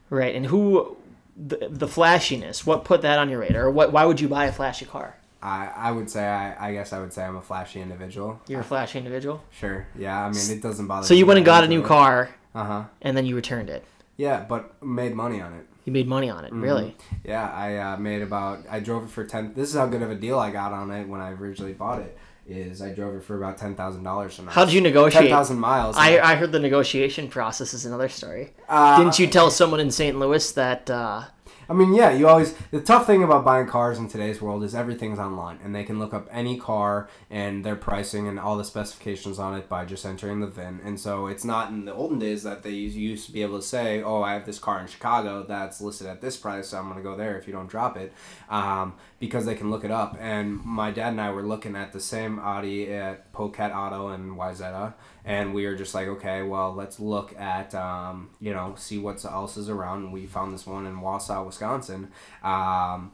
[0.09, 0.97] Right, and who
[1.37, 2.65] the, the flashiness?
[2.65, 3.69] What put that on your radar?
[3.69, 3.91] What?
[3.91, 5.15] Why would you buy a flashy car?
[5.41, 8.41] I, I would say I, I guess I would say I'm a flashy individual.
[8.47, 9.41] You're a flashy individual.
[9.51, 9.87] Sure.
[9.97, 10.25] Yeah.
[10.25, 11.05] I mean, it doesn't bother.
[11.07, 12.83] So you went and got a new car, Uh huh.
[13.01, 13.85] and then you returned it.
[14.17, 15.65] Yeah, but made money on it.
[15.85, 16.61] You made money on it, Mm-hmm.
[16.61, 16.97] really.
[17.23, 18.65] Yeah, I uh, made about.
[18.69, 19.53] I drove it for ten.
[19.55, 21.99] This is how good of a deal I got on it when I originally bought
[21.99, 22.17] it.
[22.49, 24.39] Is I drove it for about ten thousand dollars.
[24.47, 25.29] How did you Ten negotiate?
[25.29, 25.95] thousand miles.
[25.97, 28.53] I, I heard the negotiation process is another story.
[28.67, 30.17] Uh, Didn't you tell someone in St.
[30.17, 31.25] Louis that uh,
[31.69, 32.55] I mean, yeah, you always.
[32.71, 35.99] The tough thing about buying cars in today's world is everything's online, and they can
[35.99, 40.03] look up any car and their pricing and all the specifications on it by just
[40.03, 40.81] entering the VIN.
[40.83, 43.65] And so it's not in the olden days that they used to be able to
[43.65, 46.85] say, "Oh, I have this car in Chicago that's listed at this price, so I'm
[46.85, 48.13] going to go there if you don't drop it,"
[48.49, 50.17] um, because they can look it up.
[50.19, 54.35] And my dad and I were looking at the same Audi at Pocat Auto in
[54.35, 58.97] Wayzata, and we were just like, okay, well, let's look at, um, you know, see
[58.97, 60.05] what else is around.
[60.05, 62.11] And we found this one in Wausau, Wisconsin.
[62.43, 63.11] Um,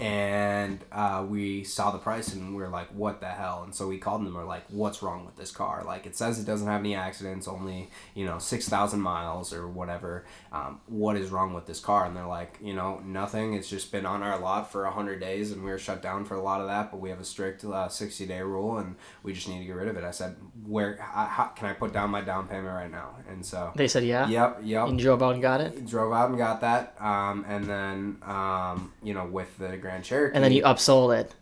[0.00, 3.62] and uh, we saw the price and we were like, what the hell?
[3.64, 5.82] And so we called them and we're like, what's wrong with this car?
[5.84, 10.24] Like, it says it doesn't have any accidents, only, you know, 6,000 miles or whatever.
[10.52, 12.06] Um, what is wrong with this car?
[12.06, 13.54] And they're like, you know, nothing.
[13.54, 16.34] It's just been on our lot for 100 days and we were shut down for
[16.34, 19.32] a lot of that, but we have a strict uh, 60 day rule and we
[19.32, 20.04] just need to get rid of it.
[20.04, 20.36] I said,
[20.66, 23.16] where, how can I put down my down payment right now?
[23.28, 24.28] And so, they said yeah?
[24.28, 25.86] yep, yep And drove out and got it?
[25.86, 30.34] drove out and got that um, and then um, you know with the grand cherokee
[30.34, 31.34] And then you upsold it.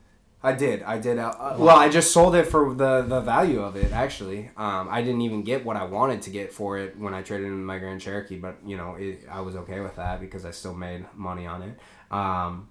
[0.42, 3.76] i did i did uh, well i just sold it for the the value of
[3.76, 7.12] it actually um, i didn't even get what i wanted to get for it when
[7.14, 10.18] i traded in my grand cherokee but you know it, i was okay with that
[10.24, 11.74] because i still made money on it
[12.20, 12.68] um,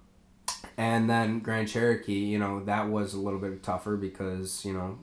[0.76, 4.98] and then grand cherokee you know that was a little bit tougher because you know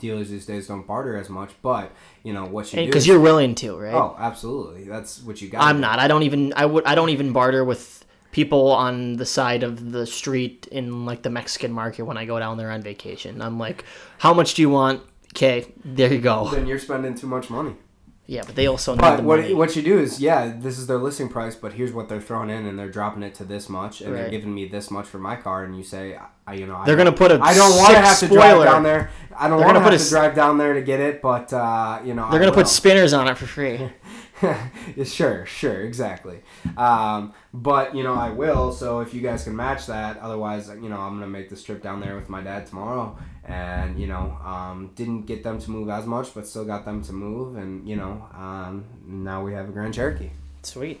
[0.00, 3.20] dealers these days don't barter as much but you know what you do Because you're
[3.20, 3.92] willing to, right?
[3.92, 5.98] oh absolutely that's what you got I'm not.
[5.98, 6.54] I don't even.
[6.56, 6.84] I would.
[6.86, 11.30] I don't even barter with people on the side of the street in like the
[11.30, 13.42] Mexican market when I go down there on vacation.
[13.42, 13.84] I'm like,
[14.18, 15.02] how much do you want?
[15.34, 16.48] Okay, there you go.
[16.50, 17.74] then you're spending too much money
[18.26, 19.54] Yeah, but they also need But the what money.
[19.54, 22.50] what you do is, yeah, this is their listing price, but here's what they're throwing
[22.50, 25.18] in, and they're dropping it to this much, and they're giving me this much for
[25.18, 27.92] my car, and you say, I, you know, They're gonna put a I don't want
[27.94, 29.10] to have to drive down there.
[29.36, 31.52] I don't want to have put a to drive down there to get it, but
[31.52, 33.78] uh, you know, They're I gonna put spinners on it for free.
[34.96, 36.40] Yeah, sure, sure, exactly.
[36.76, 38.72] Um, but you know, I will.
[38.72, 41.82] So if you guys can match that, otherwise, you know, I'm gonna make this trip
[41.82, 43.16] down there with my dad tomorrow.
[43.44, 47.02] And you know, um, didn't get them to move as much, but still got them
[47.04, 47.56] to move.
[47.56, 50.30] And you know, um, now we have a Grand Cherokee.
[50.62, 51.00] Sweet.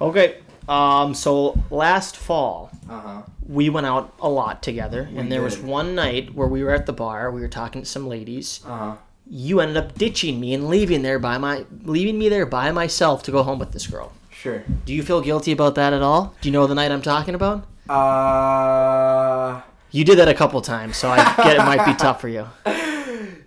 [0.00, 0.38] Okay.
[0.68, 1.14] Um.
[1.14, 3.22] So last fall, Uh huh.
[3.46, 6.86] we went out a lot together, and there was one night where we were at
[6.86, 7.30] the bar.
[7.30, 8.60] We were talking to some ladies.
[8.66, 8.96] Uh huh.
[9.26, 13.22] You ended up ditching me and leaving there by my leaving me there by myself
[13.24, 14.12] to go home with this girl.
[14.30, 14.62] Sure.
[14.84, 16.34] Do you feel guilty about that at all?
[16.40, 17.66] Do you know the night I'm talking about?
[17.88, 19.60] Uh,
[19.92, 22.46] You did that a couple times, so I get it might be tough for you.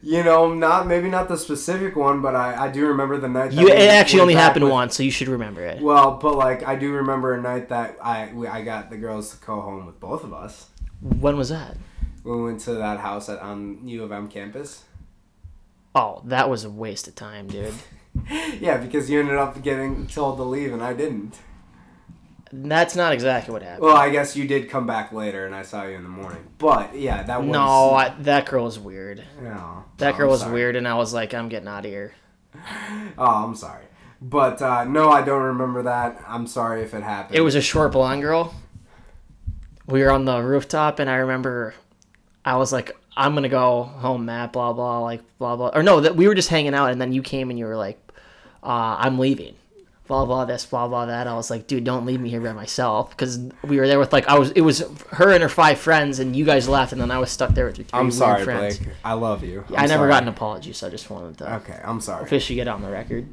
[0.01, 3.51] you know, not maybe not the specific one, but I, I do remember the night.
[3.51, 5.81] That You it actually only happened with- once, so you should remember it.
[5.81, 9.35] Well, but like I do remember a night that I we, I got the girls
[9.35, 10.69] to go home with both of us.
[11.01, 11.77] When was that?
[12.23, 14.83] We went to that house at on U of M campus.
[15.95, 17.73] Oh, that was a waste of time, dude.
[18.59, 21.37] Yeah, because you ended up getting told to leave and I didn't.
[22.51, 23.83] That's not exactly what happened.
[23.83, 26.43] Well, I guess you did come back later and I saw you in the morning.
[26.57, 29.23] But yeah, that was No, I, that girl was weird.
[29.39, 29.83] No.
[29.97, 32.13] That Oh, girl was weird, and I was like, I'm getting out of here.
[33.19, 33.83] Oh, I'm sorry.
[34.19, 36.19] But uh, no, I don't remember that.
[36.27, 37.35] I'm sorry if it happened.
[37.37, 38.55] It was a short blonde girl.
[39.85, 41.75] We were on the rooftop, and I remember
[42.43, 44.53] I was like, I'm gonna go home, Matt.
[44.53, 45.71] Blah blah, like blah blah.
[45.73, 47.75] Or no, that we were just hanging out, and then you came and you were
[47.75, 47.99] like,
[48.63, 49.55] uh, I'm leaving.
[50.07, 51.27] Blah blah this, blah blah that.
[51.27, 54.13] I was like, dude, don't leave me here by myself, because we were there with
[54.13, 54.51] like I was.
[54.51, 57.29] It was her and her five friends, and you guys left, and then I was
[57.29, 58.79] stuck there with your three I'm weird sorry, friends.
[58.79, 58.93] Blake.
[59.03, 59.65] I love you.
[59.75, 60.11] I I'm never sorry.
[60.11, 62.23] got an apology, so I just wanted to Okay, I'm sorry.
[62.23, 63.27] officially get on the record.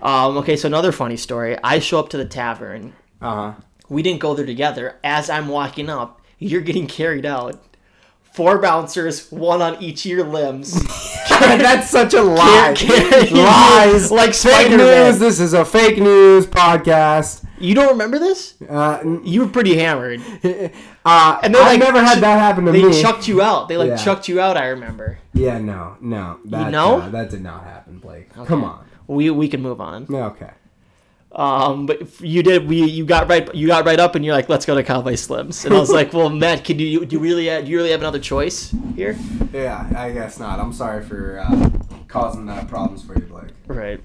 [0.00, 1.58] Um, okay, so another funny story.
[1.62, 2.94] I show up to the tavern.
[3.20, 3.60] Uh huh.
[3.90, 4.96] We didn't go there together.
[5.04, 7.62] As I'm walking up, you're getting carried out.
[8.36, 10.74] Four bouncers, one on each of your limbs.
[11.28, 12.74] That's such a lie.
[12.76, 14.12] carrying you Lies.
[14.12, 15.06] like fake Spider-Man.
[15.10, 15.18] news.
[15.18, 17.44] This is a fake news podcast.
[17.58, 18.54] You don't remember this?
[18.68, 20.20] Uh, n- You were pretty hammered.
[21.04, 22.82] uh, And they're I've like, never had ch- that happen to me.
[22.82, 23.02] They me.
[23.02, 23.68] chucked you out.
[23.68, 23.96] They like Yeah.
[23.96, 24.56] chucked you out.
[24.58, 25.18] I remember.
[25.32, 26.38] yeah, no, no.
[26.44, 27.00] That, know?
[27.00, 28.30] uh, that did not happen, Blake.
[28.44, 28.84] Come on.
[29.06, 30.06] We we can move on.
[30.14, 30.50] Okay.
[31.36, 32.66] Um, but you did.
[32.66, 33.54] We you got right.
[33.54, 35.90] You got right up, and you're like, "Let's go to Cowboy Slims." And I was
[35.90, 38.74] like, "Well, Matt, can you do you really have, do you really have another choice
[38.94, 39.16] here?"
[39.52, 40.58] Yeah, I guess not.
[40.58, 41.70] I'm sorry for uh,
[42.08, 43.50] causing uh, problems for you, Blake.
[43.66, 44.00] Right.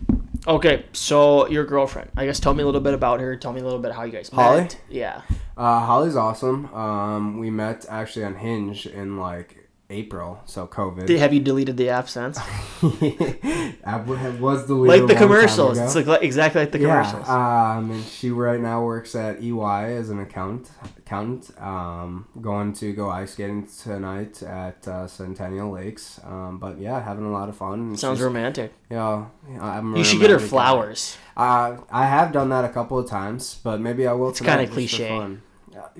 [0.47, 2.09] Okay, so your girlfriend.
[2.17, 3.37] I guess tell me a little bit about her.
[3.37, 4.61] Tell me a little bit how you guys Holly?
[4.61, 4.81] met.
[4.89, 5.21] Yeah.
[5.55, 6.73] Uh, Holly's awesome.
[6.73, 9.60] Um, we met actually on Hinge in like
[9.91, 11.05] April, so COVID.
[11.05, 12.39] Did, have you deleted the app since?
[12.81, 15.77] W- was the like the commercials.
[15.77, 17.27] It's like, exactly like the commercials.
[17.27, 21.51] Yeah, um, and she right now works at EY as an account accountant.
[21.61, 26.19] Um, going to go ice skating tonight at uh, Centennial Lakes.
[26.23, 27.95] Um, but yeah, having a lot of fun.
[27.97, 28.73] Sounds romantic.
[28.89, 29.25] Yeah,
[29.59, 31.17] I'm You should get her flowers.
[31.35, 34.29] Uh, I have done that a couple of times, but maybe I will.
[34.29, 35.37] It's kinda cliche.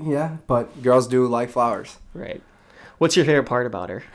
[0.01, 1.97] Yeah, but girls do like flowers.
[2.13, 2.41] Right.
[3.01, 4.03] What's your favorite part about her?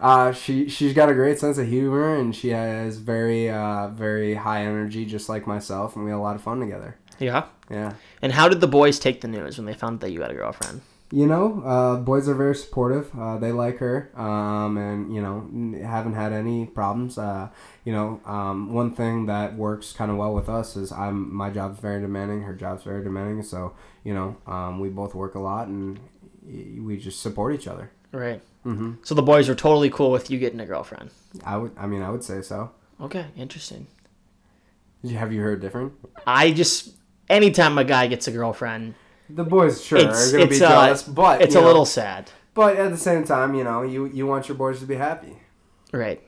[0.00, 4.32] Uh, she she's got a great sense of humor and she has very uh very
[4.34, 6.96] high energy, just like myself, and we had a lot of fun together.
[7.18, 7.44] Yeah.
[7.68, 7.92] Yeah.
[8.22, 10.34] And how did the boys take the news when they found that you had a
[10.34, 10.80] girlfriend?
[11.12, 13.10] You know, uh, boys are very supportive.
[13.14, 15.46] Uh, they like her, um, and you know,
[15.86, 17.18] haven't had any problems.
[17.18, 17.50] Uh,
[17.84, 21.50] you know, um, one thing that works kind of well with us is I'm my
[21.50, 23.42] job's very demanding, her job's very demanding.
[23.42, 26.00] So you know, um, we both work a lot, and
[26.80, 27.90] we just support each other.
[28.12, 28.42] Right.
[28.64, 31.10] hmm So the boys were totally cool with you getting a girlfriend.
[31.44, 32.70] I would, I mean, I would say so.
[33.00, 33.86] Okay, interesting.
[35.02, 35.92] You- Have you heard different?
[36.26, 36.94] I just
[37.28, 38.94] anytime a guy gets a girlfriend,
[39.30, 41.86] The boys sure it's are gonna it's be uh, jealous, but it's a know, little
[41.86, 42.30] sad.
[42.52, 45.36] But at the same time, you know, you you want your boys to be happy.
[45.92, 46.20] Right.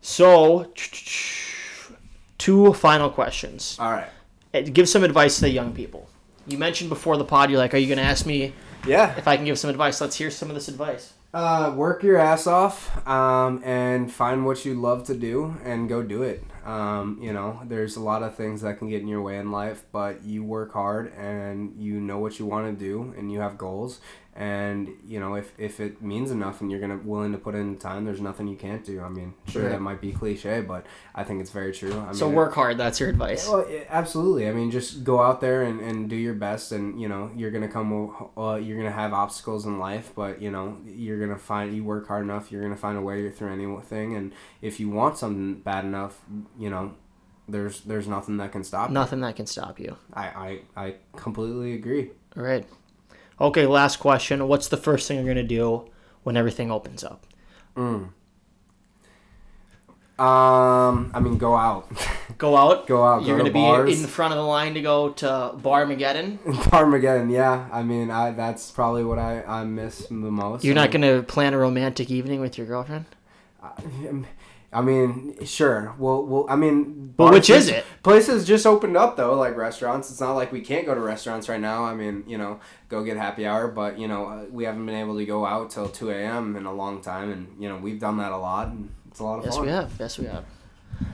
[0.00, 0.72] So,
[2.38, 3.76] two final questions.
[3.80, 4.08] All right.
[4.54, 6.08] Uh, Give some advice to the young people.
[6.46, 8.52] You mentioned before the pod, you're like, are you going to ask me
[8.86, 9.16] Yeah.
[9.16, 10.00] if I can give some advice?
[10.00, 11.12] Let's hear some of this advice.
[11.34, 16.02] Uh, work your ass off um, and find what you love to do and go
[16.02, 16.42] do it.
[16.64, 19.52] Um, you know, there's a lot of things that can get in your way in
[19.52, 23.40] life, but you work hard and you know what you want to do and you
[23.40, 24.00] have goals.
[24.40, 27.76] And you know, if, if it means enough and you're gonna willing to put in
[27.76, 29.00] time, there's nothing you can't do.
[29.00, 29.70] I mean, sure Right.
[29.72, 31.92] that might be cliche, but I think it's very true.
[32.08, 32.78] I So mean, work hard.
[32.78, 33.48] That's your advice.
[33.48, 34.48] well, absolutely.
[34.48, 37.50] I mean, just go out there and, and do your best, and you know you're
[37.50, 37.88] gonna come.
[38.38, 41.74] Uh, you're gonna have obstacles in life, but you know you're gonna find.
[41.74, 44.14] You work hard enough, you're gonna find a way through anything.
[44.14, 44.32] And
[44.62, 46.22] if you want something bad enough,
[46.56, 46.92] you know,
[47.48, 48.90] there's there's nothing that can stop.
[48.90, 48.94] you.
[48.94, 49.96] Nothing that can stop you.
[50.14, 52.12] I, I I completely agree.
[52.36, 52.64] All right.
[53.40, 54.48] Okay, last question.
[54.48, 55.88] What's the first thing you're going to do
[56.22, 57.24] when everything opens up?
[57.76, 58.10] Mm.
[60.18, 61.88] Um, I mean, go out,
[62.38, 62.88] Go out.
[62.88, 63.22] go out.
[63.22, 65.26] You're go gonna to be in the front of the line to go to
[65.62, 66.40] Barmageddon.
[66.72, 67.68] Armageddon, yeah.
[67.70, 70.64] I mean, I that's probably what I, I miss the most.
[70.64, 73.04] You're I not mean, gonna plan a romantic evening with your girlfriend.
[73.62, 73.70] I
[74.82, 75.94] mean, sure.
[75.98, 76.46] Well, well.
[76.48, 77.84] I mean, But which is it?
[78.02, 80.10] Places just opened up though, like restaurants.
[80.10, 81.84] It's not like we can't go to restaurants right now.
[81.84, 84.94] I mean, you know, go get happy hour, but you know, uh, we haven't been
[84.94, 86.54] able to go out till two a.m.
[86.56, 89.24] in a long time, and you know, we've done that a lot, and it's a
[89.24, 89.66] lot of Yes, fun.
[89.66, 89.92] Yes, we have.
[89.98, 90.44] Yes, we have.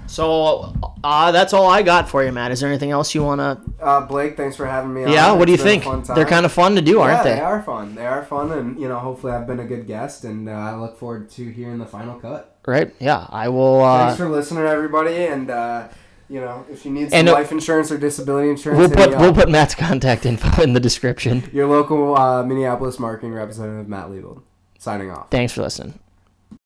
[0.06, 2.52] So uh, that's all I got for you, Matt.
[2.52, 3.60] Is there anything else you wanna?
[3.80, 5.04] Uh, Blake, thanks for having me.
[5.04, 5.10] on.
[5.12, 5.32] Yeah.
[5.32, 6.06] What do you It's been a think?
[6.06, 7.34] They're kind of fun to do, aren't they?
[7.34, 7.94] they are fun.
[7.94, 10.74] They are fun, and you know, hopefully, I've been a good guest, and uh, I
[10.76, 12.58] look forward to hearing the final cut.
[12.66, 12.94] Right?
[13.00, 13.26] Yeah.
[13.30, 13.82] I will.
[13.82, 15.88] Uh, Thanks for listening, everybody, and uh,
[16.28, 19.34] you know, if you need some uh, life insurance or disability insurance, we'll put we'll
[19.34, 21.48] put Matt's contact info in the description.
[21.52, 24.42] your local uh, Minneapolis marketing representative, Matt Liebold,
[24.78, 25.30] signing off.
[25.30, 25.98] Thanks for listening.